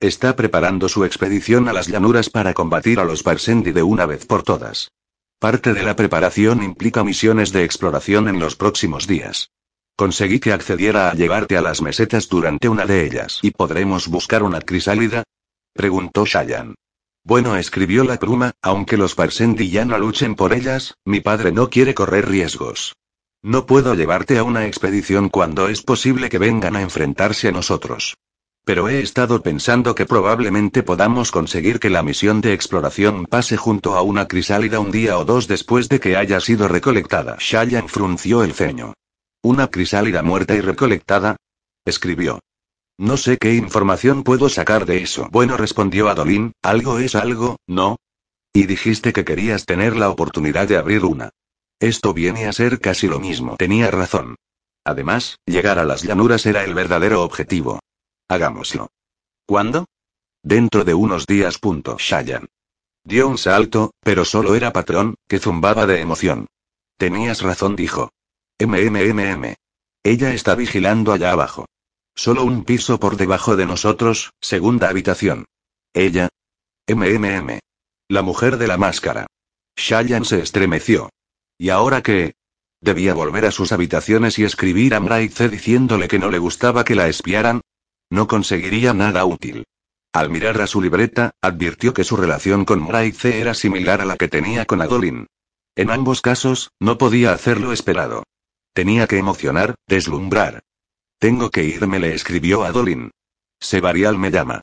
[0.00, 4.24] Está preparando su expedición a las llanuras para combatir a los Parsendi de una vez
[4.24, 4.88] por todas.
[5.38, 9.50] Parte de la preparación implica misiones de exploración en los próximos días.
[9.96, 13.38] Conseguí que accediera a llevarte a las mesetas durante una de ellas.
[13.42, 15.24] ¿Y podremos buscar una crisálida?
[15.74, 16.74] Preguntó Shayan.
[17.26, 21.70] Bueno, escribió la pluma, aunque los Parsendi ya no luchen por ellas, mi padre no
[21.70, 22.94] quiere correr riesgos.
[23.42, 28.18] No puedo llevarte a una expedición cuando es posible que vengan a enfrentarse a nosotros.
[28.66, 33.94] Pero he estado pensando que probablemente podamos conseguir que la misión de exploración pase junto
[33.94, 37.36] a una crisálida un día o dos después de que haya sido recolectada.
[37.38, 38.92] Shayan frunció el ceño.
[39.42, 41.36] ¿Una crisálida muerta y recolectada?
[41.86, 42.40] Escribió.
[42.98, 45.28] No sé qué información puedo sacar de eso.
[45.30, 47.96] Bueno, respondió Adolín, algo es algo, ¿no?
[48.52, 51.30] Y dijiste que querías tener la oportunidad de abrir una.
[51.80, 53.56] Esto viene a ser casi lo mismo.
[53.56, 54.36] Tenía razón.
[54.84, 57.80] Además, llegar a las llanuras era el verdadero objetivo.
[58.28, 58.88] Hagámoslo.
[59.44, 59.86] ¿Cuándo?
[60.42, 61.58] Dentro de unos días.
[61.58, 61.96] Punto.
[61.98, 62.46] Shayan.
[63.02, 66.46] Dio un salto, pero solo era patrón, que zumbaba de emoción.
[66.96, 68.10] Tenías razón, dijo.
[68.60, 69.54] MMMM.
[70.04, 71.66] Ella está vigilando allá abajo.
[72.16, 75.46] Solo un piso por debajo de nosotros, segunda habitación.
[75.92, 76.28] Ella.
[76.88, 77.58] MMM.
[78.08, 79.26] La mujer de la máscara.
[79.76, 81.10] Shayan se estremeció.
[81.58, 82.34] ¿Y ahora qué?
[82.80, 86.94] Debía volver a sus habitaciones y escribir a Mraize diciéndole que no le gustaba que
[86.94, 87.62] la espiaran.
[88.10, 89.64] No conseguiría nada útil.
[90.12, 94.16] Al mirar a su libreta, advirtió que su relación con Mraize era similar a la
[94.16, 95.26] que tenía con Adolin.
[95.74, 98.22] En ambos casos, no podía hacer lo esperado.
[98.72, 100.62] Tenía que emocionar, deslumbrar.
[101.18, 103.10] Tengo que irme, le escribió Adolin.
[103.60, 104.60] Sebarial me llama.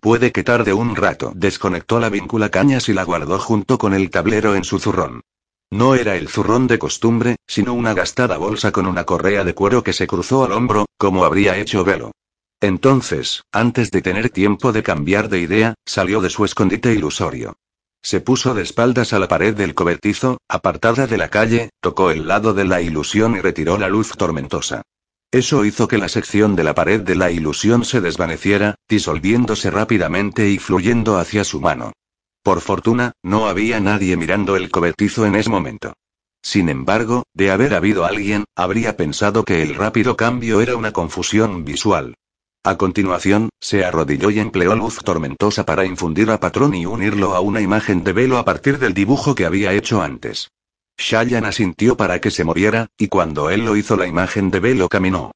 [0.00, 1.32] Puede que tarde un rato.
[1.34, 5.22] Desconectó la víncula cañas y la guardó junto con el tablero en su zurrón.
[5.70, 9.82] No era el zurrón de costumbre, sino una gastada bolsa con una correa de cuero
[9.82, 12.10] que se cruzó al hombro, como habría hecho Velo.
[12.60, 17.54] Entonces, antes de tener tiempo de cambiar de idea, salió de su escondite ilusorio.
[18.02, 22.26] Se puso de espaldas a la pared del cobertizo, apartada de la calle, tocó el
[22.26, 24.82] lado de la ilusión y retiró la luz tormentosa.
[25.32, 30.50] Eso hizo que la sección de la pared de la ilusión se desvaneciera, disolviéndose rápidamente
[30.50, 31.92] y fluyendo hacia su mano.
[32.42, 35.94] Por fortuna, no había nadie mirando el cobertizo en ese momento.
[36.42, 41.64] Sin embargo, de haber habido alguien, habría pensado que el rápido cambio era una confusión
[41.64, 42.14] visual.
[42.62, 47.40] A continuación, se arrodilló y empleó luz tormentosa para infundir a patrón y unirlo a
[47.40, 50.50] una imagen de velo a partir del dibujo que había hecho antes.
[51.02, 54.88] Shayan asintió para que se moviera, y cuando él lo hizo la imagen de velo
[54.88, 55.32] caminó.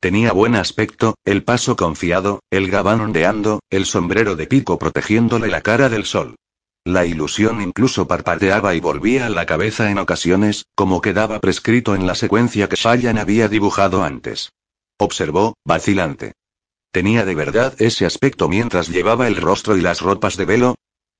[0.00, 5.60] Tenía buen aspecto, el paso confiado, el gabán ondeando, el sombrero de pico protegiéndole la
[5.60, 6.36] cara del sol.
[6.84, 12.14] La ilusión incluso parpadeaba y volvía la cabeza en ocasiones, como quedaba prescrito en la
[12.14, 14.50] secuencia que Shayan había dibujado antes.
[14.98, 16.32] Observó, vacilante.
[16.90, 20.74] ¿Tenía de verdad ese aspecto mientras llevaba el rostro y las ropas de velo?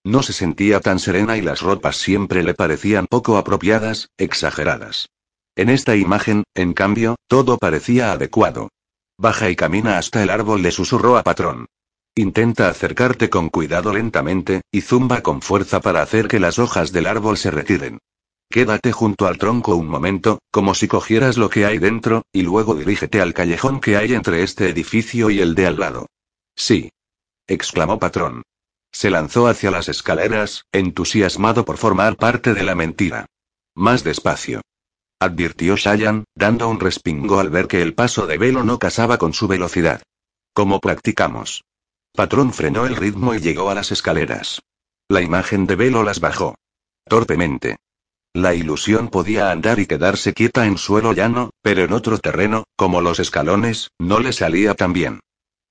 [0.04, 5.10] No se sentía tan serena y las ropas siempre le parecían poco apropiadas, exageradas.
[5.56, 8.70] En esta imagen, en cambio, todo parecía adecuado.
[9.18, 11.66] Baja y camina hasta el árbol, le susurró a patrón.
[12.14, 17.06] Intenta acercarte con cuidado lentamente, y zumba con fuerza para hacer que las hojas del
[17.06, 17.98] árbol se retiren.
[18.48, 22.74] Quédate junto al tronco un momento, como si cogieras lo que hay dentro, y luego
[22.74, 26.06] dirígete al callejón que hay entre este edificio y el de al lado.
[26.56, 26.90] Sí.
[27.46, 28.42] exclamó patrón.
[28.92, 33.26] Se lanzó hacia las escaleras, entusiasmado por formar parte de la mentira.
[33.74, 34.62] Más despacio.
[35.20, 39.32] Advirtió Shayan, dando un respingo al ver que el paso de velo no casaba con
[39.32, 40.02] su velocidad.
[40.52, 41.62] Como practicamos.
[42.12, 44.60] Patrón frenó el ritmo y llegó a las escaleras.
[45.08, 46.56] La imagen de Velo las bajó.
[47.04, 47.78] Torpemente.
[48.32, 53.00] La ilusión podía andar y quedarse quieta en suelo llano, pero en otro terreno, como
[53.00, 55.20] los escalones, no le salía tan bien.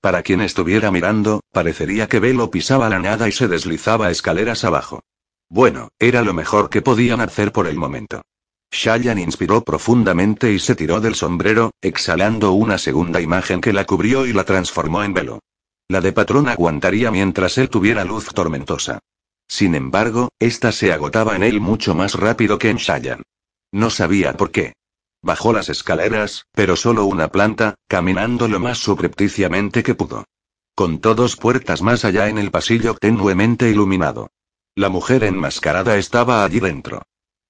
[0.00, 5.02] Para quien estuviera mirando, parecería que Velo pisaba la nada y se deslizaba escaleras abajo.
[5.50, 8.22] Bueno, era lo mejor que podían hacer por el momento.
[8.72, 14.26] Shayan inspiró profundamente y se tiró del sombrero, exhalando una segunda imagen que la cubrió
[14.26, 15.40] y la transformó en velo.
[15.88, 19.00] La de patrón aguantaría mientras él tuviera luz tormentosa.
[19.48, 23.22] Sin embargo, esta se agotaba en él mucho más rápido que en Shayan.
[23.72, 24.74] No sabía por qué.
[25.22, 30.24] Bajó las escaleras, pero solo una planta, caminando lo más subrepticiamente que pudo.
[30.74, 34.30] Con dos puertas más allá en el pasillo tenuemente iluminado.
[34.74, 37.02] La mujer enmascarada estaba allí dentro.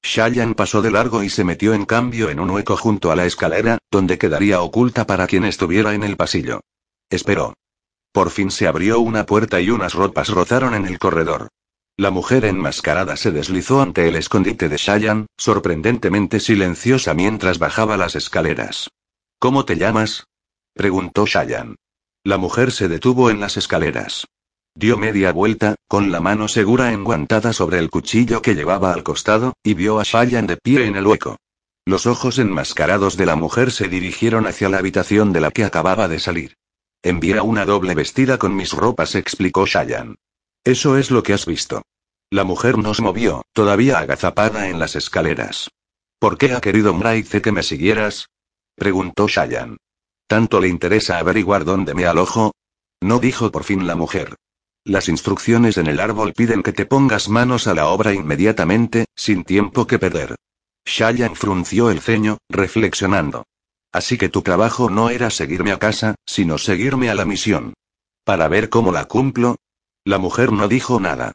[0.02, 3.26] Shayan pasó de largo y se metió en cambio en un hueco junto a la
[3.26, 6.60] escalera, donde quedaría oculta para quien estuviera en el pasillo.
[7.10, 7.54] Esperó.
[8.12, 11.48] Por fin se abrió una puerta y unas ropas rozaron en el corredor.
[11.96, 18.16] La mujer enmascarada se deslizó ante el escondite de Shayan, sorprendentemente silenciosa mientras bajaba las
[18.16, 18.88] escaleras.
[19.38, 20.24] ¿Cómo te llamas?
[20.74, 21.76] preguntó Shayan.
[22.24, 24.26] La mujer se detuvo en las escaleras.
[24.74, 29.54] Dio media vuelta, con la mano segura enguantada sobre el cuchillo que llevaba al costado,
[29.62, 31.36] y vio a Shayan de pie en el hueco.
[31.84, 36.08] Los ojos enmascarados de la mujer se dirigieron hacia la habitación de la que acababa
[36.08, 36.56] de salir.
[37.02, 40.16] Envía una doble vestida con mis ropas, explicó Shayan.
[40.64, 41.82] Eso es lo que has visto.
[42.30, 45.70] La mujer nos movió, todavía agazapada en las escaleras.
[46.18, 48.28] ¿Por qué ha querido Mraize que me siguieras?
[48.76, 49.78] preguntó Shayan.
[50.26, 52.52] ¿Tanto le interesa averiguar dónde me alojo?
[53.00, 54.36] No dijo por fin la mujer.
[54.84, 59.44] Las instrucciones en el árbol piden que te pongas manos a la obra inmediatamente, sin
[59.44, 60.36] tiempo que perder.
[60.84, 63.44] Shayan frunció el ceño, reflexionando.
[63.92, 67.74] Así que tu trabajo no era seguirme a casa, sino seguirme a la misión.
[68.24, 69.56] Para ver cómo la cumplo.
[70.04, 71.32] La mujer no dijo nada.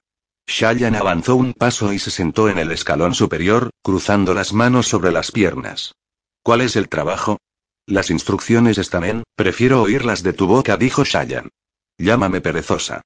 [0.47, 5.11] Shayan avanzó un paso y se sentó en el escalón superior, cruzando las manos sobre
[5.11, 5.95] las piernas.
[6.43, 7.39] ¿Cuál es el trabajo?
[7.87, 11.49] Las instrucciones están en, prefiero oírlas de tu boca, dijo Shayan.
[11.97, 13.01] Llámame perezosa.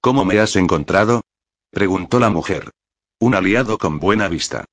[0.00, 1.22] ¿Cómo me has encontrado?
[1.70, 2.70] preguntó la mujer.
[3.18, 4.64] Un aliado con buena vista.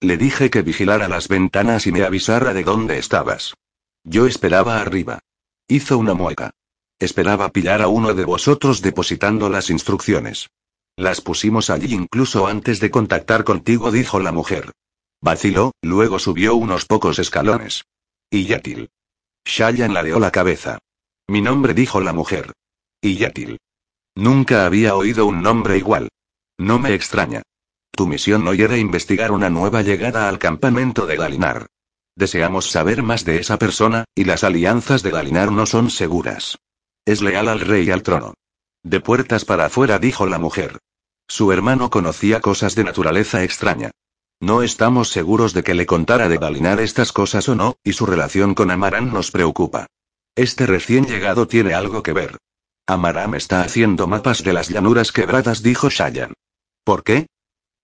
[0.00, 3.54] Le dije que vigilara las ventanas y me avisara de dónde estabas.
[4.04, 5.20] Yo esperaba arriba.
[5.68, 6.50] Hizo una mueca.
[7.00, 10.50] Esperaba pillar a uno de vosotros depositando las instrucciones.
[10.96, 14.72] Las pusimos allí incluso antes de contactar contigo, dijo la mujer.
[15.22, 17.86] Vaciló, luego subió unos pocos escalones.
[18.30, 18.90] Y Yatil.
[19.46, 20.78] Shayan ladeó la cabeza.
[21.26, 22.52] Mi nombre, dijo la mujer.
[23.00, 23.18] Y.
[24.14, 26.10] Nunca había oído un nombre igual.
[26.58, 27.40] No me extraña.
[27.92, 31.66] Tu misión hoy era investigar una nueva llegada al campamento de Galinar.
[32.14, 36.58] Deseamos saber más de esa persona, y las alianzas de Galinar no son seguras.
[37.10, 38.34] Es leal al rey y al trono.
[38.84, 40.78] De puertas para afuera, dijo la mujer.
[41.26, 43.90] Su hermano conocía cosas de naturaleza extraña.
[44.38, 48.06] No estamos seguros de que le contara de Galinar estas cosas o no, y su
[48.06, 49.88] relación con Amaran nos preocupa.
[50.36, 52.38] Este recién llegado tiene algo que ver.
[52.86, 56.34] Amaram está haciendo mapas de las llanuras quebradas, dijo Shayan.
[56.84, 57.26] ¿Por qué?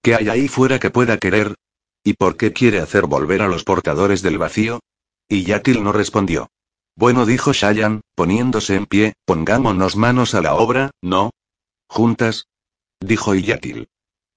[0.03, 1.57] ¿Qué hay ahí fuera que pueda querer?
[2.05, 4.79] ¿Y por qué quiere hacer volver a los portadores del vacío?
[5.29, 6.47] Y Yatil no respondió.
[6.97, 11.31] Bueno, dijo Shayan, poniéndose en pie, pongámonos manos a la obra, ¿no?
[11.89, 12.47] ¿Juntas?
[13.01, 13.89] Dijo Yatil.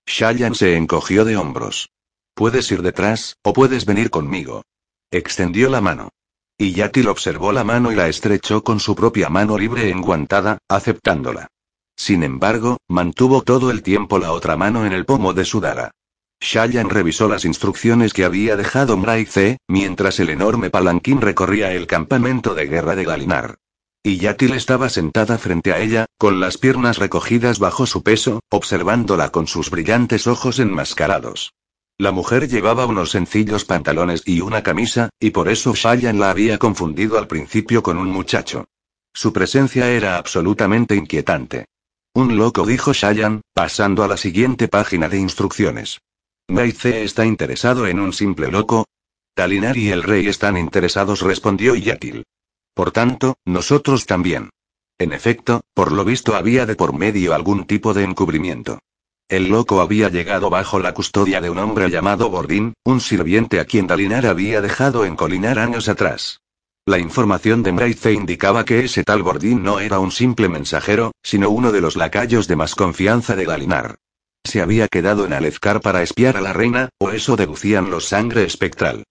[0.06, 1.90] Shayan se encogió de hombros.
[2.36, 4.64] Puedes ir detrás, o puedes venir conmigo.
[5.10, 6.10] Extendió la mano.
[6.58, 11.48] Y Yatil observó la mano y la estrechó con su propia mano libre enguantada, aceptándola.
[11.96, 15.92] Sin embargo, mantuvo todo el tiempo la otra mano en el pomo de su daga.
[16.42, 22.56] Shayan revisó las instrucciones que había dejado Mraize, mientras el enorme palanquín recorría el campamento
[22.56, 23.58] de guerra de Galinar.
[24.02, 29.30] Y Yatil estaba sentada frente a ella, con las piernas recogidas bajo su peso, observándola
[29.30, 31.54] con sus brillantes ojos enmascarados.
[31.98, 36.58] La mujer llevaba unos sencillos pantalones y una camisa, y por eso Shayan la había
[36.58, 38.70] confundido al principio con un muchacho.
[39.14, 41.66] Su presencia era absolutamente inquietante.
[42.14, 46.00] Un loco, dijo Shayan, pasando a la siguiente página de instrucciones.
[46.50, 48.86] Meize está interesado en un simple loco.
[49.36, 52.26] Talinar y el rey están interesados, respondió Yatil.
[52.74, 54.50] Por tanto, nosotros también.
[54.98, 58.80] En efecto, por lo visto había de por medio algún tipo de encubrimiento.
[59.28, 63.66] El loco había llegado bajo la custodia de un hombre llamado Bordín, un sirviente a
[63.66, 66.42] quien Dalinar había dejado en Colinar años atrás.
[66.88, 71.52] La información de Mraize indicaba que ese tal Bordín no era un simple mensajero, sino
[71.52, 73.98] uno de los lacayos de más confianza de Dalinar.
[74.44, 78.44] Se había quedado en Alezcar para espiar a la reina, o eso deducían los sangre
[78.44, 79.04] espectral.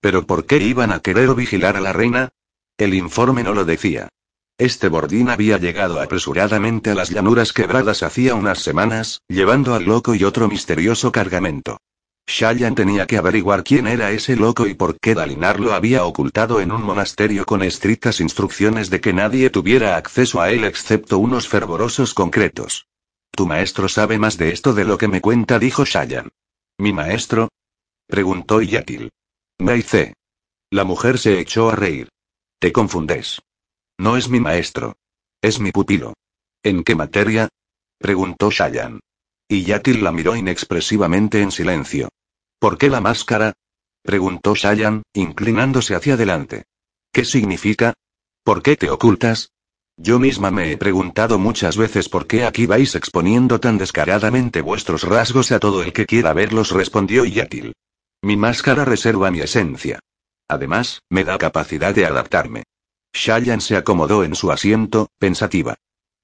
[0.00, 2.30] Pero ¿por qué iban a querer vigilar a la reina?
[2.78, 4.08] El informe no lo decía.
[4.58, 10.14] Este Bordín había llegado apresuradamente a las llanuras quebradas hacía unas semanas, llevando al loco
[10.14, 11.78] y otro misterioso cargamento.
[12.26, 16.60] Shayan tenía que averiguar quién era ese loco y por qué Dalinar lo había ocultado
[16.60, 21.46] en un monasterio con estrictas instrucciones de que nadie tuviera acceso a él excepto unos
[21.46, 22.86] fervorosos concretos.
[23.30, 26.30] Tu maestro sabe más de esto de lo que me cuenta, dijo Shayan.
[26.78, 27.48] ¿Mi maestro?
[28.06, 29.10] preguntó Yatil.
[29.58, 30.14] Meice.
[30.70, 32.08] La mujer se echó a reír.
[32.58, 33.42] Te confundes.
[33.98, 34.96] No es mi maestro.
[35.42, 36.14] Es mi pupilo.
[36.62, 37.48] ¿En qué materia?
[37.98, 39.00] preguntó Shayan.
[39.48, 42.08] Y Yatil la miró inexpresivamente en silencio.
[42.58, 43.52] ¿Por qué la máscara?
[44.02, 46.64] preguntó Shayan, inclinándose hacia adelante.
[47.12, 47.94] ¿Qué significa?
[48.42, 49.50] ¿Por qué te ocultas?
[49.98, 55.04] Yo misma me he preguntado muchas veces por qué aquí vais exponiendo tan descaradamente vuestros
[55.04, 57.72] rasgos a todo el que quiera verlos, respondió Yatil.
[58.22, 60.00] Mi máscara reserva mi esencia.
[60.48, 62.64] Además, me da capacidad de adaptarme.
[63.14, 65.76] Shayan se acomodó en su asiento, pensativa.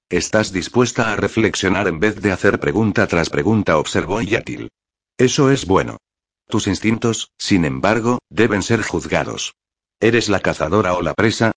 [0.09, 4.69] Estás dispuesta a reflexionar en vez de hacer pregunta tras pregunta, observó Yatil.
[5.17, 5.97] Eso es bueno.
[6.47, 9.55] Tus instintos, sin embargo, deben ser juzgados.
[9.99, 11.53] ¿Eres la cazadora o la presa?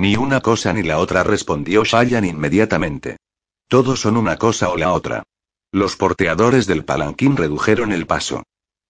[0.00, 3.18] Ni una cosa ni la otra, respondió Shayan inmediatamente.
[3.68, 5.24] Todos son una cosa o la otra.
[5.72, 8.42] Los porteadores del palanquín redujeron el paso.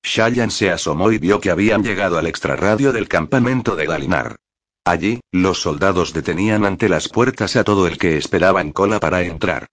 [0.05, 4.37] Shayan se asomó y vio que habían llegado al extrarradio del campamento de Galinar.
[4.85, 9.23] Allí, los soldados detenían ante las puertas a todo el que esperaba en cola para
[9.23, 9.67] entrar.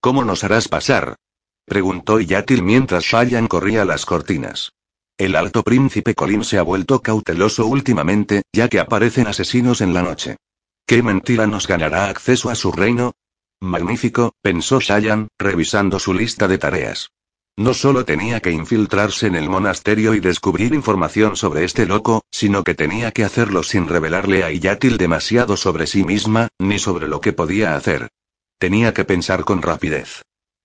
[0.00, 1.16] ¿Cómo nos harás pasar?
[1.64, 4.70] preguntó Yatil mientras Shayan corría las cortinas.
[5.18, 10.02] El alto príncipe Colin se ha vuelto cauteloso últimamente, ya que aparecen asesinos en la
[10.02, 10.36] noche.
[10.86, 13.12] ¿Qué mentira nos ganará acceso a su reino?
[13.60, 17.10] Magnífico, pensó Shayan, revisando su lista de tareas.
[17.56, 22.64] No solo tenía que infiltrarse en el monasterio y descubrir información sobre este loco, sino
[22.64, 27.20] que tenía que hacerlo sin revelarle a Iyatil demasiado sobre sí misma, ni sobre lo
[27.20, 28.08] que podía hacer.
[28.58, 30.22] Tenía que pensar con rapidez.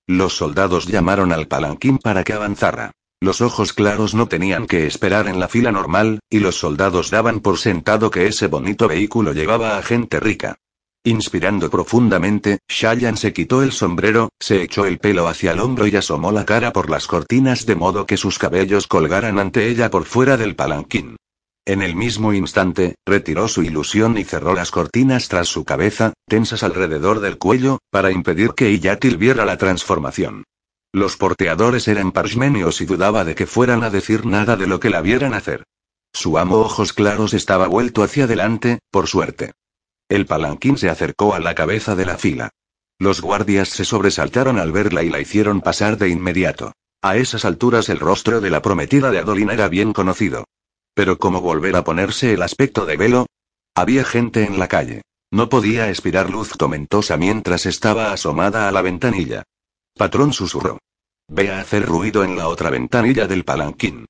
[0.08, 2.92] Los soldados llamaron al palanquín para que avanzara.
[3.22, 7.42] Los ojos claros no tenían que esperar en la fila normal, y los soldados daban
[7.42, 10.58] por sentado que ese bonito vehículo llevaba a gente rica.
[11.04, 15.96] Inspirando profundamente, Shayan se quitó el sombrero, se echó el pelo hacia el hombro y
[15.96, 20.06] asomó la cara por las cortinas de modo que sus cabellos colgaran ante ella por
[20.06, 21.18] fuera del palanquín.
[21.66, 26.64] En el mismo instante, retiró su ilusión y cerró las cortinas tras su cabeza, tensas
[26.64, 30.46] alrededor del cuello, para impedir que Iyatil viera la transformación.
[30.92, 34.90] Los porteadores eran parchmenios y dudaba de que fueran a decir nada de lo que
[34.90, 35.64] la vieran hacer.
[36.14, 39.52] Su amo ojos claros estaba vuelto hacia adelante, por suerte.
[40.10, 42.50] El palanquín se acercó a la cabeza de la fila.
[42.98, 46.74] Los guardias se sobresaltaron al verla y la hicieron pasar de inmediato.
[47.02, 50.46] A esas alturas el rostro de la prometida de Adolin era bien conocido.
[50.96, 53.26] Pero ¿cómo volver a ponerse el aspecto de velo?
[53.76, 55.04] Había gente en la calle.
[55.32, 59.44] No podía expirar luz tormentosa mientras estaba asomada a la ventanilla.
[60.00, 60.78] Patrón susurró.
[61.28, 64.06] Ve a hacer ruido en la otra ventanilla del palanquín.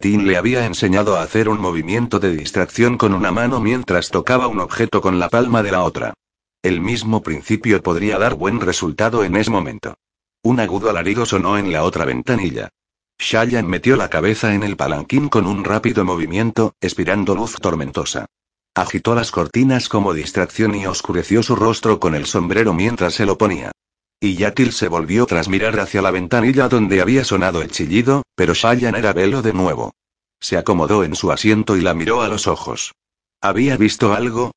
[0.00, 4.46] Tin le había enseñado a hacer un movimiento de distracción con una mano mientras tocaba
[4.46, 6.14] un objeto con la palma de la otra.
[6.62, 9.94] El mismo principio podría dar buen resultado en ese momento.
[10.44, 12.68] Un agudo alarido sonó en la otra ventanilla.
[13.18, 18.26] Shayan metió la cabeza en el palanquín con un rápido movimiento, expirando luz tormentosa.
[18.76, 23.36] Agitó las cortinas como distracción y oscureció su rostro con el sombrero mientras se lo
[23.36, 23.72] ponía.
[24.22, 28.54] Y Yatil se volvió tras mirar hacia la ventanilla donde había sonado el chillido, pero
[28.54, 29.96] Shayan era velo de nuevo.
[30.38, 32.94] Se acomodó en su asiento y la miró a los ojos.
[33.40, 34.52] ¿Había visto algo?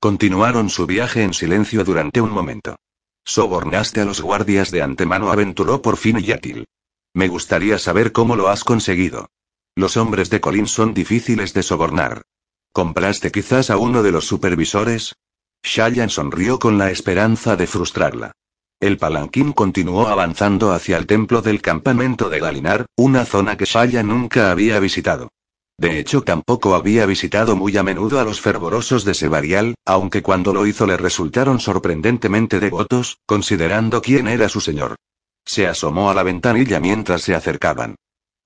[0.00, 2.76] Continuaron su viaje en silencio durante un momento.
[3.22, 6.64] Sobornaste a los guardias de antemano, aventuró por fin Yatil.
[7.12, 9.28] Me gustaría saber cómo lo has conseguido.
[9.76, 12.22] Los hombres de Colin son difíciles de sobornar.
[12.72, 15.14] ¿Compraste quizás a uno de los supervisores?
[15.62, 18.32] Shayan sonrió con la esperanza de frustrarla.
[18.80, 24.02] El palanquín continuó avanzando hacia el templo del campamento de Galinar, una zona que Shaya
[24.02, 25.28] nunca había visitado.
[25.76, 30.54] De hecho, tampoco había visitado muy a menudo a los fervorosos de Sebarial, aunque cuando
[30.54, 34.96] lo hizo le resultaron sorprendentemente devotos, considerando quién era su señor.
[35.44, 37.96] Se asomó a la ventanilla mientras se acercaban.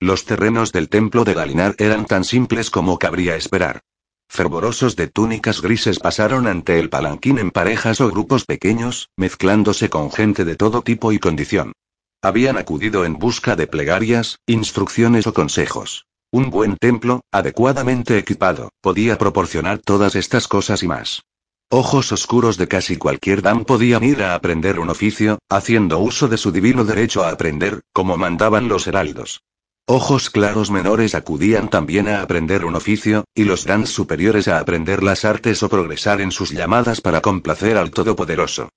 [0.01, 3.81] Los terrenos del templo de Galinar eran tan simples como cabría esperar.
[4.27, 10.11] Fervorosos de túnicas grises pasaron ante el palanquín en parejas o grupos pequeños, mezclándose con
[10.11, 11.73] gente de todo tipo y condición.
[12.21, 16.05] Habían acudido en busca de plegarias, instrucciones o consejos.
[16.31, 21.21] Un buen templo, adecuadamente equipado, podía proporcionar todas estas cosas y más.
[21.69, 26.37] Ojos oscuros de casi cualquier dam podían ir a aprender un oficio, haciendo uso de
[26.37, 29.41] su divino derecho a aprender, como mandaban los heraldos.
[29.87, 35.03] Ojos claros menores acudían también a aprender un oficio, y los dans superiores a aprender
[35.03, 38.69] las artes o progresar en sus llamadas para complacer al Todopoderoso.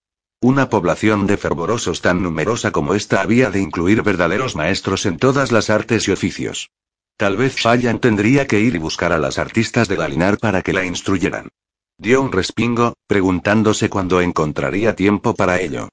[0.42, 5.50] Una población de fervorosos tan numerosa como esta había de incluir verdaderos maestros en todas
[5.50, 6.68] las artes y oficios.
[7.16, 10.74] Tal vez Fallan tendría que ir y buscar a las artistas de Galinar para que
[10.74, 11.48] la instruyeran.
[11.96, 15.88] Dio un respingo, preguntándose cuándo encontraría tiempo para ello.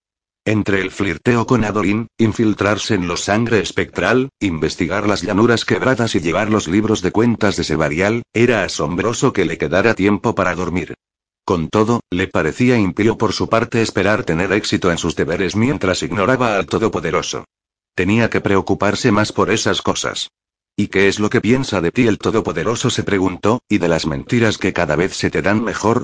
[0.47, 6.19] Entre el flirteo con Adolin, infiltrarse en los sangre espectral, investigar las llanuras quebradas y
[6.19, 10.93] llevar los libros de cuentas de Sebarial, era asombroso que le quedara tiempo para dormir.
[11.45, 16.03] Con todo, le parecía impío por su parte esperar tener éxito en sus deberes mientras
[16.03, 17.45] ignoraba al Todopoderoso.
[17.95, 20.29] Tenía que preocuparse más por esas cosas.
[20.77, 22.91] ¿Y qué es lo que piensa de ti el Todopoderoso?
[22.91, 26.03] se preguntó, y de las mentiras que cada vez se te dan mejor,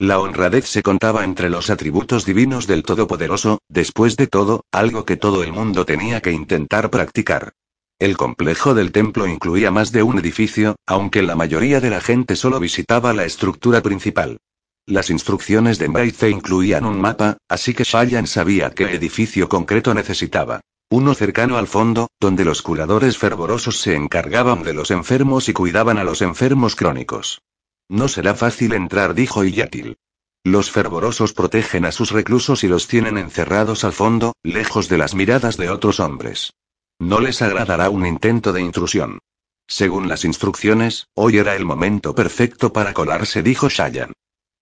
[0.00, 5.18] la honradez se contaba entre los atributos divinos del Todopoderoso, después de todo, algo que
[5.18, 7.52] todo el mundo tenía que intentar practicar.
[7.98, 12.34] El complejo del templo incluía más de un edificio, aunque la mayoría de la gente
[12.34, 14.38] solo visitaba la estructura principal.
[14.86, 20.62] Las instrucciones de Maize incluían un mapa, así que Shayan sabía qué edificio concreto necesitaba.
[20.88, 25.98] Uno cercano al fondo, donde los curadores fervorosos se encargaban de los enfermos y cuidaban
[25.98, 27.42] a los enfermos crónicos.
[27.90, 29.98] No será fácil entrar, dijo Iyatil.
[30.44, 35.16] Los fervorosos protegen a sus reclusos y los tienen encerrados al fondo, lejos de las
[35.16, 36.52] miradas de otros hombres.
[37.00, 39.18] No les agradará un intento de intrusión.
[39.66, 44.12] Según las instrucciones, hoy era el momento perfecto para colarse, dijo Shayan.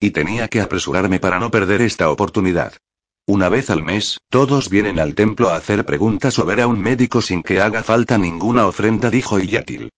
[0.01, 2.79] Y tenía que apresurarme para no perder esta oportunidad.
[3.27, 6.81] Una vez al mes, todos vienen al templo a hacer preguntas o ver a un
[6.81, 9.91] médico sin que haga falta ninguna ofrenda, dijo Iyatil.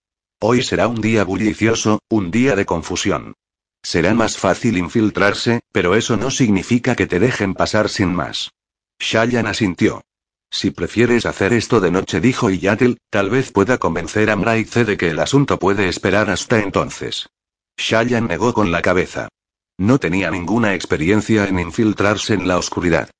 [0.43, 3.35] Hoy será un día bullicioso, un día de confusión.
[3.83, 8.51] Será más fácil infiltrarse, pero eso no significa que te dejen pasar sin más.
[8.99, 10.03] Shayan asintió.
[10.51, 14.97] Si prefieres hacer esto de noche, dijo Iyatil, tal vez pueda convencer a Mraize de
[14.97, 17.29] que el asunto puede esperar hasta entonces.
[17.77, 19.29] Shayan negó con la cabeza.
[19.77, 23.11] No tenía ninguna experiencia en infiltrarse en la oscuridad.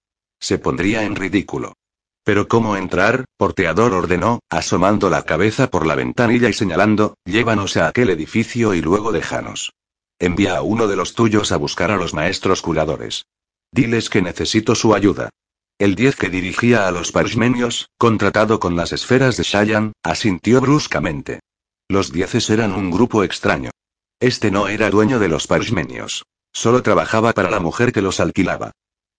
[0.41, 1.75] Se pondría en ridículo.
[2.25, 7.89] Pero cómo entrar, Porteador ordenó, asomando la cabeza por la ventanilla y señalando, llévanos a
[7.89, 9.73] aquel edificio y luego déjanos.
[10.19, 13.25] Envía a uno de los tuyos a buscar a los maestros curadores.
[13.73, 15.31] Diles que necesito su ayuda.
[15.79, 21.41] El 10 que dirigía a los parishmenios, contratado con las esferas de Shayan, asintió bruscamente.
[21.89, 23.71] Los dieces eran un grupo extraño.
[24.21, 26.27] Este no era dueño de los parishmenios.
[26.53, 28.73] Solo trabajaba para la mujer que los alquilaba.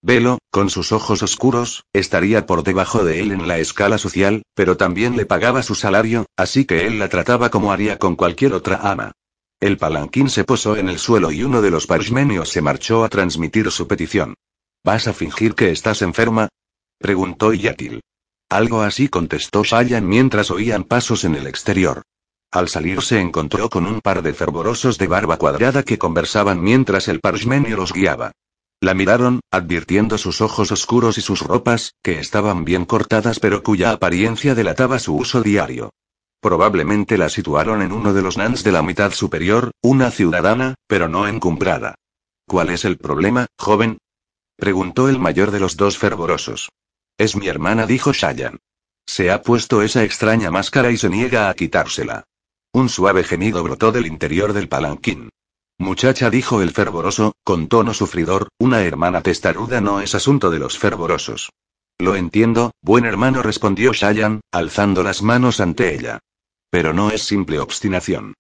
[0.04, 4.76] Velo, con sus ojos oscuros, estaría por debajo de él en la escala social, pero
[4.76, 8.78] también le pagaba su salario, así que él la trataba como haría con cualquier otra
[8.78, 9.12] ama.
[9.60, 13.10] El palanquín se posó en el suelo y uno de los parishmenios se marchó a
[13.10, 14.34] transmitir su petición.
[14.84, 16.50] ¿Vas a fingir que estás enferma?
[16.98, 18.02] preguntó Yatil.
[18.50, 22.02] Algo así contestó Shayan mientras oían pasos en el exterior.
[22.52, 27.08] Al salir se encontró con un par de fervorosos de barba cuadrada que conversaban mientras
[27.08, 28.32] el parishmenio los guiaba.
[28.84, 33.92] La miraron, advirtiendo sus ojos oscuros y sus ropas, que estaban bien cortadas pero cuya
[33.92, 35.92] apariencia delataba su uso diario.
[36.42, 41.08] Probablemente la situaron en uno de los nans de la mitad superior, una ciudadana, pero
[41.08, 41.94] no encumbrada.
[42.48, 44.00] ¿Cuál es el problema, joven?
[44.56, 46.70] preguntó el mayor de los dos fervorosos.
[47.20, 48.58] Es mi hermana, dijo Shayan.
[49.06, 52.24] Se ha puesto esa extraña máscara y se niega a quitársela.
[52.74, 55.30] Un suave gemido brotó del interior del palanquín.
[55.82, 60.78] Muchacha, dijo el fervoroso, con tono sufridor, una hermana testaruda no es asunto de los
[60.78, 61.50] fervorosos.
[61.98, 66.20] Lo entiendo, buen hermano, respondió Shayan, alzando las manos ante ella.
[66.70, 68.36] Pero no es simple obstinación.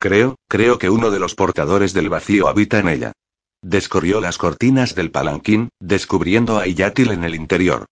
[0.00, 3.12] Creo, creo que uno de los portadores del vacío habita en ella.
[3.60, 7.84] Descorrió las cortinas del palanquín, descubriendo a Iyatil en el interior.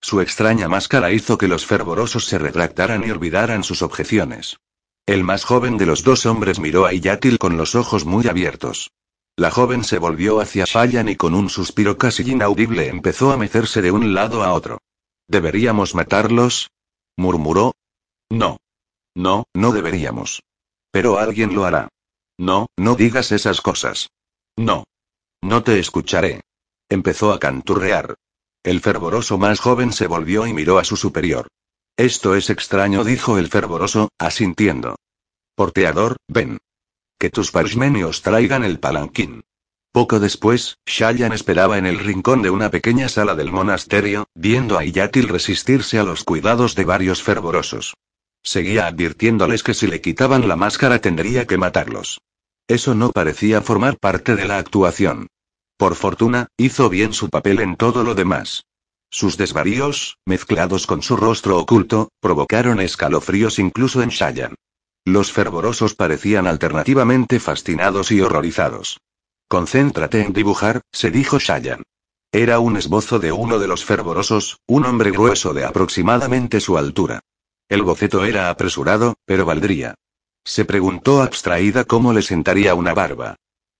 [0.00, 4.56] Su extraña máscara hizo que los fervorosos se retractaran y olvidaran sus objeciones.
[5.06, 8.92] El más joven de los dos hombres miró a Iyatil con los ojos muy abiertos.
[9.36, 13.82] La joven se volvió hacia Shayan y con un suspiro casi inaudible empezó a mecerse
[13.82, 14.78] de un lado a otro.
[15.26, 16.70] ¿Deberíamos matarlos?
[17.16, 17.72] murmuró.
[18.30, 18.58] No.
[19.14, 20.42] No, no deberíamos.
[20.92, 21.88] Pero alguien lo hará.
[22.38, 24.08] No, no digas esas cosas.
[24.56, 24.84] No.
[25.42, 26.42] No te escucharé.
[26.88, 28.14] Empezó a canturrear.
[28.62, 31.48] El fervoroso más joven se volvió y miró a su superior.
[31.96, 34.96] Esto es extraño, dijo el fervoroso, asintiendo.
[35.54, 36.58] Porteador, ven.
[37.18, 39.42] Que tus parishmenios traigan el palanquín.
[39.92, 44.86] Poco después, Shayan esperaba en el rincón de una pequeña sala del monasterio, viendo a
[44.86, 47.94] Iyatil resistirse a los cuidados de varios fervorosos.
[48.42, 52.22] Seguía advirtiéndoles que si le quitaban la máscara tendría que matarlos.
[52.66, 55.28] Eso no parecía formar parte de la actuación.
[55.76, 58.64] Por fortuna, hizo bien su papel en todo lo demás.
[59.14, 64.54] Sus desvaríos, mezclados con su rostro oculto, provocaron escalofríos incluso en Shayan.
[65.04, 69.00] Los fervorosos parecían alternativamente fascinados y horrorizados.
[69.48, 71.82] Concéntrate en dibujar, se dijo Shayan.
[72.32, 77.20] Era un esbozo de uno de los fervorosos, un hombre grueso de aproximadamente su altura.
[77.68, 79.94] El boceto era apresurado, pero valdría.
[80.42, 83.36] Se preguntó abstraída cómo le sentaría una barba.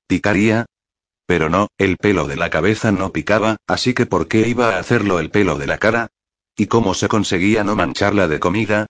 [0.07, 0.67] ¿Picaría?
[1.33, 4.79] Pero no, el pelo de la cabeza no picaba, así que ¿por qué iba a
[4.79, 6.09] hacerlo el pelo de la cara?
[6.59, 8.85] ¿Y cómo se conseguía no mancharla de comida?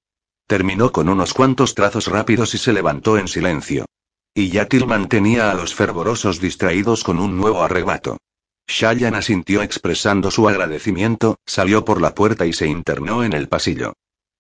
[0.49, 3.85] Terminó con unos cuantos trazos rápidos y se levantó en silencio.
[4.35, 8.17] Y Yatil mantenía a los fervorosos distraídos con un nuevo arrebato.
[8.67, 13.93] Shayan asintió expresando su agradecimiento, salió por la puerta y se internó en el pasillo.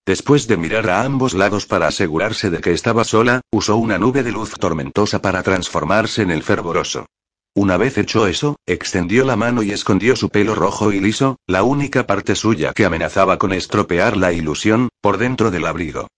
[0.04, 4.24] Después de mirar a ambos lados para asegurarse de que estaba sola, usó una nube
[4.24, 7.06] de luz tormentosa para transformarse en el fervoroso.
[7.54, 11.62] Una vez hecho eso, extendió la mano y escondió su pelo rojo y liso, la
[11.62, 16.08] única parte suya que amenazaba con estropear la ilusión, por dentro del abrigo.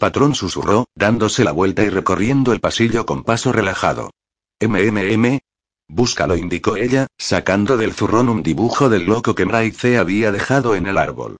[0.00, 4.10] Patrón susurró, dándose la vuelta y recorriendo el pasillo con paso relajado.
[4.60, 5.38] MMM.
[5.88, 10.86] Búscalo, indicó ella, sacando del zurrón un dibujo del loco que Mraize había dejado en
[10.86, 11.36] el árbol.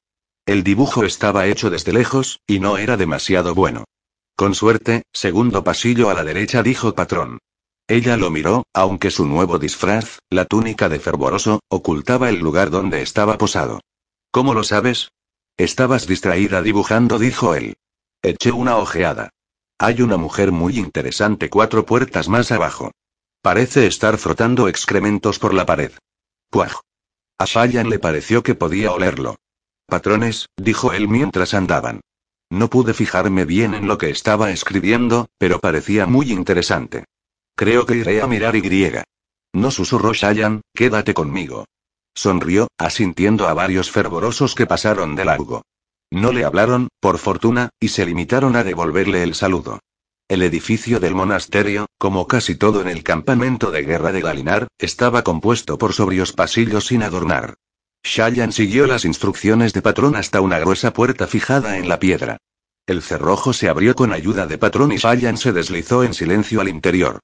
[0.46, 3.84] El dibujo estaba hecho desde lejos, y no era demasiado bueno.
[4.36, 7.38] Con suerte, segundo pasillo a la derecha, dijo Patrón.
[7.90, 13.02] Ella lo miró, aunque su nuevo disfraz, la túnica de fervoroso, ocultaba el lugar donde
[13.02, 13.80] estaba posado.
[14.30, 15.10] ¿Cómo lo sabes?
[15.56, 17.74] Estabas distraída dibujando, dijo él.
[18.22, 19.30] Eché una ojeada.
[19.76, 22.92] Hay una mujer muy interesante cuatro puertas más abajo.
[23.42, 25.90] Parece estar frotando excrementos por la pared.
[26.48, 26.76] ¡Puaj!
[27.38, 29.34] A le pareció que podía olerlo.
[29.86, 32.02] Patrones, dijo él mientras andaban.
[32.50, 37.06] No pude fijarme bien en lo que estaba escribiendo, pero parecía muy interesante.
[37.60, 38.90] Creo que iré a mirar Y.
[39.52, 41.66] No susurró Shayan, quédate conmigo.
[42.14, 45.60] Sonrió, asintiendo a varios fervorosos que pasaron de largo.
[46.10, 49.78] No le hablaron, por fortuna, y se limitaron a devolverle el saludo.
[50.26, 55.22] El edificio del monasterio, como casi todo en el campamento de guerra de Galinar, estaba
[55.22, 57.56] compuesto por sobrios pasillos sin adornar.
[58.02, 62.38] Shayan siguió las instrucciones de patrón hasta una gruesa puerta fijada en la piedra.
[62.86, 66.70] El cerrojo se abrió con ayuda de patrón y Shayan se deslizó en silencio al
[66.70, 67.20] interior.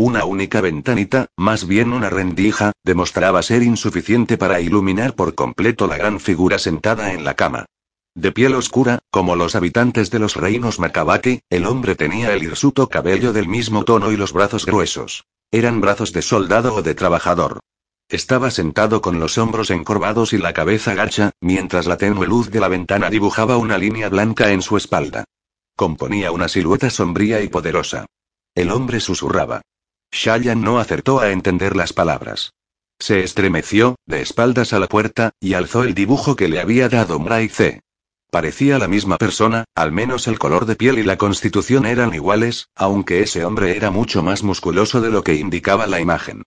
[0.00, 5.96] Una única ventanita, más bien una rendija, demostraba ser insuficiente para iluminar por completo la
[5.96, 7.66] gran figura sentada en la cama.
[8.14, 12.88] De piel oscura, como los habitantes de los reinos Makabaki, el hombre tenía el hirsuto
[12.88, 15.24] cabello del mismo tono y los brazos gruesos.
[15.50, 17.58] Eran brazos de soldado o de trabajador.
[18.08, 22.60] Estaba sentado con los hombros encorvados y la cabeza gacha, mientras la tenue luz de
[22.60, 25.24] la ventana dibujaba una línea blanca en su espalda.
[25.74, 28.06] Componía una silueta sombría y poderosa.
[28.54, 29.62] El hombre susurraba.
[30.10, 32.54] Shayan no acertó a entender las palabras.
[32.98, 37.18] Se estremeció, de espaldas a la puerta, y alzó el dibujo que le había dado
[37.18, 37.80] Mraize.
[38.30, 42.68] Parecía la misma persona, al menos el color de piel y la constitución eran iguales,
[42.74, 46.42] aunque ese hombre era mucho más musculoso de lo que indicaba la imagen.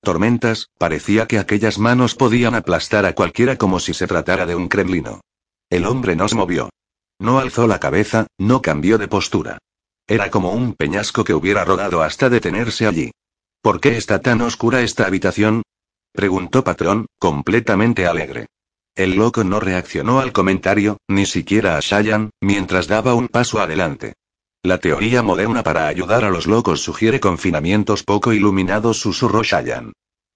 [0.00, 4.68] Tormentas, parecía que aquellas manos podían aplastar a cualquiera como si se tratara de un
[4.68, 5.20] kremlino.
[5.68, 6.70] El hombre no se movió.
[7.18, 9.58] No alzó la cabeza, no cambió de postura.
[10.08, 13.10] Era como un peñasco que hubiera rodado hasta detenerse allí.
[13.60, 15.62] ¿Por qué está tan oscura esta habitación?
[16.12, 18.46] preguntó Patrón, completamente alegre.
[18.94, 24.14] El loco no reaccionó al comentario, ni siquiera a Shayan, mientras daba un paso adelante.
[24.62, 29.92] La teoría moderna para ayudar a los locos sugiere confinamientos poco iluminados, susurró Shayan.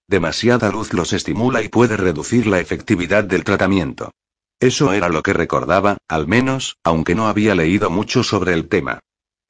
[0.07, 4.11] Demasiada luz los estimula y puede reducir la efectividad del tratamiento.
[4.59, 8.99] Eso era lo que recordaba, al menos, aunque no había leído mucho sobre el tema.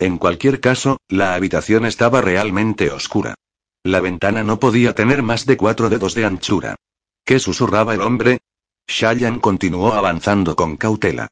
[0.01, 3.35] En cualquier caso, la habitación estaba realmente oscura.
[3.83, 6.75] La ventana no podía tener más de cuatro dedos de anchura.
[7.23, 8.39] ¿Qué susurraba el hombre?
[8.87, 11.27] Shayan continuó avanzando con cautela.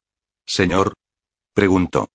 [0.46, 0.94] Señor.
[1.52, 2.10] Preguntó.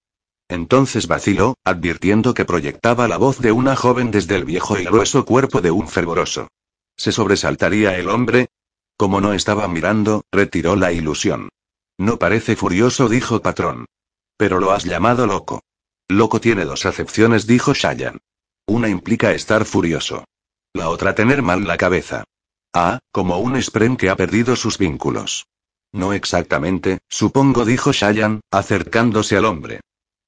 [0.47, 5.25] Entonces vaciló, advirtiendo que proyectaba la voz de una joven desde el viejo y grueso
[5.25, 6.47] cuerpo de un fervoroso.
[6.95, 8.47] ¿Se sobresaltaría el hombre?
[8.95, 11.49] Como no estaba mirando, retiró la ilusión.
[11.97, 13.87] No parece furioso, dijo patrón.
[14.37, 15.64] Pero lo has llamado loco.
[16.07, 18.19] Loco tiene dos acepciones, dijo Shayan.
[18.67, 20.25] Una implica estar furioso.
[20.73, 22.23] La otra tener mal la cabeza.
[22.73, 25.47] Ah, como un spren que ha perdido sus vínculos.
[25.91, 29.79] No exactamente, supongo, dijo Shayan, acercándose al hombre.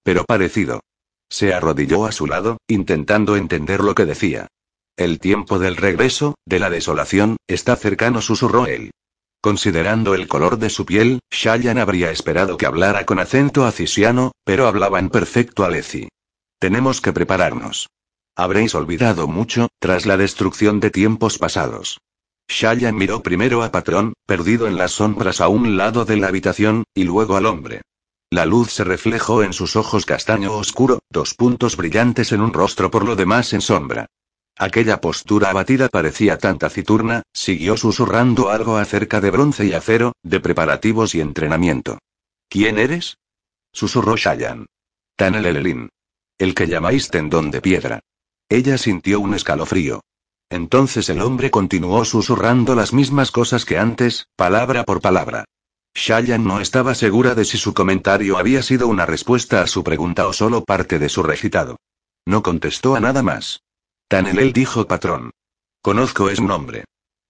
[0.03, 0.79] Pero parecido.
[1.29, 4.47] Se arrodilló a su lado, intentando entender lo que decía.
[4.95, 8.91] El tiempo del regreso, de la desolación, está cercano, susurró él.
[9.41, 14.67] Considerando el color de su piel, Shayan habría esperado que hablara con acento acisiano, pero
[14.67, 16.09] hablaba en perfecto aleci.
[16.59, 17.87] Tenemos que prepararnos.
[18.35, 21.99] Habréis olvidado mucho, tras la destrucción de tiempos pasados.
[22.49, 26.83] Shayan miró primero a Patrón, perdido en las sombras a un lado de la habitación,
[26.95, 27.81] y luego al hombre.
[28.29, 32.91] La luz se reflejó en sus ojos castaño oscuro, dos puntos brillantes en un rostro
[32.91, 34.07] por lo demás en sombra.
[34.59, 40.39] Aquella postura abatida parecía tan taciturna, siguió susurrando algo acerca de bronce y acero, de
[40.39, 41.99] preparativos y entrenamiento.
[42.49, 43.17] ¿Quién eres?
[43.71, 44.65] susurró Shayan.
[45.15, 45.89] Tanel Elelin.
[46.39, 47.99] El que llamáis tendón de piedra.
[48.49, 50.01] Ella sintió un escalofrío.
[50.49, 55.45] Entonces el hombre continuó susurrando las mismas cosas que antes, palabra por palabra.
[55.93, 60.27] Shayan no estaba segura de si su comentario había sido una respuesta a su pregunta
[60.27, 61.77] o solo parte de su recitado.
[62.25, 63.61] No contestó a nada más.
[64.09, 65.31] Tanelel dijo patrón.
[65.81, 66.85] Conozco ese nombre.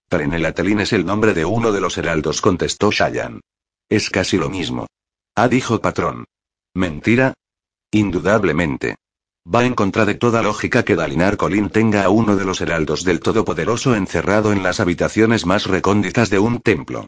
[0.08, 3.40] Trenelatelin es el nombre de uno de los heraldos, contestó Shayan.
[3.88, 4.86] Es casi lo mismo.
[5.34, 6.24] Ah, dijo patrón.
[6.74, 7.34] ¿Mentira?
[7.90, 8.94] Indudablemente.
[9.52, 13.02] Va en contra de toda lógica que Dalinar Colin tenga a uno de los heraldos
[13.02, 17.06] del Todopoderoso encerrado en las habitaciones más recónditas de un templo.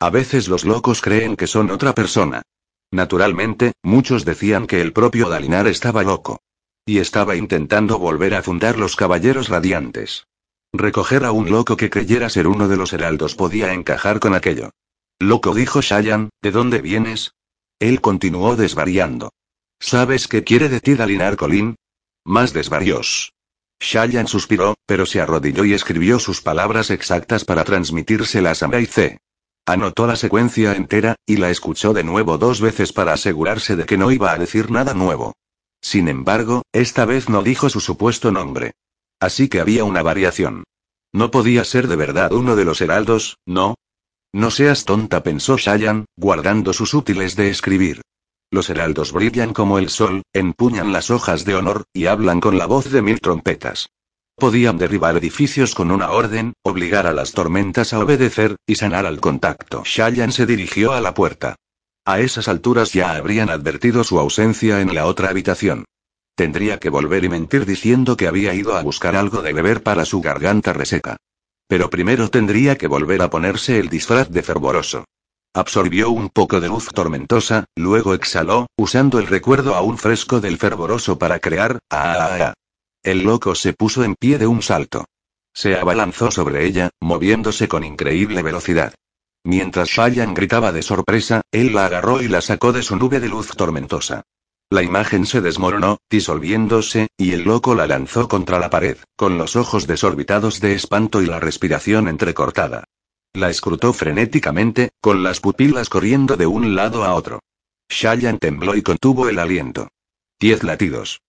[0.00, 2.42] A veces los locos creen que son otra persona.
[2.90, 6.40] Naturalmente, muchos decían que el propio Dalinar estaba loco.
[6.84, 10.26] Y estaba intentando volver a fundar los Caballeros Radiantes.
[10.72, 14.70] Recoger a un loco que creyera ser uno de los heraldos podía encajar con aquello.
[15.20, 17.34] Loco dijo Shayan, ¿de dónde vienes?
[17.78, 19.32] Él continuó desvariando.
[19.78, 21.76] ¿Sabes qué quiere de ti Dalinar Colin?
[22.24, 23.32] Más desvarios.
[23.80, 29.18] Shayan suspiró, pero se arrodilló y escribió sus palabras exactas para transmitírselas a C.
[29.66, 33.98] Anotó la secuencia entera, y la escuchó de nuevo dos veces para asegurarse de que
[33.98, 35.34] no iba a decir nada nuevo.
[35.82, 38.72] Sin embargo, esta vez no dijo su supuesto nombre.
[39.20, 40.64] Así que había una variación.
[41.12, 43.74] No podía ser de verdad uno de los heraldos, ¿no?
[44.32, 48.00] No seas tonta, pensó Shayan, guardando sus útiles de escribir.
[48.50, 52.66] Los heraldos brillan como el sol, empuñan las hojas de honor, y hablan con la
[52.66, 53.90] voz de mil trompetas.
[54.36, 59.20] Podían derribar edificios con una orden, obligar a las tormentas a obedecer, y sanar al
[59.20, 59.82] contacto.
[59.84, 61.56] Shayan se dirigió a la puerta.
[62.04, 65.84] A esas alturas ya habrían advertido su ausencia en la otra habitación.
[66.34, 70.04] Tendría que volver y mentir diciendo que había ido a buscar algo de beber para
[70.04, 71.16] su garganta reseca.
[71.68, 75.04] Pero primero tendría que volver a ponerse el disfraz de fervoroso.
[75.54, 81.18] Absorbió un poco de luz tormentosa, luego exhaló, usando el recuerdo aún fresco del fervoroso
[81.18, 81.78] para crear.
[81.88, 82.16] ¡Ah!
[82.18, 82.54] ah, ah!
[83.04, 85.04] El loco se puso en pie de un salto.
[85.54, 88.94] Se abalanzó sobre ella, moviéndose con increíble velocidad.
[89.44, 93.28] Mientras Shayan gritaba de sorpresa, él la agarró y la sacó de su nube de
[93.28, 94.22] luz tormentosa.
[94.70, 99.56] La imagen se desmoronó, disolviéndose, y el loco la lanzó contra la pared, con los
[99.56, 102.84] ojos desorbitados de espanto y la respiración entrecortada.
[103.34, 107.40] La escrutó frenéticamente, con las pupilas corriendo de un lado a otro.
[107.90, 109.88] Shayan tembló y contuvo el aliento.
[110.40, 111.20] Diez latidos.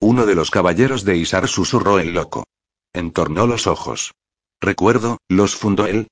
[0.00, 2.44] Uno de los caballeros de Isar susurró el loco.
[2.92, 4.14] Entornó los ojos.
[4.60, 6.08] Recuerdo, ¿los fundó él?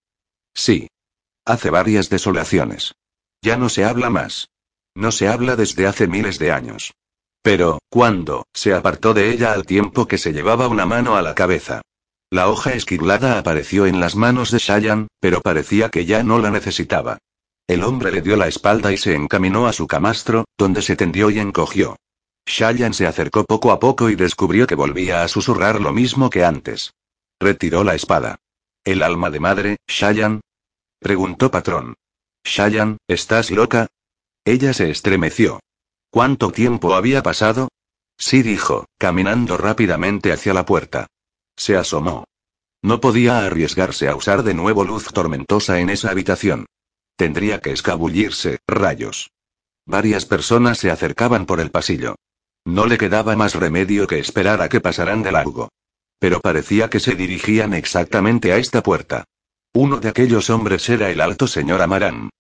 [0.55, 0.89] Sí.
[1.47, 2.95] Hace varias desolaciones.
[3.43, 4.49] Ya no se habla más.
[4.95, 6.95] No se habla desde hace miles de años.
[7.43, 8.47] Pero, ¿cuándo?
[8.55, 11.83] Se apartó de ella al tiempo que se llevaba una mano a la cabeza.
[12.31, 16.51] La hoja esquilada apareció en las manos de Shayan, pero parecía que ya no la
[16.51, 17.19] necesitaba.
[17.66, 21.29] El hombre le dio la espalda y se encaminó a su camastro, donde se tendió
[21.29, 21.97] y encogió.
[22.47, 26.45] Shayan se acercó poco a poco y descubrió que volvía a susurrar lo mismo que
[26.45, 26.95] antes.
[27.39, 28.37] Retiró la espada.
[28.85, 30.41] ¿El alma de madre, Shayan?
[31.05, 31.97] Preguntó patrón.
[32.47, 33.89] Shayan, ¿estás loca?
[34.43, 35.61] Ella se estremeció.
[36.09, 37.69] ¿Cuánto tiempo había pasado?
[38.17, 41.09] Sí dijo, caminando rápidamente hacia la puerta.
[41.59, 42.25] Se asomó.
[42.81, 46.65] No podía arriesgarse a usar de nuevo luz tormentosa en esa habitación.
[47.17, 49.31] Tendría que escabullirse, rayos.
[49.85, 52.17] Varias personas se acercaban por el pasillo.
[52.65, 55.69] No le quedaba más remedio que esperar a que pasaran de largo.
[56.19, 59.25] Pero parecía que se dirigían exactamente a esta puerta.
[59.77, 62.31] Uno de aquellos hombres era el alto señor Amaran.